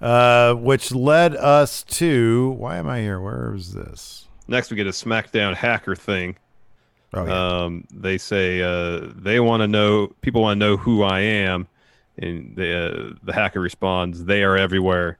Uh, 0.01 0.53
which 0.53 0.93
led 0.93 1.36
us 1.36 1.84
to 1.84 2.51
why 2.58 2.77
am 2.77 2.88
I 2.88 3.01
here? 3.01 3.19
Where 3.19 3.53
is 3.53 3.73
this? 3.73 4.27
Next, 4.47 4.71
we 4.71 4.77
get 4.77 4.88
a 4.88 4.91
SmackDown 4.91 5.55
hacker 5.55 5.93
thing. 5.95 6.38
Oh 7.13 7.25
yeah. 7.25 7.63
Um, 7.63 7.84
they 7.93 8.17
say 8.17 8.62
uh, 8.62 9.10
they 9.13 9.39
want 9.41 9.62
to 9.62 9.67
know, 9.67 10.08
people 10.21 10.41
want 10.41 10.58
to 10.58 10.65
know 10.65 10.77
who 10.77 11.04
I 11.04 11.19
am, 11.19 11.67
and 12.17 12.56
the 12.56 13.12
uh, 13.12 13.13
the 13.23 13.33
hacker 13.33 13.60
responds, 13.60 14.23
"They 14.23 14.41
are 14.43 14.56
everywhere. 14.58 15.17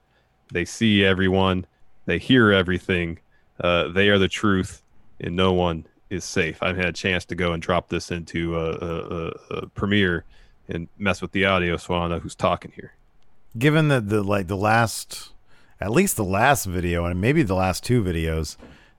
They 0.52 0.66
see 0.66 1.04
everyone. 1.04 1.66
They 2.06 2.18
hear 2.18 2.52
everything. 2.52 3.20
Uh, 3.60 3.90
they 3.90 4.10
are 4.10 4.18
the 4.18 4.28
truth, 4.28 4.82
and 5.20 5.36
no 5.36 5.54
one 5.54 5.86
is 6.10 6.24
safe." 6.24 6.62
I've 6.62 6.78
had 6.78 6.88
a 6.88 6.94
chance 6.94 7.26
to 7.26 7.36
go 7.36 7.54
and 7.54 7.62
drop 7.62 7.90
this 7.90 8.12
into 8.12 8.58
a, 8.58 8.72
a, 8.72 9.34
a, 9.52 9.68
Premiere 9.68 10.26
and 10.68 10.88
mess 10.98 11.22
with 11.22 11.32
the 11.32 11.46
audio, 11.46 11.78
so 11.78 11.94
I 11.94 12.00
don't 12.02 12.10
know 12.12 12.20
who's 12.20 12.36
talking 12.36 12.72
here. 12.76 12.94
Given 13.58 13.88
that 13.90 14.10
the 14.10 14.24
like 14.24 14.48
the 14.48 14.58
last, 14.58 15.34
at 15.80 15.92
least 15.92 16.16
the 16.16 16.24
last 16.24 16.66
video 16.66 17.06
and 17.06 17.20
maybe 17.20 17.44
the 17.44 17.56
last 17.56 17.84
two 17.84 18.04
videos, 18.04 18.58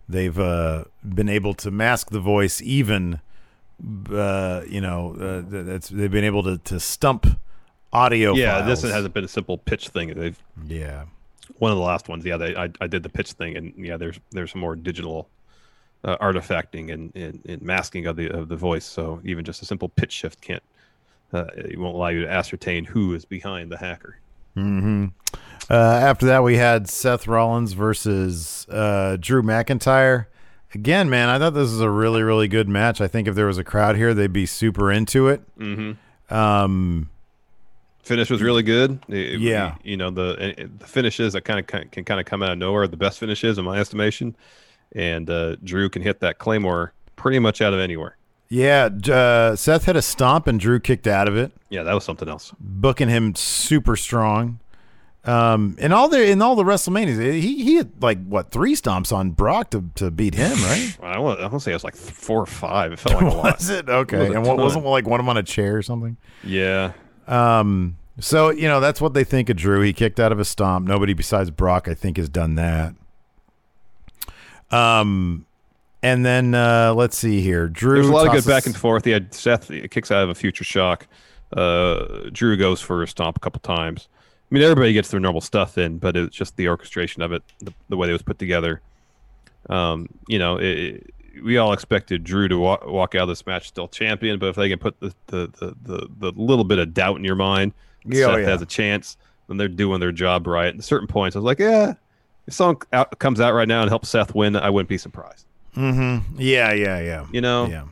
they've 0.09 0.39
uh, 0.39 0.85
been 1.03 1.29
able 1.29 1.55
to 1.55 1.71
mask 1.71 2.11
the 2.11 2.21
voice 2.21 2.61
even. 2.63 3.21
Uh, 4.13 4.61
you 4.69 4.81
know, 4.81 5.17
uh, 5.19 5.43
that's 5.47 5.89
they've 5.89 6.11
been 6.11 6.25
able 6.25 6.43
to 6.43 6.59
to 6.59 6.79
stump 6.79 7.27
audio. 7.93 8.35
Yeah, 8.35 8.63
this 8.63 8.83
files. 8.83 8.95
hasn't 8.95 9.15
been 9.15 9.25
a 9.25 9.29
simple 9.29 9.59
pitch 9.59 9.89
thing. 9.89 10.15
They've 10.15 10.39
Yeah. 10.67 11.05
One 11.61 11.71
of 11.71 11.79
the 11.79 11.85
last 11.85 12.09
ones. 12.09 12.25
Yeah, 12.25 12.37
they, 12.37 12.57
I, 12.57 12.69
I 12.81 12.87
did 12.87 13.03
the 13.03 13.09
pitch 13.09 13.33
thing, 13.33 13.57
and 13.57 13.73
yeah, 13.77 13.97
there's 13.97 14.19
there's 14.31 14.51
some 14.51 14.61
more 14.61 14.75
digital 14.75 15.29
uh, 16.05 16.17
artifacting 16.19 16.93
and, 16.93 17.15
and, 17.15 17.41
and 17.47 17.63
masking 17.63 18.07
of 18.07 18.17
the 18.17 18.29
of 18.31 18.49
the 18.49 18.57
voice. 18.57 18.85
So 18.85 19.21
even 19.25 19.45
just 19.45 19.63
a 19.63 19.65
simple 19.65 19.89
pitch 19.89 20.13
shift 20.13 20.41
can't 20.41 20.63
uh, 21.33 21.47
it 21.57 21.79
won't 21.79 21.95
allow 21.95 22.09
you 22.09 22.23
to 22.23 22.31
ascertain 22.31 22.85
who 22.85 23.15
is 23.15 23.25
behind 23.25 23.71
the 23.71 23.77
hacker. 23.77 24.19
Mm-hmm. 24.57 25.07
Uh, 25.69 25.75
after 25.75 26.27
that, 26.27 26.43
we 26.43 26.57
had 26.57 26.89
Seth 26.89 27.29
Rollins 27.29 27.73
versus 27.73 28.67
uh, 28.69 29.17
Drew 29.21 29.43
McIntyre. 29.43 30.27
Again, 30.75 31.09
man, 31.11 31.29
I 31.29 31.39
thought 31.39 31.55
this 31.55 31.71
was 31.71 31.81
a 31.81 31.91
really, 31.91 32.23
really 32.23 32.49
good 32.49 32.69
match. 32.69 33.01
I 33.01 33.09
think 33.09 33.29
if 33.29 33.35
there 33.35 33.47
was 33.47 33.59
a 33.59 33.65
crowd 33.65 33.97
here, 33.97 34.15
they'd 34.15 34.33
be 34.33 34.47
super 34.47 34.91
into 34.91 35.29
it. 35.29 35.43
Mm-hmm. 35.59 36.35
Um, 36.35 37.11
Finish 38.03 38.31
was 38.31 38.43
really 38.43 38.63
good. 38.63 38.99
It- 39.09 39.41
Yeah. 39.41 39.75
you 39.85 39.97
know 39.97 40.11
the 40.11 40.69
the 40.79 40.87
finishes 40.87 41.33
that 41.35 41.43
kind 41.45 41.59
of 41.61 41.67
can 41.67 42.05
kind 42.05 42.19
of 42.21 42.27
come 42.27 42.43
out 42.43 42.51
of 42.51 42.59
nowhere. 42.59 42.87
The 42.89 42.97
best 42.97 43.19
finishes, 43.19 43.59
in 43.59 43.65
my 43.65 43.79
estimation, 43.79 44.37
and 44.93 45.29
uh, 45.31 45.57
Drew 45.63 45.89
can 45.89 46.03
hit 46.03 46.21
that 46.21 46.39
claymore 46.39 46.93
pretty 47.17 47.39
much 47.39 47.61
out 47.61 47.73
of 47.75 47.81
anywhere. 47.81 48.17
yeah, 48.49 48.89
uh, 49.11 49.55
Seth 49.55 49.85
had 49.85 49.97
a 49.97 50.03
stomp 50.03 50.47
and 50.47 50.59
Drew 50.59 50.81
kicked 50.81 51.07
out 51.07 51.29
of 51.29 51.37
it, 51.37 51.53
Yeah, 51.69 51.83
that 51.85 51.93
was 51.95 52.03
something 52.05 52.29
else. 52.29 52.53
booking 52.59 53.09
him 53.09 53.35
super 53.37 53.95
strong. 53.97 54.59
Um, 55.23 55.77
in 55.79 55.93
all 55.93 56.09
the 56.09 56.27
in 56.31 56.41
all 56.41 56.57
the 56.57 56.65
WrestleManias, 56.65 57.21
he 57.43 57.63
he 57.63 57.75
had 57.75 57.91
like 58.03 58.25
what 58.27 58.51
three 58.51 58.75
stomps 58.75 59.13
on 59.13 59.33
Brock 59.33 59.69
to, 59.73 59.85
to 59.97 60.11
beat 60.11 60.35
him, 60.35 60.53
right? 60.65 60.97
I 61.03 61.19
want 61.19 61.39
I 61.41 61.43
want 61.43 61.55
to 61.55 61.61
say 61.61 61.73
it 61.73 61.75
was 61.75 61.85
like 61.85 61.95
four 61.97 62.41
or 62.41 62.47
five. 62.47 62.93
It 62.95 62.99
felt 62.99 63.17
like 63.23 63.31
a 63.33 63.37
lot. 63.37 63.57
Was 63.59 63.69
it 63.69 63.87
It 63.87 63.93
okay? 63.93 64.19
was 64.19 64.31
and 64.31 64.47
what 64.47 64.57
ton. 64.57 64.65
wasn't 64.65 64.85
like 64.87 65.07
one 65.07 65.21
of 65.21 65.25
them 65.25 65.29
on 65.29 65.37
a 65.37 65.43
chair 65.43 65.77
or 65.77 65.83
something? 65.83 66.17
Yeah, 66.43 66.93
Um, 67.31 67.97
so 68.19 68.51
you 68.51 68.69
know 68.69 68.81
that's 68.81 69.01
what 69.01 69.15
they 69.15 69.25
think 69.25 69.49
of 69.49 69.57
Drew. 69.57 69.81
He 69.81 69.93
kicked 69.93 70.21
out 70.21 70.33
of 70.33 70.39
a 70.41 70.45
stomp. 70.45 70.87
Nobody 70.87 71.15
besides 71.15 71.51
Brock, 71.51 71.89
I 71.89 71.95
think, 71.95 72.17
has 72.17 72.29
done 72.29 72.57
that. 72.57 72.95
Um, 74.71 75.47
and 76.03 76.25
then 76.25 76.55
uh, 76.55 76.95
let's 76.95 77.17
see 77.17 77.41
here. 77.41 77.69
Drew. 77.69 77.95
There's 77.95 78.09
a 78.09 78.13
lot 78.13 78.27
of 78.27 78.33
good 78.33 78.47
back 78.47 78.67
and 78.67 78.77
forth. 78.77 79.05
He 79.05 79.11
had 79.11 79.33
Seth 79.35 79.71
kicks 79.91 80.11
out 80.11 80.23
of 80.25 80.29
a 80.31 80.35
future 80.35 80.65
shock. 80.65 81.07
Uh, 81.57 82.29
Drew 82.33 82.57
goes 82.57 82.81
for 82.81 83.03
a 83.03 83.09
stomp 83.09 83.37
a 83.37 83.41
couple 83.41 83.61
times. 83.61 84.09
I 84.51 84.55
mean, 84.55 84.63
everybody 84.63 84.93
gets 84.93 85.11
their 85.11 85.21
normal 85.21 85.41
stuff 85.41 85.79
in, 85.79 85.99
but 85.99 86.17
it's 86.17 86.35
just 86.37 86.57
the 86.57 86.69
orchestration 86.69 87.23
of 87.23 87.33
it, 87.33 87.43
the, 87.61 87.73
the 87.89 87.97
way 87.97 88.09
it 88.09 88.13
was 88.13 88.23
put 88.23 88.39
together. 88.39 88.81
Um, 89.69 90.09
you 90.27 90.39
know, 90.39 90.57
it- 90.57 91.13
we 91.43 91.57
all 91.59 91.73
expected 91.73 92.25
Drew 92.25 92.49
to 92.49 92.59
walk, 92.59 92.87
walk 92.87 93.15
out 93.15 93.23
of 93.23 93.29
this 93.29 93.47
match 93.47 93.69
still 93.69 93.89
champion, 93.89 94.39
but 94.39 94.49
if 94.51 94.57
they 94.57 94.69
can 94.69 94.79
put 94.79 94.99
the 95.01 95.15
the, 95.27 95.47
the, 95.59 95.75
the, 95.83 96.09
the 96.19 96.33
little 96.41 96.65
bit 96.65 96.79
of 96.79 96.93
doubt 96.95 97.17
in 97.17 97.25
your 97.25 97.37
mind, 97.37 97.73
Yeah, 98.05 98.27
oh, 98.27 98.35
Seth 98.35 98.41
yeah. 98.41 98.49
has 98.49 98.63
a 98.63 98.67
chance, 98.67 99.17
then 99.49 99.57
they're 99.57 99.69
doing 99.69 100.01
their 100.01 100.13
job 100.13 100.47
right. 100.47 100.75
At 100.75 100.85
certain 100.85 101.07
points, 101.09 101.37
I 101.37 101.39
was 101.41 101.45
like, 101.45 101.59
yeah, 101.59 101.95
if 102.47 102.55
someone 102.55 102.77
out, 102.93 103.19
comes 103.19 103.41
out 103.41 103.53
right 103.55 103.69
now 103.69 103.81
and 103.83 103.89
helps 103.91 104.09
Seth 104.09 104.35
win, 104.35 104.57
I 104.57 104.71
wouldn't 104.71 104.89
be 104.89 104.99
surprised. 104.99 105.47
Mm-hmm. 105.77 106.37
Yeah, 106.41 106.73
yeah, 106.73 107.01
yeah. 107.01 107.27
You 107.33 107.41
know, 107.41 107.67
Yeah. 107.67 107.85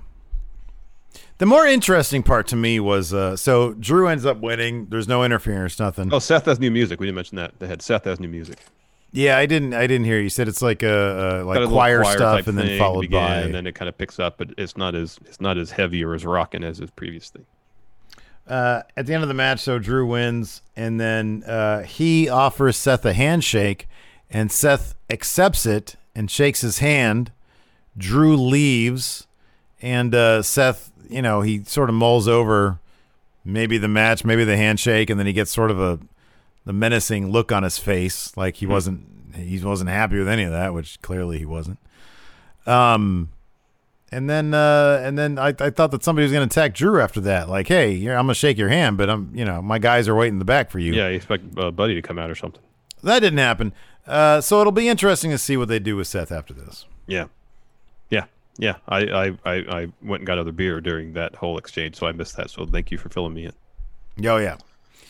The 1.38 1.46
more 1.46 1.64
interesting 1.66 2.24
part 2.24 2.48
to 2.48 2.56
me 2.56 2.80
was 2.80 3.14
uh, 3.14 3.36
so 3.36 3.72
Drew 3.74 4.08
ends 4.08 4.26
up 4.26 4.38
winning. 4.40 4.86
There's 4.86 5.06
no 5.06 5.22
interference, 5.22 5.78
nothing. 5.78 6.12
Oh, 6.12 6.18
Seth 6.18 6.46
has 6.46 6.58
new 6.58 6.70
music. 6.72 6.98
We 6.98 7.06
didn't 7.06 7.14
mention 7.14 7.36
that. 7.36 7.56
They 7.60 7.68
had 7.68 7.80
Seth 7.80 8.04
has 8.06 8.18
new 8.18 8.26
music. 8.26 8.58
Yeah, 9.10 9.38
I 9.38 9.46
didn't. 9.46 9.72
I 9.74 9.86
didn't 9.86 10.04
hear 10.04 10.20
you 10.20 10.28
said 10.28 10.48
it's 10.48 10.60
like 10.60 10.82
a, 10.82 11.42
a 11.42 11.44
like 11.44 11.58
little 11.60 11.70
choir, 11.74 12.04
stuff, 12.04 12.46
and 12.46 12.58
then 12.58 12.78
followed 12.78 13.02
begin, 13.02 13.18
by. 13.18 13.36
and 13.36 13.54
then 13.54 13.66
it 13.66 13.74
kind 13.74 13.88
of 13.88 13.96
picks 13.96 14.18
up, 14.18 14.36
but 14.36 14.50
it's 14.58 14.76
not 14.76 14.94
as 14.94 15.18
it's 15.24 15.40
not 15.40 15.56
as 15.56 15.70
heavy 15.70 16.04
or 16.04 16.14
as 16.14 16.26
rocking 16.26 16.62
as 16.62 16.78
his 16.78 16.90
previous 16.90 17.30
thing. 17.30 17.46
uh, 18.46 18.82
at 18.96 19.06
the 19.06 19.14
end 19.14 19.22
of 19.22 19.28
the 19.28 19.34
match, 19.34 19.60
so 19.60 19.78
Drew 19.78 20.06
wins, 20.06 20.62
and 20.76 21.00
then 21.00 21.42
uh, 21.46 21.82
he 21.82 22.28
offers 22.28 22.76
Seth 22.76 23.04
a 23.06 23.14
handshake, 23.14 23.88
and 24.30 24.52
Seth 24.52 24.94
accepts 25.08 25.64
it 25.64 25.96
and 26.14 26.30
shakes 26.30 26.60
his 26.60 26.78
hand. 26.80 27.32
Drew 27.96 28.36
leaves, 28.36 29.26
and 29.80 30.14
uh, 30.14 30.42
Seth, 30.42 30.92
you 31.08 31.22
know, 31.22 31.40
he 31.40 31.64
sort 31.64 31.88
of 31.88 31.94
mulls 31.94 32.28
over 32.28 32.78
maybe 33.44 33.78
the 33.78 33.88
match, 33.88 34.24
maybe 34.24 34.44
the 34.44 34.56
handshake, 34.56 35.08
and 35.08 35.18
then 35.18 35.26
he 35.26 35.32
gets 35.32 35.50
sort 35.50 35.70
of 35.70 35.80
a 35.80 35.98
the 36.68 36.74
menacing 36.74 37.30
look 37.30 37.50
on 37.50 37.62
his 37.62 37.78
face, 37.78 38.36
like 38.36 38.56
he 38.56 38.66
wasn't 38.66 39.00
he 39.34 39.58
wasn't 39.58 39.88
happy 39.88 40.18
with 40.18 40.28
any 40.28 40.42
of 40.42 40.52
that, 40.52 40.74
which 40.74 41.00
clearly 41.00 41.38
he 41.38 41.46
wasn't. 41.46 41.78
Um, 42.66 43.30
and 44.12 44.28
then 44.28 44.52
uh, 44.52 45.00
and 45.02 45.16
then 45.16 45.38
I, 45.38 45.54
I 45.58 45.70
thought 45.70 45.92
that 45.92 46.04
somebody 46.04 46.24
was 46.24 46.32
going 46.32 46.46
to 46.46 46.52
attack 46.52 46.74
Drew 46.74 47.00
after 47.00 47.22
that. 47.22 47.48
Like, 47.48 47.68
hey, 47.68 47.94
I'm 48.10 48.26
going 48.26 48.28
to 48.28 48.34
shake 48.34 48.58
your 48.58 48.68
hand, 48.68 48.98
but 48.98 49.08
I'm 49.08 49.30
you 49.34 49.46
know 49.46 49.62
my 49.62 49.78
guys 49.78 50.08
are 50.08 50.14
waiting 50.14 50.34
in 50.34 50.38
the 50.40 50.44
back 50.44 50.70
for 50.70 50.78
you. 50.78 50.92
Yeah, 50.92 51.08
you 51.08 51.16
expect 51.16 51.44
uh, 51.56 51.70
Buddy 51.70 51.94
to 51.94 52.02
come 52.02 52.18
out 52.18 52.28
or 52.28 52.34
something. 52.34 52.62
That 53.02 53.20
didn't 53.20 53.38
happen. 53.38 53.72
Uh, 54.06 54.42
so 54.42 54.60
it'll 54.60 54.70
be 54.70 54.90
interesting 54.90 55.30
to 55.30 55.38
see 55.38 55.56
what 55.56 55.68
they 55.68 55.78
do 55.78 55.96
with 55.96 56.06
Seth 56.06 56.30
after 56.30 56.52
this. 56.52 56.84
Yeah, 57.06 57.28
yeah, 58.10 58.26
yeah. 58.58 58.76
I 58.86 58.98
I, 59.04 59.26
I, 59.46 59.54
I 59.54 59.86
went 60.02 60.20
and 60.20 60.26
got 60.26 60.34
another 60.34 60.52
beer 60.52 60.82
during 60.82 61.14
that 61.14 61.34
whole 61.34 61.56
exchange, 61.56 61.96
so 61.96 62.06
I 62.06 62.12
missed 62.12 62.36
that. 62.36 62.50
So 62.50 62.66
thank 62.66 62.90
you 62.90 62.98
for 62.98 63.08
filling 63.08 63.32
me 63.32 63.46
in. 63.46 64.26
Oh 64.26 64.36
yeah. 64.36 64.58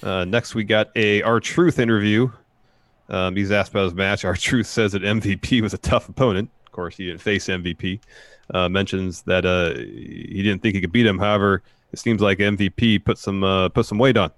Uh, 0.02 0.24
next, 0.24 0.54
we 0.54 0.64
got 0.64 0.88
a 0.96 1.22
R-Truth 1.22 1.78
interview. 1.78 2.30
Um, 3.08 3.36
he's 3.36 3.50
asked 3.50 3.70
about 3.70 3.84
his 3.84 3.94
match. 3.94 4.24
R-Truth 4.24 4.66
says 4.66 4.92
that 4.92 5.02
MVP 5.02 5.60
was 5.60 5.74
a 5.74 5.78
tough 5.78 6.08
opponent. 6.08 6.50
Of 6.66 6.72
course, 6.72 6.96
he 6.96 7.06
didn't 7.06 7.20
face 7.20 7.46
MVP. 7.46 8.00
Uh, 8.52 8.68
mentions 8.68 9.22
that 9.22 9.44
uh, 9.44 9.74
he 9.74 10.42
didn't 10.42 10.62
think 10.62 10.74
he 10.74 10.80
could 10.80 10.92
beat 10.92 11.06
him. 11.06 11.18
However, 11.18 11.62
it 11.92 11.98
seems 11.98 12.20
like 12.20 12.38
MVP 12.38 13.04
put 13.04 13.18
some 13.18 13.44
uh, 13.44 13.68
put 13.68 13.86
some 13.86 13.98
weight 13.98 14.16
on. 14.16 14.30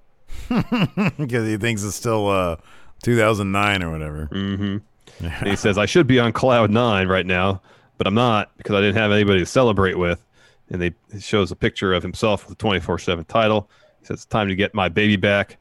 because 0.49 1.47
he 1.47 1.57
thinks 1.57 1.83
it's 1.83 1.95
still 1.95 2.29
uh, 2.29 2.57
2009 3.03 3.83
or 3.83 3.91
whatever. 3.91 4.83
And 5.21 5.49
he 5.49 5.57
says, 5.57 5.77
I 5.77 5.85
should 5.85 6.07
be 6.07 6.19
on 6.19 6.33
cloud 6.33 6.71
nine 6.71 7.07
right 7.07 7.27
now, 7.27 7.61
but 7.99 8.07
I'm 8.07 8.15
not 8.15 8.57
because 8.57 8.75
I 8.75 8.81
didn't 8.81 8.97
have 8.97 9.13
anybody 9.13 9.41
to 9.41 9.47
celebrate 9.47 9.99
with. 9.99 10.25
And 10.71 10.81
they 10.81 10.95
shows 11.19 11.51
a 11.51 11.57
picture 11.57 11.93
of 11.93 12.03
himself 12.03 12.45
with 12.45 12.53
a 12.53 12.59
24 12.59 13.01
7 13.01 13.25
title. 13.27 13.69
He 14.01 14.07
says, 14.07 14.15
It's 14.17 14.25
time 14.25 14.49
to 14.49 14.55
get 14.55 14.75
my 14.75 14.89
baby 14.89 15.17
back. 15.17 15.57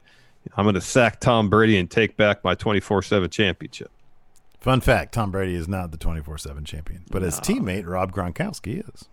I'm 0.56 0.64
going 0.64 0.74
to 0.74 0.80
sack 0.80 1.20
Tom 1.20 1.50
Brady 1.50 1.76
and 1.76 1.90
take 1.90 2.16
back 2.16 2.42
my 2.42 2.54
24 2.54 3.02
7 3.02 3.30
championship. 3.30 3.90
Fun 4.60 4.82
fact: 4.82 5.14
Tom 5.14 5.30
Brady 5.30 5.54
is 5.54 5.66
not 5.66 5.90
the 5.90 5.96
24/7 5.96 6.66
champion, 6.66 7.02
but 7.10 7.22
his 7.22 7.40
teammate 7.40 7.86
Rob 7.86 8.12
Gronkowski 8.12 8.86
is. 8.94 9.08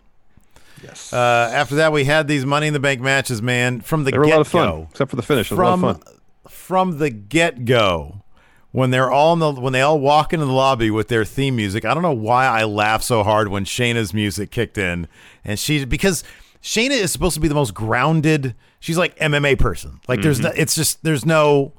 Yes. 0.84 1.12
Uh, 1.14 1.50
after 1.54 1.76
that, 1.76 1.94
we 1.94 2.04
had 2.04 2.28
these 2.28 2.46
Money 2.46 2.68
in 2.68 2.74
the 2.74 2.82
Bank 2.82 3.00
matches, 3.00 3.42
man. 3.42 3.80
From 3.80 4.04
the 4.04 4.12
they 4.12 4.18
were 4.18 4.26
a 4.26 4.30
lot 4.30 4.42
of 4.42 4.48
fun, 4.48 4.68
get-go. 4.68 4.88
except 4.92 5.10
for 5.10 5.16
the 5.16 5.24
finish. 5.24 5.52
It 5.52 5.58
a 5.58 5.64
lot 5.64 5.80
from 5.80 6.04
from 6.50 6.98
the 7.00 7.10
get 7.10 7.64
go, 7.64 8.24
when 8.72 8.92
they're 8.92 9.10
all 9.10 9.34
in 9.34 9.40
the 9.40 9.54
when 9.54 9.72
they 9.72 9.82
all 9.82 10.02
walk 10.02 10.34
into 10.34 10.46
the 10.46 10.52
lobby 10.52 10.92
with 10.92 11.08
their 11.08 11.24
theme 11.24 11.56
music. 11.56 11.86
I 11.86 11.94
don't 11.94 12.04
know 12.04 12.12
why 12.12 12.46
I 12.46 12.66
laughed 12.66 13.06
so 13.06 13.24
hard 13.24 13.48
when 13.48 13.64
Shayna's 13.64 14.14
music 14.14 14.52
kicked 14.52 14.78
in, 14.78 15.08
and 15.46 15.58
she 15.58 15.86
because 15.86 16.26
Shayna 16.62 16.92
is 16.92 17.10
supposed 17.10 17.36
to 17.36 17.40
be 17.40 17.48
the 17.48 17.56
most 17.56 17.74
grounded. 17.74 18.54
She's 18.80 18.98
like 18.98 19.18
MMA 19.18 19.58
person. 19.60 20.00
Like 20.08 20.22
there's 20.22 20.40
no, 20.40 20.52
it's 20.56 20.76
just 20.76 21.04
there's 21.04 21.26
no 21.26 21.74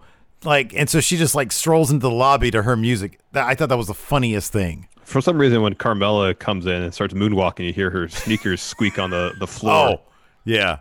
like, 0.44 0.74
and 0.74 0.88
so 0.90 1.01
she 1.01 1.16
just 1.16 1.34
like 1.34 1.53
strolls 1.53 1.90
into 1.90 2.03
the 2.03 2.11
lobby 2.11 2.51
to 2.51 2.62
her 2.62 2.76
music. 2.76 3.18
That 3.32 3.46
I 3.46 3.55
thought 3.55 3.68
that 3.68 3.78
was 3.78 3.86
the 3.86 3.94
funniest 3.94 4.53
thing. 4.53 4.88
For 5.05 5.20
some 5.20 5.38
reason, 5.38 5.62
when 5.62 5.74
Carmella 5.74 6.38
comes 6.38 6.66
in 6.66 6.82
and 6.82 6.92
starts 6.92 7.14
moonwalking, 7.14 7.66
you 7.66 7.72
hear 7.72 7.90
her 7.90 8.09
sneakers 8.09 8.61
squeak 8.62 8.99
on 8.99 9.11
the, 9.11 9.32
the 9.38 9.46
floor. 9.46 9.88
Oh, 9.88 10.01
yeah. 10.44 10.78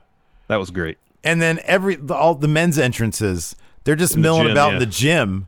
That 0.48 0.58
was 0.58 0.70
great. 0.72 0.98
and 1.24 1.42
then 1.42 1.60
every 1.64 1.96
the, 1.96 2.14
all 2.16 2.36
the 2.36 2.48
men's 2.48 2.78
entrances 2.80 3.56
they're 3.84 3.96
just 3.96 4.14
the 4.14 4.20
milling 4.20 4.44
gym, 4.44 4.52
about 4.52 4.74
in 4.74 4.80
the 4.80 4.86
gym 4.86 5.48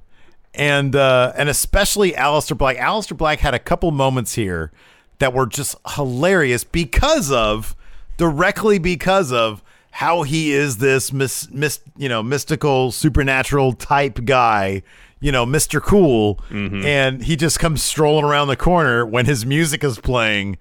and 0.54 0.96
uh 0.96 1.32
and 1.38 1.48
especially 1.50 2.12
Aleister 2.14 2.58
Black 2.58 2.78
Aleister 2.78 3.16
Black 3.16 3.40
had 3.40 3.54
a 3.54 3.60
couple 3.60 3.92
moments 3.92 4.36
here 4.36 4.72
that 5.20 5.34
were 5.34 5.46
just 5.46 5.76
hilarious 5.96 6.64
because 6.64 7.32
of 7.32 7.76
directly 8.18 8.78
because 8.80 9.32
of 9.32 9.64
how 9.92 10.24
he 10.24 10.52
is 10.52 10.78
this 10.78 11.12
mis, 11.12 11.50
mis 11.52 11.80
you 11.98 12.08
know 12.10 12.22
mystical 12.24 12.92
supernatural 12.92 13.74
type 13.74 14.24
guy 14.26 14.82
you 15.20 15.32
know 15.32 15.46
Mr. 15.46 15.82
Cool 15.82 16.36
Mm-hmm. 16.50 16.86
and 16.86 17.24
he 17.24 17.36
just 17.36 17.60
comes 17.60 17.84
strolling 17.84 18.24
around 18.26 18.48
the 18.48 18.56
corner 18.56 19.06
when 19.06 19.26
his 19.26 19.46
music 19.46 19.84
is 19.84 20.00
playing 20.00 20.58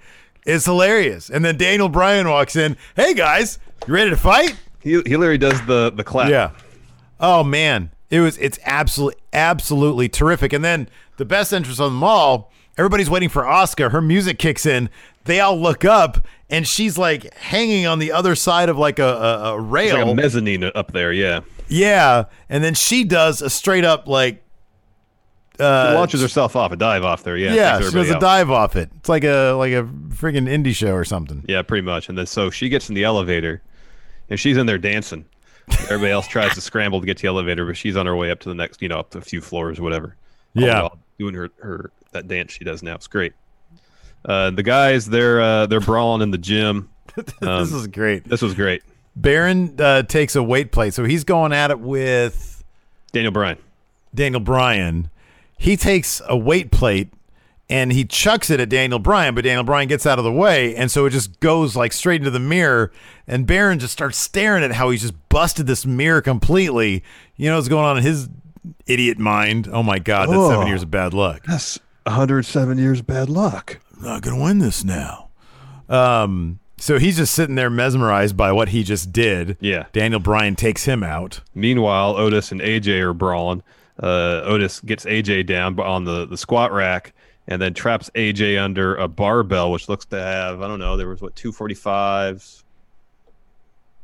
it's 0.46 0.64
hilarious 0.64 1.28
and 1.30 1.44
then 1.44 1.56
Daniel 1.56 1.88
Bryan 1.88 2.28
walks 2.28 2.56
in 2.56 2.76
hey 2.96 3.14
guys 3.14 3.58
you 3.86 3.94
ready 3.94 4.10
to 4.10 4.16
fight 4.16 4.56
He, 4.80 4.90
he 5.06 5.16
literally 5.16 5.38
does 5.38 5.64
the, 5.66 5.90
the 5.90 6.02
clap. 6.04 6.30
yeah. 6.30 6.50
Oh 7.20 7.42
man, 7.44 7.90
it 8.10 8.20
was 8.20 8.38
it's 8.38 8.58
absolutely 8.64 9.20
absolutely 9.32 10.08
terrific. 10.08 10.52
And 10.52 10.64
then 10.64 10.88
the 11.16 11.24
best 11.24 11.52
entrance 11.52 11.80
on 11.80 11.90
them 11.92 12.02
all, 12.04 12.50
everybody's 12.78 13.10
waiting 13.10 13.28
for 13.28 13.42
Asuka. 13.42 13.90
Her 13.90 14.00
music 14.00 14.38
kicks 14.38 14.64
in. 14.64 14.88
They 15.24 15.40
all 15.40 15.60
look 15.60 15.84
up, 15.84 16.26
and 16.48 16.66
she's 16.66 16.96
like 16.96 17.34
hanging 17.34 17.86
on 17.86 17.98
the 17.98 18.12
other 18.12 18.34
side 18.34 18.68
of 18.70 18.78
like 18.78 18.98
a, 18.98 19.04
a, 19.06 19.54
a 19.54 19.60
rail. 19.60 19.96
like 19.98 20.06
a 20.06 20.14
mezzanine 20.14 20.64
up 20.64 20.92
there, 20.92 21.12
yeah. 21.12 21.40
yeah, 21.68 22.24
and 22.48 22.64
then 22.64 22.72
she 22.74 23.04
does 23.04 23.42
a 23.42 23.50
straight 23.50 23.84
up 23.84 24.06
like. 24.08 24.42
She 25.58 25.64
Uh, 25.64 25.92
launches 25.94 26.22
herself 26.22 26.54
off, 26.54 26.70
a 26.70 26.76
dive 26.76 27.02
off 27.04 27.24
there, 27.24 27.36
yeah. 27.36 27.52
yeah, 27.52 27.80
she 27.80 27.90
does 27.90 28.10
a 28.10 28.14
out. 28.14 28.20
dive 28.20 28.48
off 28.48 28.76
it. 28.76 28.90
It's 28.98 29.08
like 29.08 29.24
a 29.24 29.52
like 29.54 29.72
a 29.72 29.82
friggin' 30.10 30.46
indie 30.48 30.72
show 30.74 30.92
or 30.92 31.04
something. 31.04 31.44
Yeah, 31.48 31.62
pretty 31.62 31.82
much. 31.84 32.08
And 32.08 32.16
then 32.16 32.26
so 32.26 32.48
she 32.48 32.68
gets 32.68 32.88
in 32.88 32.94
the 32.94 33.02
elevator, 33.02 33.60
and 34.30 34.38
she's 34.38 34.56
in 34.56 34.66
there 34.66 34.78
dancing. 34.78 35.24
Everybody 35.90 36.12
else 36.12 36.28
tries 36.28 36.54
to 36.54 36.60
scramble 36.60 37.00
to 37.00 37.06
get 37.06 37.16
to 37.18 37.22
the 37.22 37.28
elevator, 37.28 37.66
but 37.66 37.76
she's 37.76 37.96
on 37.96 38.06
her 38.06 38.14
way 38.16 38.30
up 38.30 38.38
to 38.40 38.48
the 38.48 38.54
next, 38.54 38.80
you 38.80 38.88
know, 38.88 39.00
up 39.00 39.10
to 39.10 39.18
a 39.18 39.20
few 39.20 39.40
floors 39.40 39.78
or 39.80 39.82
whatever. 39.82 40.14
All 40.56 40.62
Yeah. 40.62 40.88
doing 41.18 41.34
her 41.34 41.50
her 41.60 41.90
that 42.12 42.28
dance 42.28 42.52
she 42.52 42.64
does 42.64 42.82
now. 42.82 42.94
It's 42.94 43.06
great. 43.06 43.32
Uh, 44.24 44.50
the 44.50 44.62
guys, 44.62 45.06
they're 45.06 45.40
uh, 45.40 45.66
they're 45.66 45.80
brawling 45.80 46.22
in 46.22 46.30
the 46.30 46.38
gym. 46.38 46.90
Um, 47.16 47.24
this 47.40 47.72
is 47.72 47.86
great. 47.86 48.24
This 48.24 48.42
was 48.42 48.54
great. 48.54 48.82
Baron 49.16 49.74
uh, 49.80 50.02
takes 50.04 50.36
a 50.36 50.42
weight 50.42 50.70
plate, 50.70 50.94
so 50.94 51.04
he's 51.04 51.24
going 51.24 51.52
at 51.52 51.70
it 51.70 51.80
with 51.80 52.62
Daniel 53.12 53.32
Bryan. 53.32 53.58
Daniel 54.14 54.40
Bryan. 54.40 55.10
He 55.56 55.76
takes 55.76 56.22
a 56.28 56.36
weight 56.36 56.70
plate 56.70 57.12
and 57.70 57.92
he 57.92 58.04
chucks 58.04 58.48
it 58.48 58.60
at 58.60 58.68
Daniel 58.68 58.98
Bryan, 58.98 59.34
but 59.34 59.44
Daniel 59.44 59.64
Bryan 59.64 59.88
gets 59.88 60.06
out 60.06 60.18
of 60.18 60.24
the 60.24 60.32
way, 60.32 60.74
and 60.74 60.90
so 60.90 61.04
it 61.04 61.10
just 61.10 61.38
goes 61.40 61.76
like 61.76 61.92
straight 61.92 62.20
into 62.20 62.30
the 62.30 62.40
mirror. 62.40 62.90
And 63.26 63.46
Baron 63.46 63.78
just 63.78 63.92
starts 63.92 64.16
staring 64.16 64.64
at 64.64 64.72
how 64.72 64.88
he's 64.90 65.02
just 65.02 65.28
busted 65.28 65.66
this 65.66 65.84
mirror 65.84 66.22
completely. 66.22 67.04
You 67.36 67.50
know 67.50 67.56
what's 67.56 67.68
going 67.68 67.84
on 67.84 67.98
in 67.98 68.02
his 68.02 68.28
idiot 68.86 69.18
mind? 69.18 69.68
Oh 69.70 69.82
my 69.82 69.98
god, 69.98 70.30
that's 70.30 70.48
seven 70.48 70.66
years 70.66 70.82
of 70.82 70.90
bad 70.90 71.12
luck. 71.12 71.44
That's 71.46 71.78
107 72.08 72.78
years 72.78 73.00
of 73.00 73.06
bad 73.06 73.28
luck. 73.28 73.78
I'm 73.96 74.02
not 74.02 74.22
gonna 74.22 74.42
win 74.42 74.58
this 74.58 74.84
now. 74.84 75.28
Um, 75.88 76.58
so 76.76 76.98
he's 76.98 77.16
just 77.16 77.34
sitting 77.34 77.54
there 77.54 77.70
mesmerized 77.70 78.36
by 78.36 78.52
what 78.52 78.68
he 78.68 78.82
just 78.82 79.12
did. 79.12 79.56
Yeah. 79.60 79.86
Daniel 79.92 80.20
Bryan 80.20 80.54
takes 80.56 80.84
him 80.84 81.02
out. 81.02 81.40
Meanwhile, 81.54 82.16
Otis 82.16 82.52
and 82.52 82.60
AJ 82.60 83.00
are 83.00 83.14
brawling. 83.14 83.62
Uh, 84.00 84.42
Otis 84.44 84.80
gets 84.80 85.04
AJ 85.04 85.46
down 85.46 85.78
on 85.80 86.04
the, 86.04 86.26
the 86.26 86.36
squat 86.36 86.72
rack 86.72 87.12
and 87.48 87.60
then 87.60 87.74
traps 87.74 88.10
AJ 88.14 88.62
under 88.62 88.94
a 88.96 89.08
barbell, 89.08 89.72
which 89.72 89.88
looks 89.88 90.04
to 90.06 90.20
have, 90.20 90.62
I 90.62 90.68
don't 90.68 90.78
know, 90.78 90.96
there 90.96 91.08
was 91.08 91.20
what, 91.20 91.34
245s? 91.34 92.62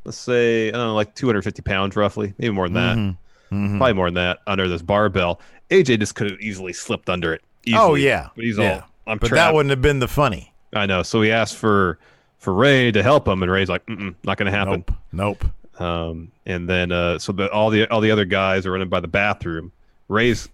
Let's 0.05 0.19
say, 0.19 0.69
I 0.69 0.73
don't 0.73 0.89
know, 0.89 0.95
like 0.95 1.15
250 1.15 1.63
pounds 1.63 1.95
roughly, 1.95 2.35
maybe 2.39 2.53
more 2.53 2.69
than 2.69 2.75
that. 2.75 2.97
Mm-hmm. 2.97 3.79
Probably 3.79 3.93
more 3.93 4.07
than 4.09 4.15
that 4.15 4.41
under 4.47 4.67
this 4.67 4.83
barbell. 4.83 5.41
AJ 5.71 6.01
just 6.01 6.15
could 6.15 6.31
have 6.31 6.41
easily 6.41 6.73
slipped 6.73 7.09
under 7.09 7.33
it. 7.33 7.43
Easily, 7.67 7.81
oh 7.83 7.95
yeah, 7.95 8.29
But 8.35 8.45
he's 8.45 8.59
yeah. 8.59 8.81
all, 9.07 9.13
I'm 9.13 9.19
but 9.19 9.31
that 9.31 9.55
wouldn't 9.55 9.71
have 9.71 9.83
been 9.83 9.99
the 9.99 10.09
funny. 10.09 10.53
I 10.73 10.87
know. 10.87 11.03
So 11.03 11.23
he 11.23 11.31
asked 11.31 11.57
for 11.57 11.99
for 12.39 12.53
Rey 12.53 12.91
to 12.93 13.03
help 13.03 13.27
him, 13.29 13.43
and 13.43 13.51
Rey's 13.51 13.69
like, 13.69 13.85
Mm-mm, 13.87 14.15
"Not 14.25 14.37
going 14.39 14.51
to 14.51 14.57
happen." 14.57 14.85
Nope. 15.13 15.43
Nope. 15.43 15.81
Um, 15.81 16.31
and 16.47 16.69
then 16.69 16.93
uh, 16.93 17.19
so 17.19 17.33
the, 17.33 17.51
all 17.51 17.71
the 17.71 17.87
all 17.91 18.01
the 18.01 18.11
other 18.11 18.25
guys 18.25 18.67
are 18.67 18.73
running 18.73 18.89
by 18.89 19.01
the 19.01 19.09
bathroom. 19.09 19.73
Rey's 20.09 20.49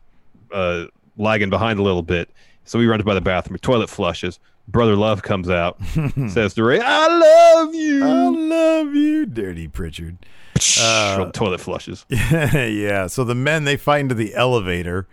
uh, 0.52 0.86
lagging 1.16 1.50
behind 1.50 1.78
a 1.78 1.82
little 1.82 2.02
bit, 2.02 2.30
so 2.64 2.78
he 2.80 2.86
runs 2.86 3.02
by 3.02 3.14
the 3.14 3.20
bathroom. 3.20 3.58
Toilet 3.58 3.90
flushes. 3.90 4.38
Brother 4.68 4.94
Love 4.94 5.22
comes 5.22 5.50
out, 5.50 5.78
says 6.28 6.54
to 6.54 6.64
Rey, 6.64 6.80
"I 6.80 7.06
love 7.08 7.74
you." 7.74 8.04
I 8.04 8.28
love 8.28 8.94
you, 8.94 9.26
Dirty 9.26 9.68
Prichard. 9.68 10.18
Uh, 10.78 11.30
toilet 11.32 11.58
flushes. 11.61 12.04
yeah. 12.11 13.06
So 13.06 13.24
the 13.24 13.34
men 13.34 13.64
they 13.64 13.78
fight 13.78 14.00
into 14.00 14.14
the 14.14 14.34
elevator. 14.34 15.06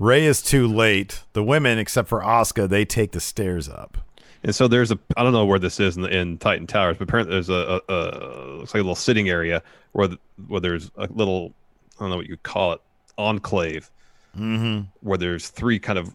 Rey 0.00 0.24
is 0.24 0.40
too 0.40 0.66
late. 0.66 1.22
The 1.34 1.44
women, 1.44 1.78
except 1.78 2.08
for 2.08 2.22
Asuka, 2.22 2.66
they 2.66 2.86
take 2.86 3.12
the 3.12 3.20
stairs 3.20 3.68
up. 3.68 3.98
And 4.42 4.54
so 4.54 4.66
there's 4.66 4.90
a 4.90 4.98
I 5.14 5.22
don't 5.22 5.34
know 5.34 5.44
where 5.44 5.58
this 5.58 5.78
is 5.78 5.96
in, 5.96 6.02
the, 6.02 6.08
in 6.08 6.38
Titan 6.38 6.66
Towers, 6.66 6.96
but 6.96 7.04
apparently 7.04 7.34
there's 7.34 7.50
a, 7.50 7.82
a, 7.86 7.92
a 7.92 8.00
looks 8.56 8.72
like 8.72 8.80
a 8.80 8.82
little 8.82 8.94
sitting 8.94 9.28
area 9.28 9.62
where 9.92 10.08
the, 10.08 10.18
where 10.48 10.60
there's 10.60 10.90
a 10.96 11.06
little 11.12 11.52
I 11.98 12.04
don't 12.04 12.10
know 12.10 12.16
what 12.16 12.26
you 12.26 12.38
call 12.38 12.72
it 12.72 12.80
enclave, 13.18 13.90
mm-hmm. 14.34 14.84
where 15.06 15.18
there's 15.18 15.50
three 15.50 15.78
kind 15.78 15.98
of 15.98 16.14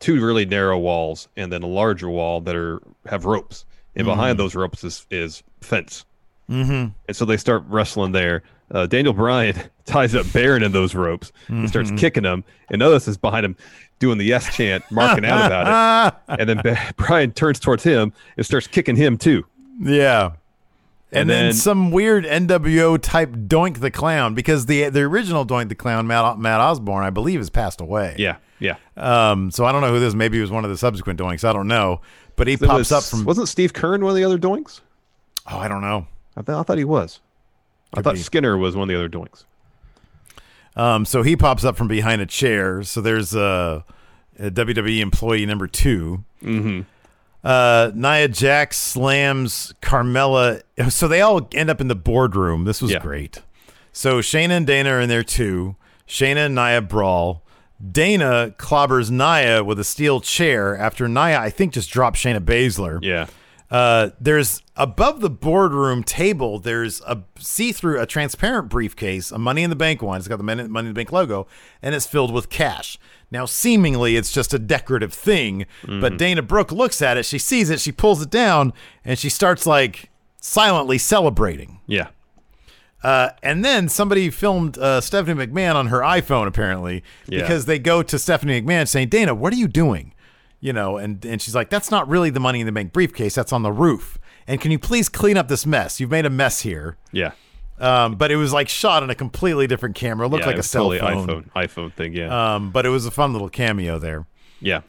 two 0.00 0.20
really 0.20 0.44
narrow 0.44 0.76
walls 0.78 1.28
and 1.36 1.52
then 1.52 1.62
a 1.62 1.68
larger 1.68 2.08
wall 2.08 2.40
that 2.40 2.56
are 2.56 2.80
have 3.06 3.24
ropes, 3.24 3.64
and 3.94 4.06
behind 4.06 4.34
Mhm. 4.34 4.38
those 4.38 4.56
ropes 4.56 4.82
is 4.82 5.06
is 5.12 5.44
fence. 5.60 6.04
Mm-hmm. 6.50 6.88
And 7.08 7.16
so 7.16 7.24
they 7.24 7.36
start 7.36 7.64
wrestling 7.68 8.12
there. 8.12 8.42
Uh, 8.70 8.86
Daniel 8.86 9.14
Bryan 9.14 9.56
ties 9.86 10.14
up 10.14 10.30
Baron 10.32 10.62
in 10.62 10.72
those 10.72 10.94
ropes 10.94 11.32
and 11.48 11.68
starts 11.68 11.90
Mhm. 11.90 11.98
kicking 11.98 12.24
him, 12.24 12.44
and 12.70 12.82
Otis 12.82 13.08
is 13.08 13.16
behind 13.16 13.44
him 13.46 13.56
doing 13.98 14.18
the 14.18 14.24
yes 14.24 14.54
chant, 14.54 14.84
marking 14.90 15.24
out 15.24 15.46
about 15.46 16.14
it. 16.28 16.38
And 16.40 16.48
then 16.48 16.60
ba- 16.62 16.92
Bryan 16.96 17.32
turns 17.32 17.58
towards 17.60 17.82
him 17.82 18.12
and 18.36 18.44
starts 18.46 18.66
kicking 18.66 18.96
him 18.96 19.16
too. 19.18 19.44
Yeah. 19.80 20.32
And, 21.10 21.20
And 21.22 21.30
then, 21.30 21.44
then- 21.46 21.52
some 21.54 21.90
weird 21.90 22.24
NWO 22.26 23.00
type 23.00 23.30
Doink 23.32 23.80
the 23.80 23.90
Clown 23.90 24.34
because 24.34 24.66
the 24.66 24.90
the 24.90 25.00
original 25.00 25.46
Doink 25.46 25.70
the 25.70 25.74
Clown, 25.74 26.06
Matt, 26.06 26.38
Matt 26.38 26.60
Osborne, 26.60 27.04
I 27.04 27.10
believe, 27.10 27.40
has 27.40 27.48
passed 27.48 27.80
away. 27.80 28.14
Yeah, 28.18 28.36
yeah. 28.60 28.76
Um, 28.96 29.50
so 29.50 29.64
I 29.64 29.72
don't 29.72 29.80
know 29.80 29.88
who 29.92 30.00
this. 30.00 30.12
Maybe 30.14 30.36
it 30.36 30.42
was 30.42 30.50
one 30.50 30.64
of 30.64 30.70
the 30.70 30.76
subsequent 30.76 31.18
Doinks. 31.18 31.44
I 31.44 31.52
don't 31.54 31.68
know. 31.68 32.02
But 32.36 32.46
he 32.46 32.52
It 32.54 32.60
pops 32.60 32.78
was- 32.78 32.92
up 32.92 33.04
from. 33.04 33.24
Wasn't 33.24 33.48
Steve 33.48 33.72
Keirn 33.72 34.02
one 34.02 34.10
of 34.10 34.16
the 34.16 34.24
other 34.24 34.36
doinks? 34.38 34.80
Oh, 35.50 35.56
I 35.58 35.66
don't 35.66 35.80
know. 35.80 36.06
I, 36.38 36.42
th- 36.42 36.56
I 36.56 36.62
thought 36.62 36.78
he 36.78 36.84
was. 36.84 37.20
I 37.94 38.02
thought 38.02 38.14
be. 38.14 38.20
Skinner 38.20 38.56
was 38.56 38.76
one 38.76 38.88
of 38.88 38.88
the 38.88 38.96
other 38.96 39.08
doinks. 39.08 39.44
Um, 40.76 41.04
so 41.04 41.22
he 41.22 41.36
pops 41.36 41.64
up 41.64 41.76
from 41.76 41.88
behind 41.88 42.20
a 42.22 42.26
chair. 42.26 42.82
So 42.84 43.00
there's 43.00 43.34
a, 43.34 43.84
a 44.38 44.50
WWE 44.50 45.00
employee 45.00 45.46
number 45.46 45.66
2 45.66 46.24
Mm-hmm. 46.42 46.80
Uh, 47.42 47.90
Nia 47.94 48.28
Jax 48.28 48.76
slams 48.76 49.74
Carmella. 49.82 50.62
So 50.90 51.08
they 51.08 51.20
all 51.20 51.48
end 51.52 51.70
up 51.70 51.80
in 51.80 51.88
the 51.88 51.94
boardroom. 51.96 52.64
This 52.64 52.80
was 52.82 52.90
Yeah. 52.92 52.98
great. 53.00 53.42
So 53.92 54.18
Shayna 54.20 54.50
and 54.50 54.66
Dana 54.66 54.90
are 54.90 55.00
in 55.00 55.08
there 55.08 55.22
too. 55.24 55.74
Shayna 56.06 56.46
and 56.46 56.54
Nia 56.54 56.80
brawl. 56.82 57.42
Dana 57.92 58.54
clobbers 58.58 59.10
Nia 59.10 59.62
with 59.64 59.78
a 59.78 59.84
steel 59.84 60.20
chair 60.20 60.76
after 60.76 61.08
Nia, 61.08 61.38
I 61.40 61.48
think, 61.50 61.72
just 61.74 61.90
dropped 61.90 62.16
Shayna 62.18 62.40
Baszler. 62.40 62.98
Yeah. 63.02 63.26
Uh, 63.70 64.10
there's 64.18 64.62
above 64.76 65.20
the 65.20 65.28
boardroom 65.28 66.02
table. 66.02 66.58
There's 66.58 67.02
a 67.02 67.22
see-through, 67.38 68.00
a 68.00 68.06
transparent 68.06 68.70
briefcase, 68.70 69.30
a 69.30 69.38
Money 69.38 69.62
in 69.62 69.68
the 69.68 69.76
Bank 69.76 70.00
one. 70.00 70.16
It's 70.18 70.28
got 70.28 70.38
the 70.38 70.42
Money 70.44 70.66
Money 70.68 70.88
in 70.88 70.94
the 70.94 70.98
Bank 70.98 71.12
logo, 71.12 71.46
and 71.82 71.94
it's 71.94 72.06
filled 72.06 72.32
with 72.32 72.48
cash. 72.48 72.98
Now, 73.30 73.44
seemingly, 73.44 74.16
it's 74.16 74.32
just 74.32 74.54
a 74.54 74.58
decorative 74.58 75.12
thing, 75.12 75.66
but 75.86 76.16
Dana 76.16 76.40
Brooke 76.40 76.72
looks 76.72 77.02
at 77.02 77.18
it. 77.18 77.26
She 77.26 77.38
sees 77.38 77.68
it. 77.68 77.78
She 77.78 77.92
pulls 77.92 78.22
it 78.22 78.30
down, 78.30 78.72
and 79.04 79.18
she 79.18 79.28
starts 79.28 79.66
like 79.66 80.08
silently 80.40 80.96
celebrating. 80.96 81.80
Yeah. 81.86 82.08
Uh, 83.02 83.30
and 83.42 83.64
then 83.64 83.88
somebody 83.88 84.30
filmed 84.30 84.78
uh, 84.78 85.00
Stephanie 85.02 85.46
McMahon 85.46 85.74
on 85.74 85.88
her 85.88 86.00
iPhone, 86.00 86.46
apparently, 86.46 87.04
Yeah. 87.26 87.42
because 87.42 87.66
they 87.66 87.78
go 87.78 88.02
to 88.02 88.18
Stephanie 88.18 88.60
McMahon 88.62 88.88
saying, 88.88 89.08
Dana, 89.10 89.34
what 89.34 89.52
are 89.52 89.56
you 89.56 89.68
doing? 89.68 90.14
You 90.60 90.72
know, 90.72 90.96
and, 90.96 91.24
and 91.24 91.40
she's 91.40 91.54
like, 91.54 91.70
that's 91.70 91.90
not 91.90 92.08
really 92.08 92.30
the 92.30 92.40
Money 92.40 92.60
in 92.60 92.66
the 92.66 92.72
Bank 92.72 92.92
briefcase. 92.92 93.34
That's 93.34 93.52
on 93.52 93.62
the 93.62 93.70
roof. 93.70 94.18
And 94.46 94.60
can 94.60 94.70
you 94.70 94.78
please 94.78 95.08
clean 95.08 95.36
up 95.36 95.46
this 95.48 95.64
mess? 95.64 96.00
You've 96.00 96.10
made 96.10 96.26
a 96.26 96.30
mess 96.30 96.62
here. 96.62 96.96
Yeah. 97.12 97.32
Um, 97.78 98.16
but 98.16 98.32
it 98.32 98.36
was 98.36 98.52
like 98.52 98.68
shot 98.68 99.02
on 99.04 99.10
a 99.10 99.14
completely 99.14 99.68
different 99.68 99.94
camera. 99.94 100.26
It 100.26 100.30
looked 100.30 100.42
yeah, 100.42 100.48
like 100.48 100.56
it 100.56 100.60
a 100.60 100.64
cell 100.64 100.90
totally 100.90 100.98
phone. 100.98 101.44
iPhone 101.44 101.52
iPhone 101.52 101.92
thing. 101.92 102.12
Yeah. 102.12 102.54
Um, 102.54 102.70
but 102.70 102.86
it 102.86 102.88
was 102.88 103.06
a 103.06 103.10
fun 103.10 103.32
little 103.32 103.48
cameo 103.48 103.98
there. 103.98 104.26
Yeah. 104.60 104.80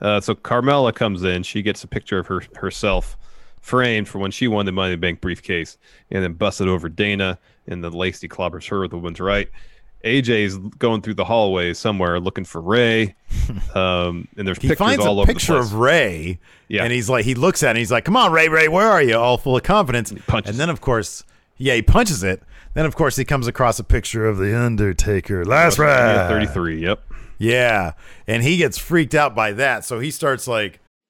Uh, 0.00 0.20
so 0.20 0.34
Carmella 0.34 0.94
comes 0.94 1.22
in. 1.24 1.42
She 1.42 1.60
gets 1.60 1.84
a 1.84 1.88
picture 1.88 2.18
of 2.18 2.26
her 2.28 2.42
herself 2.56 3.18
framed 3.60 4.08
for 4.08 4.18
when 4.18 4.30
she 4.30 4.48
won 4.48 4.64
the 4.64 4.72
Money 4.72 4.94
in 4.94 5.00
the 5.00 5.04
Bank 5.04 5.20
briefcase, 5.20 5.76
and 6.10 6.22
then 6.22 6.32
busted 6.32 6.68
over 6.68 6.88
Dana, 6.88 7.38
and 7.66 7.84
then 7.84 7.92
Lacey 7.92 8.28
clobbers 8.28 8.68
her 8.68 8.80
with 8.80 8.92
the 8.92 8.96
woman's 8.96 9.20
right. 9.20 9.50
AJ's 10.04 10.56
going 10.78 11.02
through 11.02 11.14
the 11.14 11.24
hallway 11.24 11.74
somewhere 11.74 12.20
looking 12.20 12.44
for 12.44 12.60
Rey, 12.60 13.14
um, 13.74 14.28
and 14.36 14.46
there's 14.46 14.58
He 14.58 14.68
pictures 14.68 14.78
finds 14.78 15.04
all 15.04 15.18
a 15.18 15.22
over 15.22 15.32
picture 15.32 15.54
the 15.54 15.58
place. 15.60 15.72
of 15.72 15.78
Rey, 15.78 16.38
Yeah. 16.68 16.84
and 16.84 16.92
he's 16.92 17.08
like, 17.10 17.24
he 17.24 17.34
looks 17.34 17.62
at 17.62 17.68
it, 17.68 17.70
and 17.70 17.78
he's 17.78 17.90
like, 17.90 18.04
"Come 18.04 18.16
on, 18.16 18.30
Rey, 18.32 18.48
Rey, 18.48 18.68
where 18.68 18.86
are 18.88 19.02
you?" 19.02 19.16
All 19.16 19.38
full 19.38 19.56
of 19.56 19.62
confidence. 19.64 20.12
punches 20.26 20.50
and 20.50 20.60
then, 20.60 20.70
of 20.70 20.80
course, 20.80 21.24
yeah, 21.56 21.74
he 21.74 21.82
punches 21.82 22.22
it. 22.22 22.42
Then, 22.74 22.86
of 22.86 22.94
course, 22.94 23.16
he 23.16 23.24
comes 23.24 23.46
across 23.48 23.78
a 23.80 23.84
picture 23.84 24.26
of 24.26 24.38
the 24.38 24.56
Undertaker. 24.56 25.44
Last 25.44 25.78
ride, 25.78 26.28
33. 26.28 26.80
Yep. 26.82 27.02
Yeah, 27.38 27.92
and 28.26 28.42
he 28.42 28.56
gets 28.56 28.78
freaked 28.78 29.14
out 29.14 29.34
by 29.34 29.52
that, 29.52 29.84
so 29.84 29.98
he 30.00 30.10
starts 30.10 30.46
like, 30.46 30.80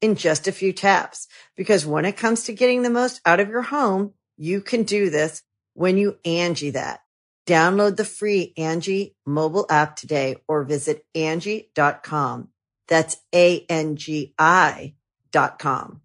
in 0.00 0.14
just 0.14 0.46
a 0.48 0.52
few 0.52 0.72
taps. 0.72 1.26
Because 1.56 1.86
when 1.86 2.04
it 2.04 2.16
comes 2.16 2.44
to 2.44 2.52
getting 2.52 2.82
the 2.82 2.90
most 2.90 3.20
out 3.24 3.40
of 3.40 3.48
your 3.48 3.62
home, 3.62 4.12
you 4.36 4.60
can 4.60 4.82
do 4.82 5.10
this 5.10 5.42
when 5.74 5.96
you 5.96 6.18
Angie 6.24 6.70
that. 6.70 7.00
Download 7.46 7.96
the 7.96 8.04
free 8.04 8.52
Angie 8.56 9.14
mobile 9.24 9.66
app 9.70 9.96
today 9.96 10.36
or 10.48 10.64
visit 10.64 11.04
Angie.com. 11.14 12.48
That's 12.88 13.16
A-N-G-I 13.34 14.94
dot 15.32 15.58
com. 15.58 16.00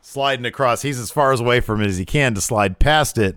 sliding 0.00 0.44
across. 0.46 0.82
He's 0.82 0.98
as 0.98 1.10
far 1.10 1.32
away 1.32 1.60
from 1.60 1.80
it 1.80 1.88
as 1.88 1.98
he 1.98 2.04
can 2.04 2.34
to 2.34 2.40
slide 2.40 2.78
past 2.78 3.18
it. 3.18 3.36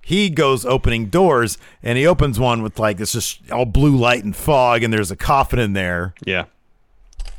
He 0.00 0.30
goes 0.30 0.64
opening 0.64 1.06
doors 1.06 1.58
and 1.82 1.98
he 1.98 2.06
opens 2.06 2.38
one 2.38 2.62
with 2.62 2.78
like 2.78 3.00
it's 3.00 3.12
just 3.12 3.50
all 3.50 3.64
blue 3.64 3.96
light 3.96 4.22
and 4.22 4.36
fog, 4.36 4.82
and 4.82 4.92
there's 4.92 5.10
a 5.10 5.16
coffin 5.16 5.58
in 5.58 5.72
there. 5.72 6.14
Yeah. 6.24 6.44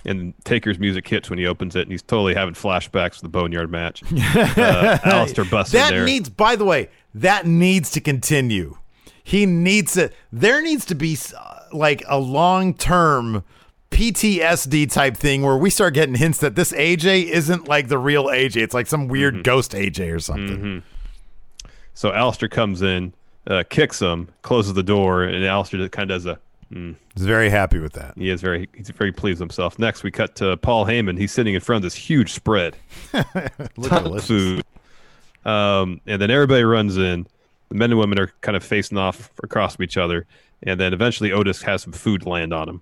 And 0.08 0.34
Taker's 0.46 0.80
music 0.80 1.06
hits 1.08 1.30
when 1.30 1.38
he 1.38 1.46
opens 1.46 1.76
it, 1.76 1.82
and 1.82 1.92
he's 1.92 2.02
totally 2.02 2.34
having 2.34 2.54
flashbacks 2.54 3.18
to 3.18 3.22
the 3.24 3.30
Boneyard 3.30 3.70
match. 3.70 4.02
uh, 4.12 4.98
Aleister 5.04 5.50
busts 5.50 5.74
in 5.74 5.80
That 5.82 5.90
there. 5.92 6.06
needs, 6.06 6.30
by 6.30 6.56
the 6.56 6.64
way, 6.66 6.90
that 7.14 7.46
needs 7.46 7.92
to 7.92 8.00
continue. 8.02 8.78
He 9.24 9.46
needs 9.46 9.94
to. 9.96 10.10
There 10.32 10.62
needs 10.62 10.86
to 10.86 10.96
be 10.96 11.18
uh, 11.38 11.60
like 11.74 12.04
a 12.08 12.18
long 12.18 12.74
term 12.74 13.44
PTSD 13.92 14.90
type 14.92 15.18
thing 15.18 15.42
where 15.42 15.58
we 15.58 15.70
start 15.70 15.94
getting 15.94 16.16
hints 16.16 16.38
that 16.40 16.56
this 16.56 16.72
AJ 16.72 17.26
isn't 17.26 17.68
like 17.68 17.90
the 17.90 17.98
real 17.98 18.26
AJ. 18.28 18.58
It's 18.58 18.74
like 18.74 18.88
some 18.88 19.08
weird 19.10 19.34
Mm-hmm. 19.36 19.42
ghost 19.44 19.72
AJ 19.74 20.14
or 20.16 20.20
something. 20.20 20.84
so 21.94 22.12
Aleister 22.12 22.50
comes 22.50 22.82
in, 22.82 23.14
uh, 23.48 23.64
kicks 23.70 24.02
him, 24.02 24.30
closes 24.42 24.74
the 24.74 24.84
door, 24.84 25.24
and 25.24 25.44
Aleister 25.44 25.92
kind 25.92 26.10
of 26.10 26.16
does 26.16 26.26
a. 26.26 26.40
He's 26.70 27.26
very 27.26 27.50
happy 27.50 27.80
with 27.80 27.94
that. 27.94 28.14
He 28.18 28.30
is 28.30 28.42
very 28.42 28.68
he's 28.74 28.90
very 28.90 29.12
pleased 29.12 29.40
with 29.40 29.50
himself. 29.50 29.80
Next, 29.80 30.04
we 30.04 30.12
cut 30.12 30.36
to 30.36 30.58
Paul 30.58 30.86
Heyman. 30.86 31.18
He's 31.18 31.32
sitting 31.32 31.54
in 31.54 31.62
front 31.62 31.78
of 31.78 31.84
this 31.84 31.96
huge 31.96 32.34
spread, 32.34 32.76
ton 33.14 34.18
of 34.18 34.24
food, 34.24 34.64
um, 35.46 36.02
and 36.06 36.22
then 36.22 36.30
everybody 36.30 36.64
runs 36.64 36.98
in. 36.98 37.28
The 37.70 37.76
men 37.76 37.92
and 37.92 38.00
women 38.00 38.20
are 38.20 38.32
kind 38.42 38.56
of 38.56 38.64
facing 38.64 38.98
off 38.98 39.32
across 39.44 39.76
from 39.76 39.84
each 39.84 39.98
other, 39.98 40.26
and 40.64 40.80
then 40.80 40.94
eventually 40.94 41.32
Otis 41.32 41.62
has 41.64 41.84
some 41.84 41.94
food 41.94 42.26
land 42.26 42.54
on 42.54 42.68
him, 42.68 42.82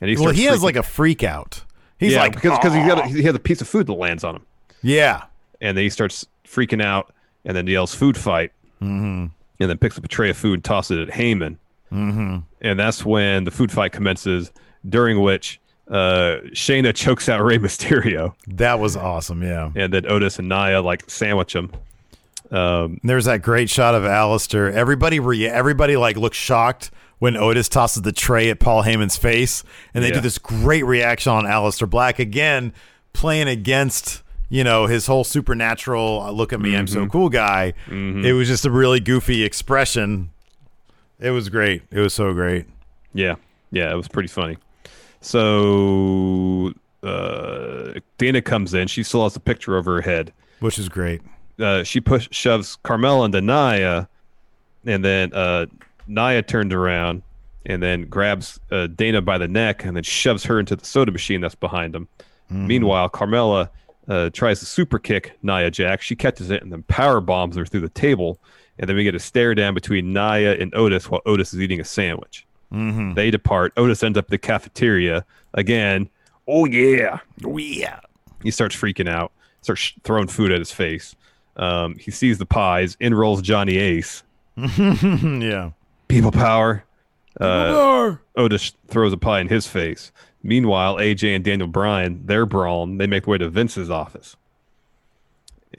and 0.00 0.10
he 0.10 0.16
Well, 0.16 0.32
he 0.32 0.44
has 0.44 0.62
like 0.62 0.76
a 0.76 0.82
freak 0.82 1.22
out. 1.22 1.62
He's 1.98 2.12
yeah, 2.12 2.22
like, 2.22 2.34
because 2.34 2.58
because 2.58 2.74
he 2.74 2.80
got 2.80 2.98
a, 2.98 3.08
he 3.08 3.22
has 3.22 3.34
a 3.34 3.40
piece 3.40 3.60
of 3.60 3.68
food 3.68 3.86
that 3.86 3.92
lands 3.92 4.24
on 4.24 4.36
him, 4.36 4.46
yeah, 4.82 5.24
and 5.60 5.76
then 5.76 5.84
he 5.84 5.90
starts 5.90 6.26
freaking 6.44 6.82
out, 6.82 7.12
and 7.44 7.56
then 7.56 7.66
yells 7.66 7.94
"food 7.94 8.16
fight," 8.16 8.52
mm-hmm. 8.80 9.26
and 9.60 9.70
then 9.70 9.78
picks 9.78 9.98
up 9.98 10.04
a 10.04 10.08
tray 10.08 10.30
of 10.30 10.36
food 10.36 10.54
and 10.54 10.64
tosses 10.64 10.98
it 10.98 11.08
at 11.08 11.14
Heyman, 11.14 11.58
mm-hmm. 11.92 12.38
and 12.60 12.78
that's 12.78 13.04
when 13.04 13.44
the 13.44 13.50
food 13.50 13.70
fight 13.72 13.92
commences. 13.92 14.50
During 14.88 15.20
which 15.20 15.60
uh, 15.88 16.38
Shayna 16.54 16.94
chokes 16.94 17.28
out 17.28 17.42
Rey 17.44 17.58
Mysterio, 17.58 18.34
that 18.46 18.78
was 18.78 18.96
awesome. 18.96 19.42
Yeah. 19.42 19.70
and 19.76 19.92
then 19.92 20.10
Otis 20.10 20.38
and 20.38 20.48
Nia 20.48 20.80
like 20.80 21.08
sandwich 21.10 21.54
him. 21.54 21.70
Um, 22.50 22.98
There's 23.04 23.26
that 23.26 23.42
great 23.42 23.70
shot 23.70 23.94
of 23.94 24.02
Aleister. 24.02 24.72
Everybody, 24.72 25.20
re- 25.20 25.46
everybody 25.46 25.96
like 25.96 26.16
looks 26.16 26.36
shocked 26.36 26.90
when 27.18 27.36
Otis 27.36 27.68
tosses 27.68 28.02
the 28.02 28.12
tray 28.12 28.50
at 28.50 28.58
Paul 28.58 28.82
Heyman's 28.82 29.16
face, 29.16 29.62
and 29.94 30.02
they 30.02 30.08
Yeah. 30.08 30.14
do 30.14 30.20
this 30.20 30.38
great 30.38 30.84
reaction 30.86 31.32
on 31.32 31.44
Aleister 31.44 31.88
Black 31.88 32.18
again, 32.18 32.72
playing 33.12 33.46
against 33.48 34.22
you 34.48 34.64
know 34.64 34.86
his 34.86 35.06
whole 35.06 35.22
supernatural 35.22 36.32
"look 36.34 36.52
at 36.52 36.60
me, 36.60 36.74
I'm 36.76 36.86
so 36.88 37.00
Mm-hmm. 37.00 37.10
cool" 37.10 37.28
guy. 37.28 37.74
It 37.88 38.32
was 38.34 38.48
just 38.48 38.64
a 38.64 38.70
really 38.70 38.98
goofy 39.00 39.44
expression. 39.44 40.30
It 41.20 41.30
was 41.30 41.48
great. 41.48 41.82
It 41.90 42.00
was 42.00 42.14
so 42.14 42.32
great. 42.32 42.66
Yeah, 43.12 43.36
yeah, 43.70 43.90
it 43.92 43.96
was 43.96 44.08
pretty 44.08 44.28
funny. 44.28 44.56
So 45.20 46.72
uh, 47.02 48.00
Dana 48.18 48.42
comes 48.42 48.74
in. 48.74 48.88
She 48.88 49.02
still 49.02 49.24
has 49.24 49.36
a 49.36 49.40
picture 49.40 49.76
over 49.76 49.96
her 49.96 50.00
head. 50.00 50.32
Which 50.60 50.78
is 50.78 50.88
great. 50.88 51.20
Uh, 51.58 51.84
she 51.84 52.00
push 52.00 52.28
shoves 52.30 52.78
Carmella 52.84 53.26
into 53.26 53.40
Nia, 53.40 54.08
and 54.86 55.04
then 55.04 55.32
uh, 55.34 55.66
Nia 56.06 56.42
turns 56.42 56.72
around 56.72 57.22
and 57.66 57.82
then 57.82 58.02
grabs 58.02 58.58
uh, 58.70 58.86
Dana 58.86 59.20
by 59.20 59.36
the 59.36 59.48
neck 59.48 59.84
and 59.84 59.94
then 59.94 60.02
shoves 60.02 60.44
her 60.44 60.58
into 60.58 60.74
the 60.76 60.84
soda 60.84 61.12
machine 61.12 61.42
that's 61.42 61.54
behind 61.54 61.94
him. 61.94 62.08
Meanwhile, 62.48 63.10
Carmella 63.10 63.68
uh, 64.08 64.30
tries 64.30 64.58
to 64.58 64.66
super 64.66 64.98
kick 64.98 65.38
Nia 65.42 65.70
Jax. 65.70 66.04
She 66.04 66.16
catches 66.16 66.50
it 66.50 66.62
and 66.62 66.72
then 66.72 66.82
power 66.84 67.20
bombs 67.20 67.54
her 67.54 67.64
through 67.64 67.82
the 67.82 67.88
table. 67.88 68.40
And 68.80 68.88
then 68.88 68.96
we 68.96 69.04
get 69.04 69.14
a 69.14 69.20
stare 69.20 69.54
down 69.54 69.74
between 69.74 70.12
Nia 70.12 70.54
and 70.58 70.74
Otis 70.74 71.08
while 71.08 71.20
Otis 71.26 71.52
is 71.52 71.60
eating 71.60 71.80
a 71.80 71.84
sandwich. 71.84 72.46
They 73.14 73.30
depart. 73.30 73.72
Otis 73.76 74.02
ends 74.02 74.16
up 74.16 74.24
at 74.26 74.30
the 74.30 74.38
cafeteria 74.38 75.24
again. 75.54 76.08
Oh 76.48 76.64
yeah! 76.64 77.18
Oh 77.44 77.58
yeah. 77.58 78.00
He 78.42 78.50
starts 78.50 78.74
freaking 78.74 79.08
out. 79.08 79.32
Starts 79.60 79.92
throwing 80.02 80.28
food 80.28 80.50
at 80.50 80.58
his 80.60 80.72
face. 80.72 81.14
Um, 81.56 81.96
he 81.96 82.10
sees 82.10 82.38
the 82.38 82.46
pies. 82.46 82.96
In 83.00 83.14
rolls 83.14 83.42
Johnny 83.42 83.76
Ace. 83.76 84.22
yeah. 84.56 85.72
People 86.08 86.32
power. 86.32 86.84
Uh, 87.40 88.16
Otis 88.36 88.72
throws 88.88 89.12
a 89.12 89.16
pie 89.18 89.40
in 89.40 89.48
his 89.48 89.66
face. 89.66 90.10
Meanwhile, 90.42 90.96
AJ 90.96 91.36
and 91.36 91.44
Daniel 91.44 91.68
Bryan, 91.68 92.22
they're 92.24 92.46
brawling. 92.46 92.98
They 92.98 93.06
make 93.06 93.24
their 93.24 93.32
way 93.32 93.38
to 93.38 93.48
Vince's 93.50 93.90
office. 93.90 94.36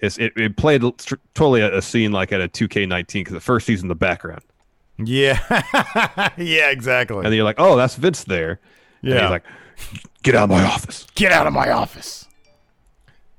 It's, 0.01 0.17
it, 0.17 0.33
it 0.35 0.57
played 0.57 0.81
tr- 0.97 1.15
totally 1.35 1.61
a, 1.61 1.77
a 1.77 1.81
scene 1.81 2.11
like 2.11 2.31
at 2.31 2.41
a 2.41 2.47
2K19 2.47 3.13
because 3.13 3.33
the 3.33 3.39
first 3.39 3.67
he's 3.67 3.81
in 3.81 3.87
the 3.87 3.95
background. 3.95 4.41
Yeah. 4.97 5.39
yeah. 6.37 6.69
Exactly. 6.71 7.17
And 7.17 7.25
then 7.27 7.33
you're 7.33 7.43
like, 7.43 7.59
oh, 7.59 7.75
that's 7.77 7.95
Vince 7.95 8.23
there. 8.23 8.59
And 9.01 9.11
Yeah. 9.13 9.21
he's 9.21 9.29
like, 9.29 9.43
get 10.23 10.35
out 10.35 10.43
of 10.45 10.49
my 10.49 10.63
office. 10.63 11.07
Get 11.15 11.31
out 11.31 11.47
of 11.47 11.53
my 11.53 11.69
office. 11.71 12.27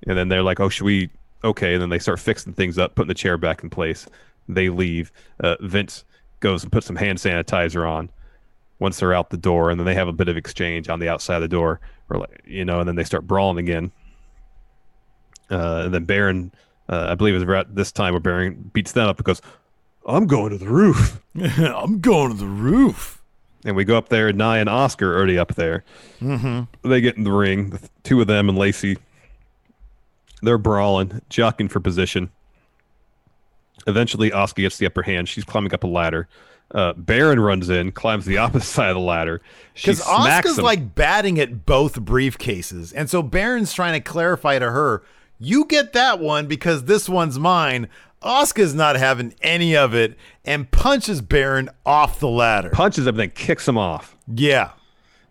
And 0.06 0.16
then 0.16 0.28
they're 0.28 0.42
like, 0.42 0.60
oh, 0.60 0.68
should 0.68 0.84
we? 0.84 1.10
Okay. 1.44 1.74
And 1.74 1.82
then 1.82 1.88
they 1.90 1.98
start 1.98 2.18
fixing 2.20 2.52
things 2.52 2.78
up, 2.78 2.94
putting 2.94 3.08
the 3.08 3.14
chair 3.14 3.36
back 3.36 3.62
in 3.62 3.70
place. 3.70 4.06
They 4.48 4.68
leave. 4.68 5.12
Uh, 5.40 5.56
Vince 5.60 6.04
goes 6.40 6.62
and 6.62 6.72
puts 6.72 6.86
some 6.86 6.96
hand 6.96 7.18
sanitizer 7.18 7.88
on 7.88 8.10
once 8.80 8.98
they're 8.98 9.14
out 9.14 9.30
the 9.30 9.36
door. 9.36 9.70
And 9.70 9.78
then 9.78 9.84
they 9.86 9.94
have 9.94 10.08
a 10.08 10.12
bit 10.12 10.28
of 10.28 10.36
exchange 10.36 10.88
on 10.88 10.98
the 11.00 11.08
outside 11.08 11.36
of 11.36 11.42
the 11.42 11.48
door, 11.48 11.80
or 12.10 12.18
like, 12.18 12.42
you 12.44 12.64
know, 12.64 12.80
and 12.80 12.88
then 12.88 12.96
they 12.96 13.04
start 13.04 13.26
brawling 13.26 13.58
again. 13.58 13.92
Uh, 15.52 15.82
and 15.84 15.94
then 15.94 16.04
Baron, 16.04 16.50
uh, 16.88 17.08
I 17.10 17.14
believe, 17.14 17.34
is 17.34 17.42
at 17.42 17.74
this 17.74 17.92
time 17.92 18.14
where 18.14 18.20
Baron 18.20 18.70
beats 18.72 18.92
them 18.92 19.08
up 19.08 19.18
and 19.18 19.24
goes, 19.24 19.42
I'm 20.06 20.26
going 20.26 20.50
to 20.50 20.58
the 20.58 20.68
roof. 20.68 21.20
I'm 21.36 22.00
going 22.00 22.30
to 22.32 22.36
the 22.36 22.46
roof. 22.46 23.22
And 23.64 23.76
we 23.76 23.84
go 23.84 23.96
up 23.96 24.08
there, 24.08 24.28
and 24.28 24.38
Nia 24.38 24.60
and 24.60 24.68
Asuka 24.68 25.02
are 25.02 25.16
already 25.16 25.38
up 25.38 25.54
there. 25.54 25.84
Mm-hmm. 26.20 26.88
They 26.88 27.00
get 27.00 27.16
in 27.16 27.22
the 27.22 27.32
ring, 27.32 27.70
the 27.70 27.88
two 28.02 28.20
of 28.20 28.26
them 28.26 28.48
and 28.48 28.58
Lacey. 28.58 28.98
They're 30.42 30.58
brawling, 30.58 31.20
jockeying 31.28 31.68
for 31.68 31.78
position. 31.78 32.30
Eventually, 33.86 34.30
Asuka 34.30 34.56
gets 34.56 34.78
the 34.78 34.86
upper 34.86 35.02
hand. 35.02 35.28
She's 35.28 35.44
climbing 35.44 35.72
up 35.72 35.84
a 35.84 35.86
ladder. 35.86 36.28
Uh, 36.74 36.94
Baron 36.94 37.38
runs 37.38 37.68
in, 37.68 37.92
climbs 37.92 38.24
the 38.24 38.38
opposite 38.38 38.66
side 38.66 38.88
of 38.88 38.96
the 38.96 39.00
ladder. 39.00 39.40
Because 39.74 40.00
Asuka's 40.00 40.58
him. 40.58 40.64
like 40.64 40.94
batting 40.94 41.38
at 41.38 41.64
both 41.66 42.00
briefcases. 42.00 42.92
And 42.96 43.08
so 43.08 43.22
Baron's 43.22 43.72
trying 43.72 43.92
to 43.92 44.00
clarify 44.00 44.58
to 44.58 44.70
her, 44.70 45.02
you 45.42 45.64
get 45.64 45.92
that 45.92 46.20
one 46.20 46.46
because 46.46 46.84
this 46.84 47.08
one's 47.08 47.38
mine. 47.38 47.88
Asuka's 48.22 48.74
not 48.74 48.96
having 48.96 49.34
any 49.42 49.76
of 49.76 49.94
it 49.94 50.16
and 50.44 50.70
punches 50.70 51.20
Baron 51.20 51.68
off 51.84 52.20
the 52.20 52.28
ladder. 52.28 52.70
punches 52.70 53.06
him, 53.06 53.14
and 53.14 53.18
then 53.18 53.30
kicks 53.30 53.66
him 53.66 53.76
off, 53.76 54.16
yeah. 54.32 54.70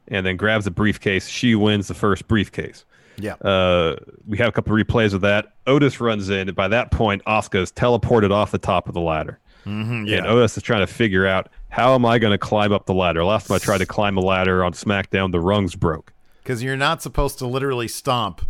and 0.09 0.25
then 0.25 0.35
grabs 0.35 0.65
the 0.65 0.71
briefcase. 0.71 1.27
She 1.27 1.55
wins 1.55 1.87
the 1.87 1.93
first 1.93 2.27
briefcase. 2.27 2.83
Yeah. 3.17 3.33
Uh, 3.35 3.97
we 4.27 4.37
have 4.39 4.49
a 4.49 4.51
couple 4.51 4.75
replays 4.75 5.13
of 5.13 5.21
that. 5.21 5.53
Otis 5.67 6.01
runs 6.01 6.29
in. 6.29 6.49
And 6.49 6.55
by 6.55 6.67
that 6.69 6.91
point, 6.91 7.23
Asuka 7.25 7.61
is 7.61 7.71
teleported 7.71 8.31
off 8.31 8.51
the 8.51 8.57
top 8.57 8.87
of 8.87 8.93
the 8.93 9.01
ladder. 9.01 9.39
Mm-hmm, 9.65 10.05
yeah. 10.05 10.17
And 10.17 10.27
Otis 10.27 10.57
is 10.57 10.63
trying 10.63 10.85
to 10.85 10.91
figure 10.91 11.27
out 11.27 11.49
how 11.69 11.93
am 11.93 12.05
I 12.05 12.19
going 12.19 12.31
to 12.31 12.37
climb 12.37 12.73
up 12.73 12.87
the 12.87 12.93
ladder. 12.93 13.23
Last 13.23 13.47
time 13.47 13.55
I 13.55 13.59
tried 13.59 13.77
to 13.77 13.85
climb 13.85 14.17
a 14.17 14.21
ladder 14.21 14.63
on 14.63 14.73
SmackDown, 14.73 15.31
the 15.31 15.39
rungs 15.39 15.75
broke. 15.75 16.13
Because 16.41 16.63
you're 16.63 16.77
not 16.77 17.01
supposed 17.01 17.37
to 17.39 17.47
literally 17.47 17.87
stomp 17.87 18.41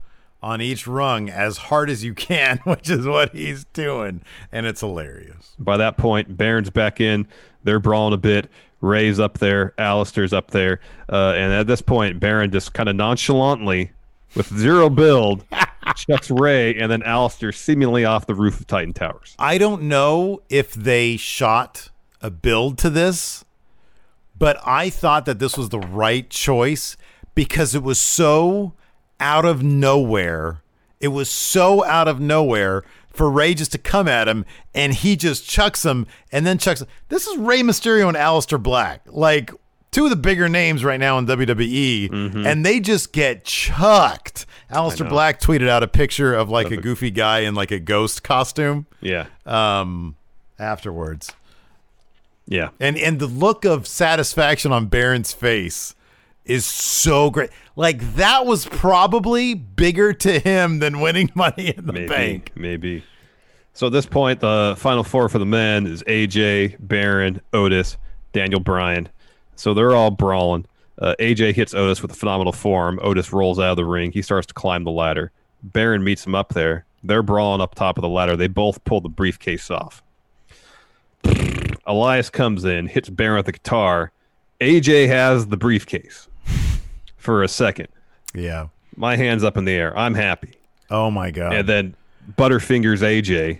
on 0.41 0.61
each 0.61 0.87
rung 0.87 1.29
as 1.29 1.57
hard 1.57 1.89
as 1.89 2.03
you 2.03 2.13
can, 2.13 2.59
which 2.63 2.89
is 2.89 3.05
what 3.05 3.33
he's 3.33 3.65
doing. 3.65 4.21
And 4.51 4.65
it's 4.65 4.81
hilarious. 4.81 5.55
By 5.59 5.77
that 5.77 5.97
point, 5.97 6.37
Baron's 6.37 6.69
back 6.69 6.99
in. 6.99 7.27
They're 7.63 7.79
brawling 7.79 8.13
a 8.13 8.17
bit. 8.17 8.49
Rey's 8.81 9.19
up 9.19 9.37
there. 9.37 9.73
Aleister's 9.77 10.33
up 10.33 10.51
there. 10.51 10.79
Uh, 11.07 11.33
and 11.35 11.53
at 11.53 11.67
this 11.67 11.81
point, 11.81 12.19
Baron 12.19 12.51
just 12.51 12.73
kind 12.73 12.89
of 12.89 12.95
nonchalantly, 12.95 13.91
with 14.35 14.47
zero 14.57 14.89
build, 14.89 15.45
chucks 15.95 16.31
Rey 16.31 16.75
and 16.75 16.91
then 16.91 17.01
Aleister 17.01 17.53
seemingly 17.53 18.05
off 18.05 18.25
the 18.25 18.35
roof 18.35 18.59
of 18.59 18.67
Titan 18.67 18.93
Towers. 18.93 19.35
I 19.37 19.57
don't 19.57 19.83
know 19.83 20.41
if 20.49 20.73
they 20.73 21.17
shot 21.17 21.89
a 22.21 22.31
build 22.31 22.77
to 22.79 22.89
this, 22.89 23.45
but 24.37 24.59
I 24.65 24.89
thought 24.89 25.25
that 25.25 25.39
this 25.39 25.57
was 25.57 25.69
the 25.69 25.79
right 25.79 26.27
choice 26.29 26.97
because 27.35 27.75
it 27.75 27.83
was 27.83 27.99
so 27.99 28.73
out 29.21 29.45
of 29.45 29.63
nowhere. 29.63 30.61
It 30.99 31.09
was 31.09 31.29
so 31.29 31.85
out 31.85 32.07
of 32.09 32.19
nowhere 32.19 32.83
for 33.09 33.29
Rey 33.29 33.53
just 33.53 33.71
to 33.73 33.77
come 33.77 34.07
at 34.07 34.27
him 34.27 34.45
and 34.73 34.93
he 34.93 35.15
just 35.15 35.47
chucks 35.47 35.85
him 35.85 36.07
and 36.31 36.45
then 36.45 36.57
chucks. 36.57 36.83
This 37.09 37.27
is 37.27 37.37
Rey 37.37 37.61
Mysterio 37.61 38.07
and 38.07 38.17
Aleister 38.17 38.61
Black. 38.61 39.01
Like, 39.07 39.51
two 39.91 40.05
of 40.05 40.09
the 40.09 40.15
bigger 40.15 40.47
names 40.47 40.83
right 40.85 40.99
now 40.99 41.17
in 41.17 41.25
WWE, 41.25 42.45
and 42.45 42.65
they 42.65 42.79
just 42.79 43.11
get 43.11 43.43
chucked. 43.43 44.45
Aleister 44.71 45.07
Black 45.09 45.41
tweeted 45.41 45.67
out 45.67 45.83
a 45.83 45.87
picture 45.87 46.33
of 46.33 46.49
like 46.49 46.71
a 46.71 46.77
goofy 46.77 47.11
guy 47.11 47.39
in 47.39 47.55
like 47.55 47.71
a 47.71 47.79
ghost 47.79 48.23
costume 48.23 48.85
Yeah. 49.01 49.25
um, 49.45 50.15
afterwards. 50.57 51.33
Yeah. 52.47 52.69
And 52.79 52.97
and 52.97 53.19
the 53.19 53.27
look 53.27 53.65
of 53.65 53.85
satisfaction 53.87 54.71
on 54.71 54.85
Baron's 54.87 55.33
face 55.33 55.93
is 56.45 56.65
so 56.65 57.29
great. 57.29 57.49
Like 57.75 58.15
that 58.15 58.45
was 58.45 58.65
probably 58.65 59.53
bigger 59.53 60.13
to 60.13 60.39
him 60.39 60.79
than 60.79 60.99
winning 60.99 61.31
money 61.35 61.73
in 61.75 61.85
the 61.85 61.93
Maybe. 61.93 62.07
bank. 62.07 62.51
Maybe. 62.55 63.03
So 63.73 63.87
at 63.87 63.93
this 63.93 64.05
point, 64.05 64.41
the 64.41 64.75
final 64.77 65.03
four 65.03 65.29
for 65.29 65.39
the 65.39 65.45
men 65.45 65.87
is 65.87 66.03
AJ, 66.03 66.75
Baron, 66.79 67.41
Otis, 67.53 67.97
Daniel 68.33 68.59
Bryan. 68.59 69.07
So 69.55 69.73
they're 69.73 69.95
all 69.95 70.11
brawling. 70.11 70.65
Uh, 70.99 71.15
AJ 71.19 71.53
hits 71.53 71.73
Otis 71.73 72.01
with 72.01 72.11
a 72.11 72.15
Phenomenal 72.15 72.51
Forearm. 72.53 72.99
Otis 73.01 73.31
rolls 73.31 73.59
out 73.59 73.71
of 73.71 73.77
the 73.77 73.85
ring. 73.85 74.11
He 74.11 74.21
starts 74.21 74.47
to 74.47 74.53
climb 74.53 74.83
the 74.83 74.91
ladder. 74.91 75.31
Baron 75.63 76.03
meets 76.03 76.25
him 76.25 76.35
up 76.35 76.49
there. 76.53 76.85
They're 77.03 77.23
brawling 77.23 77.61
up 77.61 77.75
top 77.75 77.97
of 77.97 78.01
the 78.01 78.09
ladder. 78.09 78.35
They 78.35 78.47
both 78.47 78.83
pull 78.83 79.01
the 79.01 79.09
briefcase 79.09 79.71
off. 79.71 80.03
Elias 81.85 82.29
comes 82.29 82.65
in, 82.65 82.87
hits 82.87 83.09
Baron 83.09 83.37
with 83.37 83.45
the 83.47 83.51
guitar. 83.53 84.11
AJ 84.59 85.07
has 85.07 85.47
the 85.47 85.57
briefcase 85.57 86.27
for 87.21 87.43
a 87.43 87.47
second. 87.47 87.87
Yeah. 88.33 88.67
My 88.95 89.15
hands 89.15 89.43
up 89.43 89.57
in 89.57 89.65
the 89.65 89.73
air. 89.73 89.97
I'm 89.97 90.15
happy. 90.15 90.53
Oh 90.89 91.09
my 91.09 91.31
god. 91.31 91.53
And 91.53 91.69
then 91.69 91.95
Butterfingers 92.37 93.01
AJ 93.01 93.59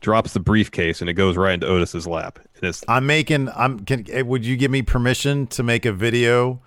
drops 0.00 0.32
the 0.32 0.40
briefcase 0.40 1.00
and 1.00 1.10
it 1.10 1.14
goes 1.14 1.36
right 1.36 1.54
into 1.54 1.66
Otis's 1.66 2.06
lap. 2.06 2.38
And 2.56 2.64
it's 2.64 2.82
I'm 2.88 3.06
making. 3.06 3.48
I'm. 3.50 3.80
Can, 3.80 4.06
eh, 4.10 4.22
would 4.22 4.44
you 4.44 4.56
give 4.56 4.70
me 4.70 4.82
permission 4.82 5.46
to 5.48 5.62
make 5.62 5.84
a 5.84 5.92
video 5.92 6.60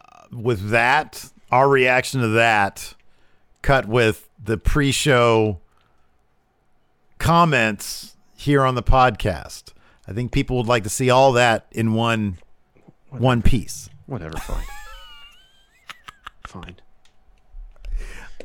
uh, 0.00 0.24
with 0.30 0.70
that? 0.70 1.30
Our 1.50 1.68
reaction 1.68 2.22
to 2.22 2.28
that, 2.28 2.94
cut 3.60 3.86
with 3.86 4.28
the 4.42 4.56
pre-show 4.56 5.60
comments 7.18 8.16
here 8.36 8.62
on 8.62 8.74
the 8.74 8.82
podcast. 8.82 9.72
I 10.08 10.12
think 10.12 10.32
people 10.32 10.56
would 10.56 10.66
like 10.66 10.82
to 10.84 10.88
see 10.88 11.10
all 11.10 11.32
that 11.32 11.66
in 11.70 11.92
one 11.92 12.38
one 13.10 13.42
piece. 13.42 13.90
whatever, 14.06 14.36
fine. 14.38 14.64
Fine. 16.52 16.76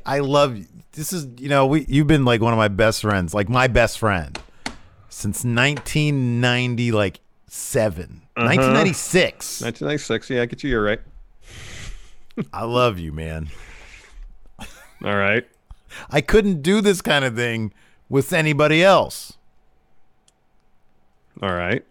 I 0.05 0.19
love 0.19 0.57
you. 0.57 0.65
this 0.93 1.11
is 1.13 1.27
you 1.37 1.49
know 1.49 1.67
we 1.67 1.85
you've 1.87 2.07
been 2.07 2.25
like 2.25 2.41
one 2.41 2.53
of 2.53 2.57
my 2.57 2.69
best 2.69 3.01
friends, 3.01 3.33
like 3.33 3.49
my 3.49 3.67
best 3.67 3.99
friend 3.99 4.39
since 5.09 5.43
1990 5.43 6.91
like 6.91 7.19
7. 7.47 8.21
Uh-huh. 8.35 8.45
1996. 8.45 9.61
1996. 9.61 10.29
Yeah, 10.29 10.41
I 10.41 10.45
get 10.45 10.63
you. 10.63 10.69
You're 10.69 10.83
right. 10.83 10.99
I 12.53 12.65
love 12.65 12.99
you, 12.99 13.11
man. 13.11 13.49
All 15.03 15.15
right. 15.15 15.47
I 16.09 16.21
couldn't 16.21 16.61
do 16.61 16.81
this 16.81 17.01
kind 17.01 17.25
of 17.25 17.35
thing 17.35 17.73
with 18.09 18.31
anybody 18.31 18.83
else. 18.83 19.37
All 21.41 21.53
right. 21.53 21.83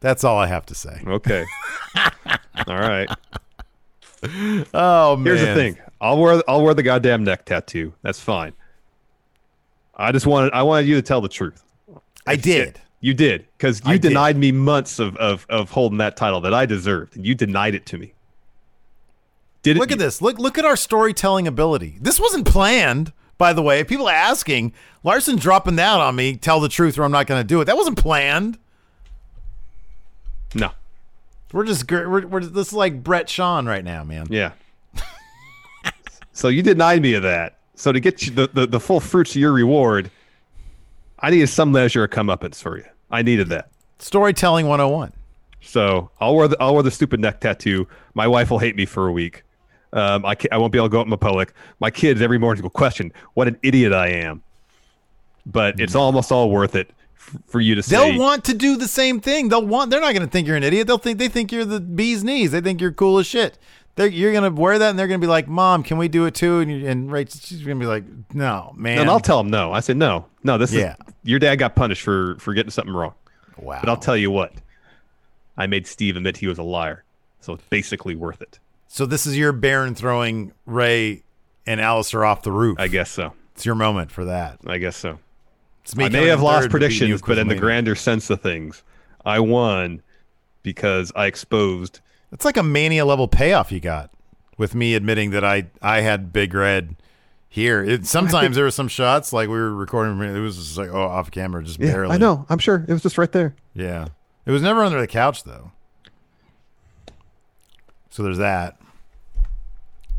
That's 0.00 0.24
all 0.24 0.38
I 0.38 0.46
have 0.46 0.64
to 0.66 0.74
say. 0.74 1.02
Okay. 1.06 1.44
All 2.66 2.78
right. 2.78 3.08
Oh 4.22 5.16
man. 5.16 5.26
Here's 5.26 5.40
the 5.40 5.54
thing. 5.54 5.78
I'll 6.00 6.18
wear 6.18 6.42
I'll 6.48 6.62
wear 6.62 6.74
the 6.74 6.82
goddamn 6.82 7.24
neck 7.24 7.44
tattoo. 7.44 7.92
That's 8.02 8.20
fine. 8.20 8.52
I 9.96 10.12
just 10.12 10.26
wanted 10.26 10.52
I 10.52 10.62
wanted 10.62 10.86
you 10.86 10.94
to 10.96 11.02
tell 11.02 11.20
the 11.20 11.28
truth. 11.28 11.62
I 12.26 12.36
did. 12.36 12.80
You 13.00 13.14
did 13.14 13.46
because 13.56 13.80
you 13.84 13.92
I 13.92 13.92
did. 13.92 14.08
denied 14.08 14.36
me 14.36 14.52
months 14.52 14.98
of, 14.98 15.16
of 15.16 15.46
of 15.48 15.70
holding 15.70 15.98
that 15.98 16.16
title 16.16 16.40
that 16.42 16.52
I 16.54 16.66
deserved, 16.66 17.16
and 17.16 17.24
you 17.24 17.34
denied 17.34 17.74
it 17.74 17.86
to 17.86 17.98
me. 17.98 18.12
Did 19.62 19.76
it? 19.76 19.80
Look 19.80 19.92
at 19.92 19.98
this. 19.98 20.20
Look 20.20 20.38
look 20.38 20.58
at 20.58 20.64
our 20.64 20.76
storytelling 20.76 21.46
ability. 21.46 21.98
This 22.00 22.18
wasn't 22.18 22.46
planned, 22.46 23.12
by 23.38 23.52
the 23.52 23.62
way. 23.62 23.84
People 23.84 24.08
are 24.08 24.14
asking, 24.14 24.72
Larson 25.04 25.36
dropping 25.36 25.76
that 25.76 26.00
on 26.00 26.16
me, 26.16 26.36
tell 26.36 26.58
the 26.60 26.68
truth 26.68 26.98
or 26.98 27.04
I'm 27.04 27.12
not 27.12 27.26
going 27.26 27.40
to 27.40 27.46
do 27.46 27.60
it. 27.60 27.66
That 27.66 27.76
wasn't 27.76 27.98
planned. 27.98 28.58
No. 30.54 30.70
We're 31.52 31.64
just 31.64 31.90
we're, 31.90 32.26
we're 32.26 32.44
this 32.44 32.68
is 32.68 32.72
like 32.72 33.02
Bret 33.02 33.28
Shawn 33.28 33.66
right 33.66 33.84
now, 33.84 34.04
man. 34.04 34.26
Yeah. 34.30 34.52
so 36.32 36.48
you 36.48 36.62
denied 36.62 37.02
me 37.02 37.14
of 37.14 37.22
that. 37.22 37.56
So 37.74 37.92
to 37.92 38.00
get 38.00 38.26
you 38.26 38.32
the, 38.32 38.50
the, 38.52 38.66
the 38.66 38.80
full 38.80 39.00
fruits 39.00 39.30
of 39.30 39.36
your 39.36 39.52
reward, 39.52 40.10
I 41.20 41.30
needed 41.30 41.48
some 41.48 41.72
measure 41.72 42.04
of 42.04 42.10
comeuppance 42.10 42.56
for 42.56 42.76
you. 42.76 42.84
I 43.10 43.22
needed 43.22 43.48
that. 43.48 43.70
Storytelling 43.98 44.66
101. 44.66 45.12
So 45.60 46.10
I'll 46.20 46.36
wear 46.36 46.48
the 46.48 46.56
I'll 46.60 46.74
wear 46.74 46.82
the 46.82 46.90
stupid 46.90 47.20
neck 47.20 47.40
tattoo. 47.40 47.88
My 48.14 48.26
wife 48.26 48.50
will 48.50 48.58
hate 48.58 48.76
me 48.76 48.84
for 48.84 49.08
a 49.08 49.12
week. 49.12 49.42
Um, 49.92 50.26
I 50.26 50.36
I 50.52 50.58
won't 50.58 50.72
be 50.72 50.78
able 50.78 50.88
to 50.88 50.92
go 50.92 51.00
out 51.00 51.06
in 51.06 51.16
public. 51.16 51.54
My 51.80 51.90
kids 51.90 52.20
every 52.20 52.38
morning 52.38 52.62
will 52.62 52.70
question 52.70 53.12
what 53.34 53.48
an 53.48 53.58
idiot 53.62 53.92
I 53.92 54.08
am. 54.08 54.42
But 55.46 55.80
it's 55.80 55.94
almost 55.94 56.30
all 56.30 56.50
worth 56.50 56.74
it 56.74 56.90
for 57.46 57.60
you 57.60 57.74
to 57.74 57.82
say. 57.82 57.96
They'll 57.96 58.18
want 58.18 58.44
to 58.46 58.54
do 58.54 58.76
the 58.76 58.88
same 58.88 59.20
thing. 59.20 59.48
They'll 59.48 59.66
want. 59.66 59.90
They're 59.90 60.00
not 60.00 60.12
going 60.14 60.26
to 60.26 60.30
think 60.30 60.46
you're 60.46 60.56
an 60.56 60.62
idiot. 60.62 60.86
They'll 60.86 60.98
think 60.98 61.18
they 61.18 61.28
think 61.28 61.52
you're 61.52 61.64
the 61.64 61.80
bee's 61.80 62.24
knees. 62.24 62.50
They 62.52 62.60
think 62.60 62.80
you're 62.80 62.92
cool 62.92 63.18
as 63.18 63.26
shit. 63.26 63.58
They're, 63.96 64.06
you're 64.06 64.30
going 64.32 64.44
to 64.54 64.60
wear 64.60 64.78
that, 64.78 64.90
and 64.90 64.98
they're 64.98 65.08
going 65.08 65.20
to 65.20 65.24
be 65.26 65.30
like, 65.30 65.48
"Mom, 65.48 65.82
can 65.82 65.98
we 65.98 66.08
do 66.08 66.24
it 66.26 66.34
too?" 66.34 66.60
And 66.60 66.70
you, 66.70 66.86
and 66.88 67.10
Rachel, 67.10 67.40
she's 67.42 67.62
going 67.62 67.78
to 67.78 67.82
be 67.82 67.88
like, 67.88 68.04
"No, 68.32 68.72
man." 68.76 68.98
and 68.98 69.10
I'll 69.10 69.18
tell 69.20 69.38
them 69.38 69.50
no. 69.50 69.72
I 69.72 69.80
said 69.80 69.96
no, 69.96 70.26
no. 70.44 70.56
This 70.56 70.72
Yeah. 70.72 70.94
is 71.06 71.14
your 71.24 71.38
dad 71.40 71.56
got 71.56 71.74
punished 71.74 72.02
for 72.02 72.36
for 72.38 72.54
getting 72.54 72.70
something 72.70 72.94
wrong. 72.94 73.14
wow. 73.58 73.78
But 73.80 73.88
I'll 73.88 73.96
tell 73.96 74.16
you 74.16 74.30
what, 74.30 74.52
I 75.56 75.66
made 75.66 75.86
Steve 75.86 76.16
admit 76.16 76.36
he 76.36 76.46
was 76.46 76.58
a 76.58 76.62
liar, 76.62 77.02
so 77.40 77.54
it's 77.54 77.64
basically 77.70 78.14
worth 78.14 78.40
it. 78.40 78.58
So 78.86 79.04
this 79.04 79.26
is 79.26 79.36
your 79.36 79.52
Baron 79.52 79.94
throwing 79.94 80.52
Rey 80.64 81.22
and 81.66 81.80
Aleister 81.80 82.26
off 82.26 82.42
the 82.42 82.52
roof. 82.52 82.78
I 82.80 82.86
guess 82.88 83.10
so. 83.10 83.32
it's 83.54 83.66
your 83.66 83.74
moment 83.74 84.10
for 84.12 84.24
that. 84.26 84.60
I 84.66 84.78
guess 84.78 84.96
so. 84.96 85.18
It's 85.88 85.96
me 85.96 86.04
I 86.04 86.08
may 86.10 86.26
have 86.26 86.42
lost 86.42 86.64
third, 86.64 86.72
but 86.72 86.80
beating 86.80 87.08
you 87.08 87.18
predictions, 87.18 87.22
but 87.22 87.38
in 87.38 87.48
the 87.48 87.54
grander 87.54 87.94
sense 87.94 88.28
of 88.28 88.42
things, 88.42 88.82
I 89.24 89.40
won 89.40 90.02
because 90.62 91.10
I 91.16 91.24
exposed. 91.24 92.00
It's 92.30 92.44
like 92.44 92.58
a 92.58 92.62
mania 92.62 93.06
level 93.06 93.26
payoff 93.26 93.72
you 93.72 93.80
got 93.80 94.10
with 94.58 94.74
me 94.74 94.94
admitting 94.94 95.30
that 95.30 95.46
I 95.46 95.68
I 95.80 96.02
had 96.02 96.30
Big 96.30 96.52
Red 96.52 96.96
here. 97.48 97.82
It, 97.82 98.04
sometimes 98.04 98.56
there 98.56 98.66
were 98.66 98.70
some 98.70 98.88
shots 98.88 99.32
like 99.32 99.48
we 99.48 99.54
were 99.54 99.74
recording. 99.74 100.20
It 100.20 100.38
was 100.40 100.56
just 100.56 100.76
like 100.76 100.90
oh 100.90 101.00
off 101.00 101.30
camera, 101.30 101.64
just 101.64 101.80
barely. 101.80 102.12
I 102.12 102.18
know. 102.18 102.44
I'm 102.50 102.58
sure 102.58 102.84
it 102.86 102.92
was 102.92 103.02
just 103.02 103.16
right 103.16 103.32
there. 103.32 103.56
Yeah, 103.72 104.08
it 104.44 104.50
was 104.50 104.60
never 104.60 104.84
under 104.84 105.00
the 105.00 105.06
couch 105.06 105.44
though. 105.44 105.72
So 108.10 108.22
there's 108.22 108.36
that. 108.36 108.78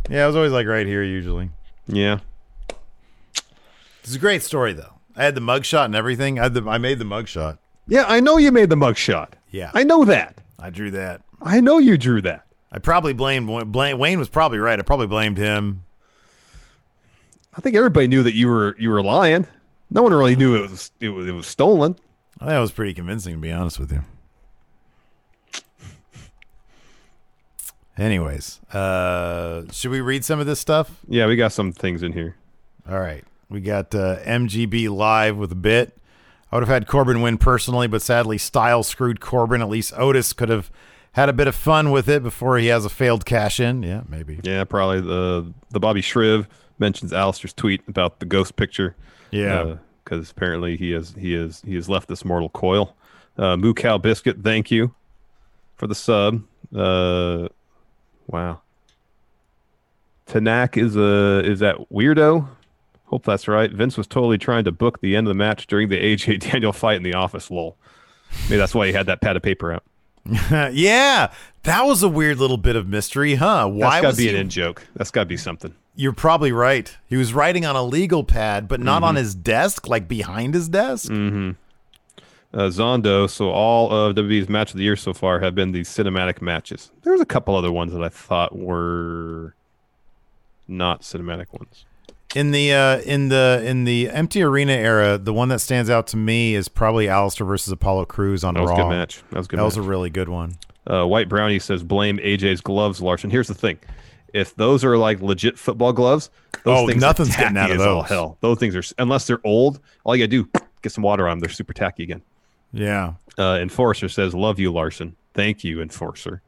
Yeah, 0.10 0.24
it 0.24 0.28
was 0.28 0.36
always 0.36 0.52
like 0.52 0.66
right 0.66 0.88
here 0.88 1.04
usually. 1.04 1.52
Yeah. 1.86 2.22
It's 4.02 4.16
a 4.16 4.20
great 4.20 4.42
story 4.42 4.74
though. 4.74 4.99
I 5.20 5.26
had 5.26 5.36
the 5.36 5.42
mugshot 5.42 5.86
and 5.86 5.96
everything. 5.96 6.40
I 6.40 6.44
had 6.44 6.54
the, 6.54 6.64
I 6.68 6.78
made 6.78 6.98
the 6.98 7.06
mugshot. 7.06 7.58
Yeah, 7.88 8.06
I 8.08 8.22
know 8.22 8.38
you 8.38 8.54
made 8.54 8.70
the 8.70 8.78
mugshot. 8.78 9.34
Yeah. 9.52 9.70
I 9.74 9.84
know 9.84 10.06
that. 10.06 10.38
I 10.58 10.70
drew 10.70 10.92
that. 10.92 11.22
I 11.42 11.60
know 11.60 11.78
you 11.78 11.98
drew 11.98 12.22
that. 12.22 12.46
I 12.72 12.80
probably 12.80 13.14
blamed 13.14 13.72
blame, 13.72 13.98
Wayne 13.98 14.20
was 14.20 14.30
probably 14.30 14.60
right. 14.60 14.80
I 14.80 14.82
probably 14.82 15.08
blamed 15.08 15.38
him. 15.38 15.84
I 17.54 17.62
think 17.62 17.76
everybody 17.76 18.08
knew 18.08 18.24
that 18.24 18.34
you 18.34 18.48
were 18.48 18.76
you 18.80 18.90
were 18.90 19.02
lying. 19.02 19.48
No 19.90 20.04
one 20.04 20.14
really 20.14 20.36
knew 20.36 20.56
it 20.56 20.70
was 20.70 20.92
it 21.00 21.10
was, 21.10 21.28
it 21.28 21.32
was 21.32 21.48
stolen. 21.48 21.96
It 22.42 22.46
was 22.46 22.72
pretty 22.72 22.94
convincing 22.94 23.34
to 23.34 23.42
be 23.42 23.52
honest 23.52 23.80
with 23.80 23.92
you. 23.92 24.04
Anyways, 27.98 28.62
uh, 28.72 29.64
should 29.72 29.92
we 29.92 30.00
read 30.00 30.24
some 30.24 30.40
of 30.40 30.46
this 30.46 30.60
stuff? 30.60 31.02
Yeah, 31.08 31.26
we 31.26 31.36
got 31.36 31.52
some 31.52 31.74
things 31.74 32.04
in 32.04 32.14
here. 32.14 32.36
All 32.90 33.00
right. 33.00 33.26
We 33.50 33.62
got 33.62 33.93
uh, 33.95 34.20
MGB 34.20 34.89
live 34.89 35.38
with 35.38 35.52
a 35.52 35.56
bit. 35.56 35.97
I 36.52 36.56
would 36.56 36.62
have 36.62 36.70
had 36.70 36.88
Corbin 36.88 37.22
win 37.22 37.38
personally, 37.38 37.88
but 37.88 38.02
sadly, 38.02 38.38
Style 38.38 38.84
screwed 38.84 39.20
Corbin. 39.20 39.62
At 39.62 39.70
least 39.70 39.93
Otis 39.97 40.34
could 40.34 40.50
have 40.50 40.72
had 41.14 41.30
a 41.30 41.34
bit 41.34 41.47
of 41.47 41.56
fun 41.56 41.91
with 41.91 42.08
it 42.08 42.24
before 42.24 42.58
he 42.58 42.68
has 42.68 42.86
a 42.86 42.89
failed 42.89 43.26
cash 43.26 43.60
in. 43.60 43.84
Yeah, 43.84 44.02
maybe. 44.08 44.39
Yeah, 44.43 44.64
probably 44.64 45.02
the 45.02 45.54
the 45.72 45.80
Bobby 45.80 46.02
Shriv 46.02 46.47
mentions 46.78 47.12
Aleister's 47.12 47.54
tweet 47.54 47.82
about 47.88 48.20
the 48.20 48.26
ghost 48.26 48.56
picture. 48.56 48.95
Yeah. 49.32 49.76
because 50.04 50.32
apparently 50.32 50.76
he 50.78 50.91
has 50.91 51.14
he 51.18 51.34
has 51.34 51.62
he 51.66 51.76
has 51.76 51.88
left 51.89 52.08
this 52.08 52.26
mortal 52.26 52.50
coil. 52.50 52.95
Uh, 53.38 53.56
Moo 53.58 53.74
Cow 53.74 53.97
Biscuit, 53.97 54.38
thank 54.43 54.72
you 54.72 54.93
for 55.76 55.88
the 55.88 55.95
sub. 55.95 56.43
Uh, 56.76 57.47
wow. 58.28 58.62
Tanak 60.28 60.78
is 60.78 60.95
a 60.95 61.43
is 61.45 61.60
that 61.60 61.78
weirdo? 61.91 62.47
Hope 63.10 63.26
that's 63.26 63.47
right. 63.47 63.72
Vince 63.72 63.97
was 63.97 64.07
totally 64.07 64.38
trying 64.38 64.64
to 64.66 64.72
book 64.72 65.01
the 65.01 65.16
end 65.16 65.28
of 65.28 65.30
the 65.30 65.36
match 65.36 65.68
during 65.68 65.89
the 65.89 65.97
AJ 66.16 66.39
Daniel 66.51 66.72
fight 66.74 66.97
in 66.97 67.03
the 67.03 67.14
office. 67.14 67.49
Lol. 67.51 67.76
Maybe 68.43 68.57
that's 68.57 68.76
why 68.76 68.88
he 68.88 68.93
had 68.93 69.07
that 69.07 69.22
pad 69.22 69.36
of 69.36 69.41
paper 69.41 69.74
out. 69.74 69.84
yeah, 70.74 71.32
that 71.64 71.86
was 71.86 72.03
a 72.03 72.10
weird 72.10 72.38
little 72.38 72.57
bit 72.57 72.76
of 72.76 72.88
mystery, 72.88 73.36
huh? 73.36 73.68
Why 73.68 73.89
That's 73.89 74.01
got 74.01 74.07
was 74.10 74.16
to 74.18 74.22
be 74.22 74.28
he? 74.28 74.36
an 74.36 74.41
in 74.41 74.49
joke. 74.49 74.86
That's 74.95 75.10
got 75.10 75.22
to 75.22 75.26
be 75.26 75.38
something. 75.38 75.74
You're 75.95 76.14
probably 76.14 76.51
right. 76.51 76.95
He 77.07 77.18
was 77.18 77.34
writing 77.34 77.66
on 77.66 77.76
a 77.76 77.82
legal 77.84 78.24
pad, 78.24 78.68
but 78.68 78.80
not 78.80 78.97
Mm-hmm. 78.97 79.03
on 79.05 79.16
his 79.16 79.34
desk, 79.34 79.88
like 79.88 80.07
behind 80.07 80.53
his 80.53 80.70
desk. 80.70 81.10
Uh, 81.12 81.53
Zondo. 82.53 83.28
So 83.30 83.49
all 83.49 83.91
of 83.91 84.16
WWE's 84.16 84.49
match 84.49 84.72
of 84.72 84.78
the 84.78 84.84
year 84.84 84.95
so 84.95 85.14
far 85.14 85.39
have 85.39 85.55
been 85.55 85.72
these 85.72 85.89
cinematic 85.89 86.41
matches. 86.41 86.91
There 87.03 87.14
was 87.14 87.22
a 87.22 87.26
couple 87.26 87.55
other 87.55 87.72
ones 87.72 87.93
that 87.93 88.03
I 88.03 88.10
thought 88.10 88.55
were 88.55 89.55
not 90.68 91.01
cinematic 91.01 91.47
ones. 91.51 91.86
In 92.36 92.52
the 92.52 92.72
uh, 92.74 93.00
in 93.00 93.30
the 93.30 93.62
in 93.66 93.86
the 93.86 94.10
empty 94.10 94.44
arena 94.44 94.74
era, 94.74 95.18
the 95.18 95.34
one 95.34 95.50
that 95.50 95.60
stands 95.62 95.90
out 95.90 96.06
to 96.08 96.18
me 96.18 96.54
is 96.54 96.68
probably 96.68 97.08
Aleister 97.08 97.46
versus 97.46 97.72
Apollo 97.72 98.06
Crews 98.06 98.44
on 98.44 98.54
That 98.54 98.62
was 98.62 98.70
Raw. 98.70 98.76
a 98.76 98.84
good 98.84 98.90
match. 98.90 99.24
That 99.32 99.38
was 99.38 99.48
a 99.48 99.50
good 99.50 99.60
That 99.60 99.64
was 99.64 99.78
a 99.78 99.82
really 99.82 100.10
good 100.12 100.30
one. 100.30 100.58
Uh, 100.86 101.06
White 101.06 101.28
Brownie 101.28 101.58
says 101.60 101.82
blame 101.82 102.18
AJ's 102.20 102.62
gloves, 102.62 103.02
Larson. 103.02 103.32
Here's 103.32 103.48
the 103.48 103.56
thing: 103.56 103.80
if 104.32 104.56
those 104.56 104.86
are 104.86 104.96
like 104.96 105.22
legit 105.22 105.58
football 105.58 105.92
gloves, 105.92 106.30
those 106.64 106.80
Oh, 106.84 106.88
things 106.88 107.02
nothing's 107.02 107.36
getting 107.36 107.58
out 107.58 107.72
of 107.72 107.80
as 107.80 107.86
all 107.86 108.02
those. 108.02 108.10
hell. 108.10 108.38
Those 108.42 108.60
things 108.60 108.76
are 108.76 108.84
unless 109.00 109.26
they're 109.26 109.42
old. 109.44 109.80
All 110.04 110.16
you 110.16 110.28
gotta 110.28 110.44
do 110.44 110.48
get 110.84 110.92
some 110.92 111.04
water 111.04 111.28
on 111.28 111.38
them. 111.38 111.40
They're 111.40 111.50
super 111.50 111.74
tacky 111.74 112.04
again. 112.04 112.22
Yeah. 112.74 113.14
Uh, 113.40 113.58
Enforcer 113.60 114.08
says, 114.08 114.36
"Love 114.36 114.60
you, 114.60 114.72
Larson. 114.72 115.16
Thank 115.34 115.64
you, 115.64 115.82
Enforcer." 115.82 116.44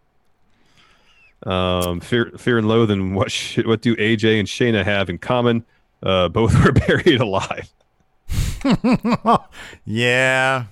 Um, 1.45 1.99
fear, 1.99 2.31
fear 2.37 2.57
and 2.57 2.67
loathing. 2.67 3.15
What 3.15 3.31
sh- 3.31 3.59
what 3.65 3.81
do 3.81 3.95
AJ 3.95 4.39
and 4.39 4.47
Shayna 4.47 4.83
have 4.83 5.09
in 5.09 5.17
common? 5.17 5.65
Uh, 6.03 6.29
both 6.29 6.53
were 6.65 6.71
buried 6.71 7.19
alive. 7.21 7.69
Yeah. 9.85 10.65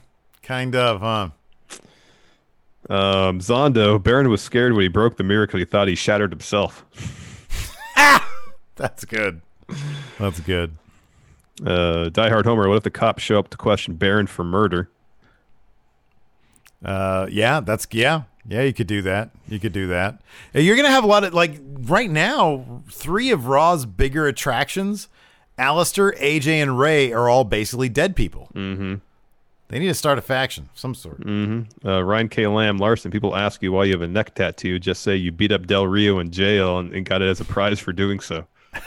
Kind 0.43 0.75
of, 0.75 1.01
huh? 1.01 1.29
Um, 2.89 3.39
Zondo 3.39 4.01
Baron 4.01 4.29
was 4.29 4.41
scared 4.41 4.73
when 4.73 4.81
he 4.83 4.87
broke 4.87 5.17
the 5.17 5.23
mirror 5.23 5.45
because 5.45 5.59
he 5.59 5.65
thought 5.65 5.87
he 5.87 5.95
shattered 5.95 6.31
himself. 6.31 6.85
ah! 7.97 8.27
That's 8.75 9.05
good. 9.05 9.41
That's 10.17 10.39
good. 10.39 10.75
Uh, 11.65 12.09
Die 12.09 12.29
Hard 12.29 12.45
Homer. 12.45 12.67
What 12.69 12.77
if 12.77 12.83
the 12.83 12.89
cops 12.89 13.21
show 13.21 13.37
up 13.37 13.49
to 13.49 13.57
question 13.57 13.95
Baron 13.95 14.27
for 14.27 14.43
murder? 14.43 14.89
Uh, 16.83 17.27
yeah, 17.29 17.59
that's 17.59 17.85
yeah, 17.91 18.23
yeah. 18.49 18.63
You 18.63 18.73
could 18.73 18.87
do 18.87 19.01
that. 19.03 19.29
You 19.47 19.59
could 19.59 19.71
do 19.73 19.87
that. 19.87 20.21
You're 20.53 20.75
gonna 20.75 20.89
have 20.89 21.03
a 21.03 21.07
lot 21.07 21.23
of 21.23 21.33
like 21.33 21.59
right 21.81 22.09
now. 22.09 22.81
Three 22.91 23.31
of 23.31 23.45
Raw's 23.47 23.85
bigger 23.85 24.27
attractions, 24.27 25.07
Aleister, 25.57 26.17
AJ, 26.19 26.47
and 26.61 26.77
Rey 26.79 27.13
are 27.13 27.29
all 27.29 27.43
basically 27.45 27.87
dead 27.89 28.15
people. 28.15 28.49
Mm-hmm. 28.53 28.95
They 29.69 29.77
need 29.77 29.87
to 29.87 29.93
start 29.93 30.17
a 30.17 30.21
faction 30.23 30.67
of 30.73 30.79
some 30.79 30.95
sort. 30.95 31.21
Uh, 31.85 32.03
Ryan 32.03 32.27
K. 32.27 32.47
Lamb 32.47 32.77
Larson. 32.79 33.11
People 33.11 33.35
ask 33.35 33.61
you 33.61 33.71
why 33.71 33.83
you 33.83 33.91
have 33.93 34.01
a 34.01 34.07
neck 34.07 34.33
tattoo. 34.33 34.79
Just 34.79 35.03
say 35.03 35.15
you 35.15 35.31
beat 35.31 35.51
up 35.51 35.67
Del 35.67 35.85
Rio 35.85 36.17
in 36.17 36.31
jail 36.31 36.79
and, 36.79 36.91
and 36.91 37.05
got 37.05 37.21
it 37.21 37.27
as 37.27 37.39
a 37.39 37.45
prize 37.45 37.79
for 37.79 37.93
doing 37.93 38.19
so. 38.19 38.45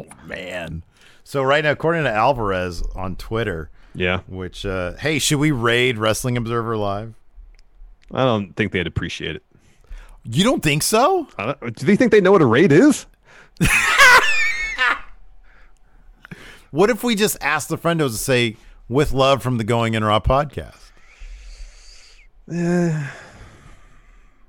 Oh 0.00 0.06
man. 0.26 0.84
So 1.24 1.42
right 1.42 1.64
now, 1.64 1.72
according 1.72 2.04
to 2.04 2.10
Alvarez 2.10 2.82
on 2.94 3.16
Twitter, 3.16 3.68
Yeah, 3.94 4.20
which 4.28 4.64
uh, 4.64 4.92
hey, 4.94 5.18
should 5.18 5.40
we 5.40 5.50
raid 5.50 5.98
Wrestling 5.98 6.36
Observer 6.36 6.76
Live? 6.76 7.14
I 8.12 8.24
don't 8.24 8.54
think 8.56 8.72
they'd 8.72 8.86
appreciate 8.86 9.36
it. 9.36 9.42
You 10.24 10.44
don't 10.44 10.62
think 10.62 10.82
so? 10.82 11.28
I 11.38 11.54
don't- 11.60 11.76
do 11.76 11.86
they 11.86 11.96
think 11.96 12.10
they 12.12 12.20
know 12.20 12.32
what 12.32 12.42
a 12.42 12.46
raid 12.46 12.72
is? 12.72 13.06
What 16.70 16.90
if 16.90 17.02
we 17.02 17.14
just 17.14 17.38
ask 17.40 17.68
the 17.68 17.78
friendos 17.78 18.10
to 18.10 18.18
say 18.18 18.56
"with 18.90 19.12
love" 19.12 19.42
from 19.42 19.56
the 19.56 19.64
Going 19.64 19.94
In 19.94 20.04
Raw 20.04 20.20
podcast? 20.20 20.90
I 22.50 23.08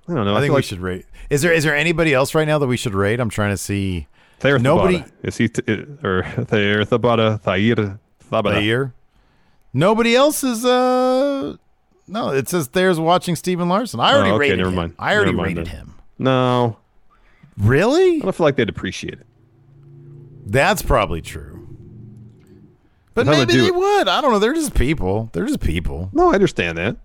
don't 0.07 0.25
know. 0.25 0.35
I, 0.35 0.39
think 0.41 0.49
we 0.51 0.55
like 0.55 0.63
should 0.65 0.79
rate. 0.79 1.05
Is 1.29 1.41
there 1.41 1.53
is 1.53 1.63
there 1.63 1.75
anybody 1.75 2.13
else 2.13 2.35
right 2.35 2.45
now 2.47 2.57
that 2.59 2.67
we 2.67 2.75
should 2.77 2.93
rate? 2.93 3.19
I'm 3.21 3.29
trying 3.29 3.51
to 3.51 3.57
see. 3.57 4.07
Thayer 4.39 4.59
nobody- 4.59 4.99
Thabata. 4.99 5.11
Is 5.23 5.37
he 5.37 5.47
t- 5.49 5.61
or 6.03 6.23
Thayer 6.45 6.83
Thabata? 6.85 7.39
Thayer 7.41 7.99
Thabata. 8.29 8.53
Thayer. 8.55 8.93
Nobody 9.73 10.15
else 10.15 10.43
is. 10.43 10.65
uh 10.65 11.55
No, 12.09 12.29
it 12.29 12.49
says 12.49 12.69
there's 12.69 12.99
watching 12.99 13.35
Steven 13.35 13.69
Larson. 13.69 13.99
I 13.99 14.13
already 14.13 14.31
Oh, 14.31 14.35
okay, 14.35 14.39
rated 14.41 14.57
never 14.57 14.69
him. 14.69 14.75
mind. 14.75 14.95
I 14.99 15.15
already 15.15 15.31
Never 15.31 15.37
mind 15.37 15.57
rated 15.57 15.65
then. 15.67 15.75
him. 15.75 15.95
No, 16.17 16.77
Really? 17.57 18.17
I 18.17 18.19
don't 18.19 18.35
feel 18.35 18.45
like 18.45 18.55
they'd 18.55 18.69
appreciate 18.69 19.13
it. 19.15 19.25
That's 20.45 20.81
probably 20.81 21.21
true. 21.21 21.67
But 23.13 23.25
how 23.27 23.33
maybe 23.33 23.57
they 23.57 23.69
would. 23.71 24.07
I 24.07 24.21
don't 24.21 24.31
know. 24.31 24.39
They're 24.39 24.53
just 24.53 24.73
people. 24.73 25.29
They're 25.33 25.45
just 25.45 25.59
people. 25.59 26.09
No, 26.13 26.31
I 26.31 26.35
understand 26.35 26.77
that. 26.77 26.95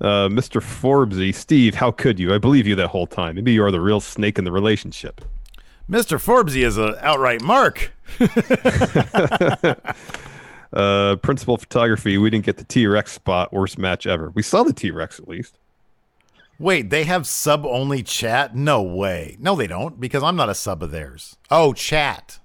Uh, 0.00 0.28
Mr. 0.28 0.62
Forbesy, 0.62 1.34
Steve, 1.34 1.74
how 1.74 1.90
could 1.90 2.20
you? 2.20 2.32
I 2.32 2.38
believe 2.38 2.66
you 2.68 2.76
that 2.76 2.88
whole 2.88 3.08
time. 3.08 3.34
Maybe 3.34 3.52
you 3.52 3.64
are 3.64 3.72
the 3.72 3.80
real 3.80 4.00
snake 4.00 4.38
in 4.38 4.44
the 4.44 4.52
relationship. 4.52 5.22
Mr. 5.90 6.18
Forbesy 6.22 6.64
is 6.64 6.78
an 6.78 6.94
outright 7.00 7.42
mark. 7.42 7.92
Uh, 10.74 11.14
principal 11.16 11.56
photography, 11.56 12.18
we 12.18 12.28
didn't 12.30 12.44
get 12.44 12.56
the 12.56 12.64
T 12.64 12.86
Rex 12.86 13.12
spot. 13.12 13.52
Worst 13.52 13.78
match 13.78 14.06
ever. 14.06 14.30
We 14.30 14.42
saw 14.42 14.64
the 14.64 14.72
T 14.72 14.90
Rex 14.90 15.20
at 15.20 15.28
least. 15.28 15.56
Wait, 16.58 16.90
they 16.90 17.04
have 17.04 17.26
sub 17.26 17.64
only 17.64 18.02
chat? 18.02 18.54
No 18.54 18.82
way. 18.82 19.36
No, 19.40 19.54
they 19.56 19.66
don't, 19.66 20.00
because 20.00 20.22
I'm 20.22 20.36
not 20.36 20.48
a 20.48 20.54
sub 20.54 20.82
of 20.82 20.90
theirs. 20.90 21.36
Oh, 21.50 21.72
chat. 21.72 22.38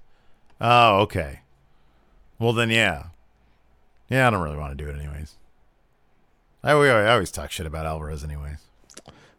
Oh, 0.61 0.99
okay. 1.01 1.41
Well, 2.39 2.53
then, 2.53 2.69
yeah. 2.69 3.07
Yeah, 4.09 4.27
I 4.27 4.32
don't 4.32 4.41
really 4.41 4.57
want 4.57 4.77
to 4.77 4.84
do 4.84 4.89
it, 4.89 4.95
anyways. 4.99 5.36
I, 6.63 6.75
we- 6.77 6.89
I 6.89 7.11
always 7.13 7.32
talk 7.32 7.51
shit 7.51 7.65
about 7.67 7.86
Alvarez, 7.86 8.23
anyways. 8.23 8.57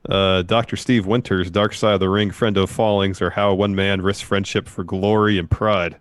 Uh, 0.09 0.43
Dr. 0.43 0.77
Steve 0.77 1.05
Winters, 1.07 1.51
Dark 1.51 1.75
Side 1.75 1.95
of 1.95 2.01
the 2.01 2.09
Ring, 2.09 2.31
Friendo 2.31 2.69
Fallings, 2.69 3.21
or 3.21 3.31
how 3.31 3.53
one 3.55 3.75
man 3.75 4.01
risks 4.01 4.23
friendship 4.23 4.69
for 4.69 4.83
glory 4.85 5.39
and 5.39 5.51
pride. 5.51 5.97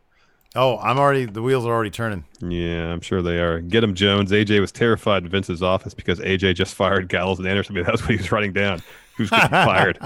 Oh, 0.61 0.77
I'm 0.79 0.99
already, 0.99 1.23
the 1.23 1.41
wheels 1.41 1.65
are 1.65 1.69
already 1.69 1.89
turning. 1.89 2.25
Yeah, 2.41 2.91
I'm 2.91 2.99
sure 2.99 3.21
they 3.21 3.39
are. 3.39 3.61
Get 3.61 3.81
him, 3.81 3.95
Jones. 3.95 4.29
AJ 4.31 4.59
was 4.59 4.73
terrified 4.73 5.23
in 5.23 5.29
Vince's 5.29 5.63
office 5.63 5.93
because 5.93 6.19
AJ 6.19 6.55
just 6.55 6.75
fired 6.75 7.07
Gallows 7.07 7.39
and 7.39 7.47
Anderson. 7.47 7.75
I 7.75 7.79
mean, 7.79 7.85
that's 7.85 8.01
what 8.01 8.11
he 8.11 8.17
was 8.17 8.29
writing 8.29 8.51
down. 8.51 8.81
Who's 9.15 9.29
getting 9.29 9.49
fired? 9.51 9.97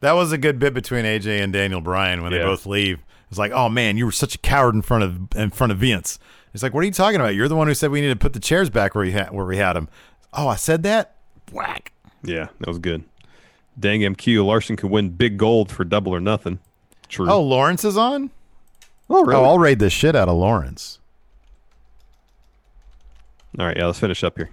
That 0.00 0.12
was 0.12 0.32
a 0.32 0.38
good 0.38 0.58
bit 0.58 0.72
between 0.72 1.04
AJ 1.04 1.42
and 1.44 1.52
Daniel 1.52 1.82
Bryan 1.82 2.22
when 2.22 2.32
they 2.32 2.38
both 2.38 2.64
leave. 2.64 3.00
It's 3.28 3.38
like, 3.38 3.52
oh 3.52 3.68
man, 3.68 3.98
you 3.98 4.06
were 4.06 4.12
such 4.12 4.36
a 4.36 4.38
coward 4.38 4.74
in 4.74 4.80
front 4.80 5.04
of 5.04 5.36
in 5.36 5.50
front 5.50 5.70
of 5.72 5.78
Vince. 5.78 6.18
It's 6.54 6.62
like, 6.62 6.72
what 6.72 6.80
are 6.80 6.86
you 6.86 6.92
talking 6.92 7.20
about? 7.20 7.34
You're 7.34 7.48
the 7.48 7.56
one 7.56 7.66
who 7.66 7.74
said 7.74 7.90
we 7.90 8.00
need 8.00 8.08
to 8.08 8.16
put 8.16 8.32
the 8.32 8.40
chairs 8.40 8.70
back 8.70 8.94
where 8.94 9.04
you 9.04 9.12
had 9.12 9.32
where 9.32 9.44
we 9.44 9.58
had 9.58 9.74
them. 9.74 9.90
Oh, 10.32 10.48
I 10.48 10.56
said 10.56 10.82
that. 10.84 11.16
Whack. 11.52 11.92
Yeah, 12.22 12.48
that 12.60 12.68
was 12.68 12.78
good. 12.78 13.04
Dang 13.78 14.00
MQ, 14.00 14.46
Larson 14.46 14.76
could 14.76 14.90
win 14.90 15.10
big 15.10 15.36
gold 15.36 15.70
for 15.70 15.84
double 15.84 16.14
or 16.14 16.20
nothing. 16.20 16.58
True. 17.08 17.28
Oh, 17.28 17.42
Lawrence 17.42 17.84
is 17.84 17.98
on. 17.98 18.30
Oh 19.10 19.24
really? 19.24 19.40
Oh, 19.40 19.44
I'll 19.44 19.58
raid 19.58 19.78
the 19.78 19.90
shit 19.90 20.16
out 20.16 20.28
of 20.28 20.36
Lawrence. 20.36 20.98
All 23.58 23.66
right, 23.66 23.76
yeah, 23.76 23.86
let's 23.86 24.00
finish 24.00 24.24
up 24.24 24.36
here. 24.36 24.50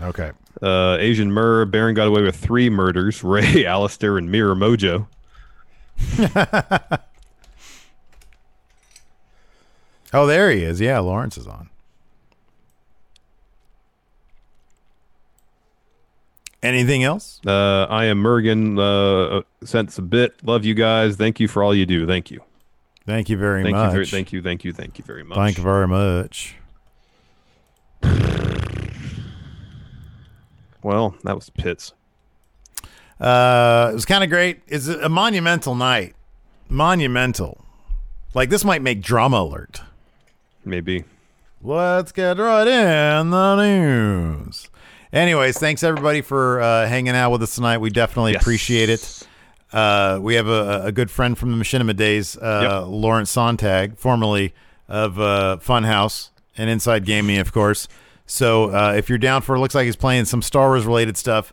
Okay. 0.00 0.30
Uh, 0.62 0.96
Asian 1.00 1.32
Murr, 1.32 1.64
Baron 1.64 1.94
got 1.94 2.06
away 2.06 2.22
with 2.22 2.36
three 2.36 2.70
murders. 2.70 3.24
Rey, 3.24 3.64
Aleister, 3.64 4.16
and 4.18 4.30
Mirror 4.30 4.56
Mojo. 4.56 5.06
Oh, 10.12 10.26
there 10.26 10.50
he 10.50 10.62
is. 10.62 10.80
Yeah, 10.80 10.98
Lawrence 11.00 11.36
is 11.36 11.46
on. 11.46 11.68
Anything 16.62 17.04
else? 17.04 17.40
Uh, 17.46 17.86
I 17.88 18.06
am 18.06 18.22
Mergen. 18.22 18.78
Uh, 18.78 19.42
sent 19.64 19.96
a 19.98 20.02
bit. 20.02 20.42
Love 20.44 20.64
you 20.64 20.74
guys. 20.74 21.16
Thank 21.16 21.38
you 21.40 21.46
for 21.46 21.62
all 21.62 21.74
you 21.74 21.86
do. 21.86 22.06
Thank 22.06 22.30
you. 22.30 22.42
Thank 23.08 23.30
you 23.30 23.38
very 23.38 23.62
Thank 23.62 23.74
much. 23.74 23.86
you. 23.86 23.92
Very, 23.92 24.06
thank 24.06 24.32
you. 24.34 24.42
Thank 24.42 24.64
you. 24.64 24.72
Thank 24.74 24.98
you 24.98 25.04
very 25.06 25.24
much. 25.24 25.38
Thank 25.38 25.56
you 25.56 25.64
very 25.64 25.88
much. 25.88 26.56
Well, 30.82 31.14
that 31.24 31.34
was 31.34 31.48
pits. 31.48 31.94
Uh, 33.18 33.88
it 33.90 33.94
was 33.94 34.04
kind 34.04 34.22
of 34.22 34.28
great. 34.28 34.60
It's 34.68 34.88
a 34.88 35.08
monumental 35.08 35.74
night. 35.74 36.16
Monumental. 36.68 37.64
Like 38.34 38.50
this 38.50 38.62
might 38.62 38.82
make 38.82 39.00
drama 39.00 39.38
alert. 39.38 39.80
Maybe. 40.66 41.04
Let's 41.62 42.12
get 42.12 42.36
right 42.36 42.68
in 42.68 43.30
the 43.30 43.56
news. 43.56 44.68
Anyways, 45.14 45.56
thanks 45.58 45.82
everybody 45.82 46.20
for 46.20 46.60
uh, 46.60 46.86
hanging 46.86 47.14
out 47.14 47.30
with 47.30 47.42
us 47.42 47.54
tonight. 47.54 47.78
We 47.78 47.88
definitely 47.88 48.32
Yes. 48.32 48.42
appreciate 48.42 48.90
it. 48.90 49.26
Uh, 49.72 50.18
we 50.20 50.34
have 50.34 50.48
a, 50.48 50.82
a 50.84 50.92
good 50.92 51.10
friend 51.10 51.36
from 51.36 51.50
the 51.56 51.62
Machinima 51.62 51.94
days, 51.94 52.36
uh, 52.38 52.86
Lawrence 52.86 53.30
Sontag, 53.30 53.98
formerly 53.98 54.54
of 54.88 55.20
uh, 55.20 55.58
Funhouse 55.60 56.30
and 56.56 56.70
Inside 56.70 57.04
Gaming, 57.04 57.38
of 57.38 57.52
course. 57.52 57.86
So 58.26 58.70
uh, 58.74 58.94
if 58.96 59.08
you're 59.08 59.18
down 59.18 59.42
for, 59.42 59.56
it 59.56 59.60
looks 59.60 59.74
like 59.74 59.86
he's 59.86 59.96
playing 59.96 60.24
some 60.26 60.42
Star 60.42 60.68
Wars 60.68 60.86
related 60.86 61.16
stuff. 61.16 61.52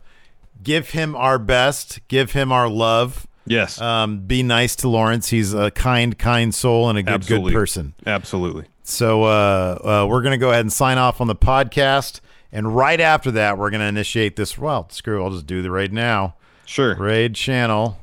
Give 0.62 0.90
him 0.90 1.14
our 1.14 1.38
best. 1.38 2.00
Give 2.08 2.32
him 2.32 2.52
our 2.52 2.68
love. 2.68 3.26
Yes. 3.46 3.80
Um, 3.80 4.20
be 4.20 4.42
nice 4.42 4.74
to 4.76 4.88
Lawrence. 4.88 5.28
He's 5.28 5.54
a 5.54 5.70
kind, 5.70 6.18
kind 6.18 6.54
soul 6.54 6.88
and 6.88 6.98
a 6.98 7.02
good, 7.02 7.12
Absolutely. 7.14 7.52
good 7.52 7.58
person. 7.58 7.94
Absolutely. 8.06 8.64
So 8.82 9.24
uh, 9.24 9.78
uh, 10.04 10.06
we're 10.08 10.22
going 10.22 10.32
to 10.32 10.38
go 10.38 10.50
ahead 10.50 10.62
and 10.62 10.72
sign 10.72 10.98
off 10.98 11.20
on 11.20 11.26
the 11.28 11.36
podcast. 11.36 12.20
And 12.50 12.74
right 12.74 13.00
after 13.00 13.30
that, 13.32 13.58
we're 13.58 13.70
going 13.70 13.80
to 13.80 13.86
initiate 13.86 14.36
this. 14.36 14.56
Well, 14.58 14.88
screw, 14.90 15.22
I'll 15.22 15.30
just 15.30 15.46
do 15.46 15.62
the 15.62 15.70
raid 15.70 15.92
now. 15.92 16.34
Sure. 16.64 16.94
Raid 16.96 17.34
channel. 17.34 17.98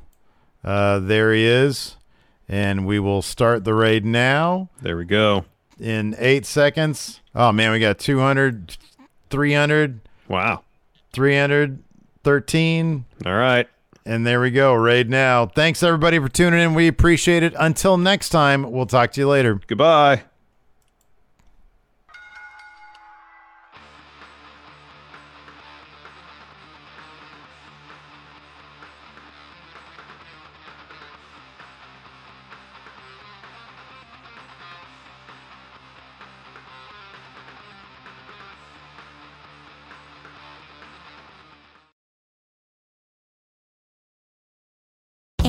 Uh, 0.64 1.00
there 1.00 1.34
he 1.34 1.46
is. 1.46 1.98
And 2.48 2.86
we 2.86 3.00
will 3.00 3.22
start 3.22 3.64
the 3.64 3.74
raid 3.74 4.06
now 4.06 4.70
There 4.82 4.98
we 4.98 5.06
go. 5.06 5.46
in 5.80 6.16
eight 6.20 6.46
seconds. 6.46 7.22
Oh, 7.34 7.52
man, 7.52 7.72
we 7.72 7.80
got 7.80 7.98
200, 8.00 8.78
300, 9.30 10.02
Wow. 10.28 10.64
313, 11.14 13.06
All 13.26 13.34
right. 13.34 13.68
And 14.06 14.28
there 14.28 14.42
we 14.42 14.52
go, 14.52 14.74
Raid 14.74 15.10
now. 15.10 15.46
Thanks 15.46 15.82
everybody 15.82 16.20
for 16.20 16.28
tuning 16.28 16.60
in. 16.60 16.74
We 16.74 16.88
appreciate 16.90 17.42
it. 17.44 17.54
Until 17.58 17.98
next 17.98 18.30
time, 18.30 18.70
we'll 18.70 18.86
talk 18.86 19.14
to 19.14 19.22
you 19.22 19.30
later. 19.30 19.60
Goodbye. 19.66 20.24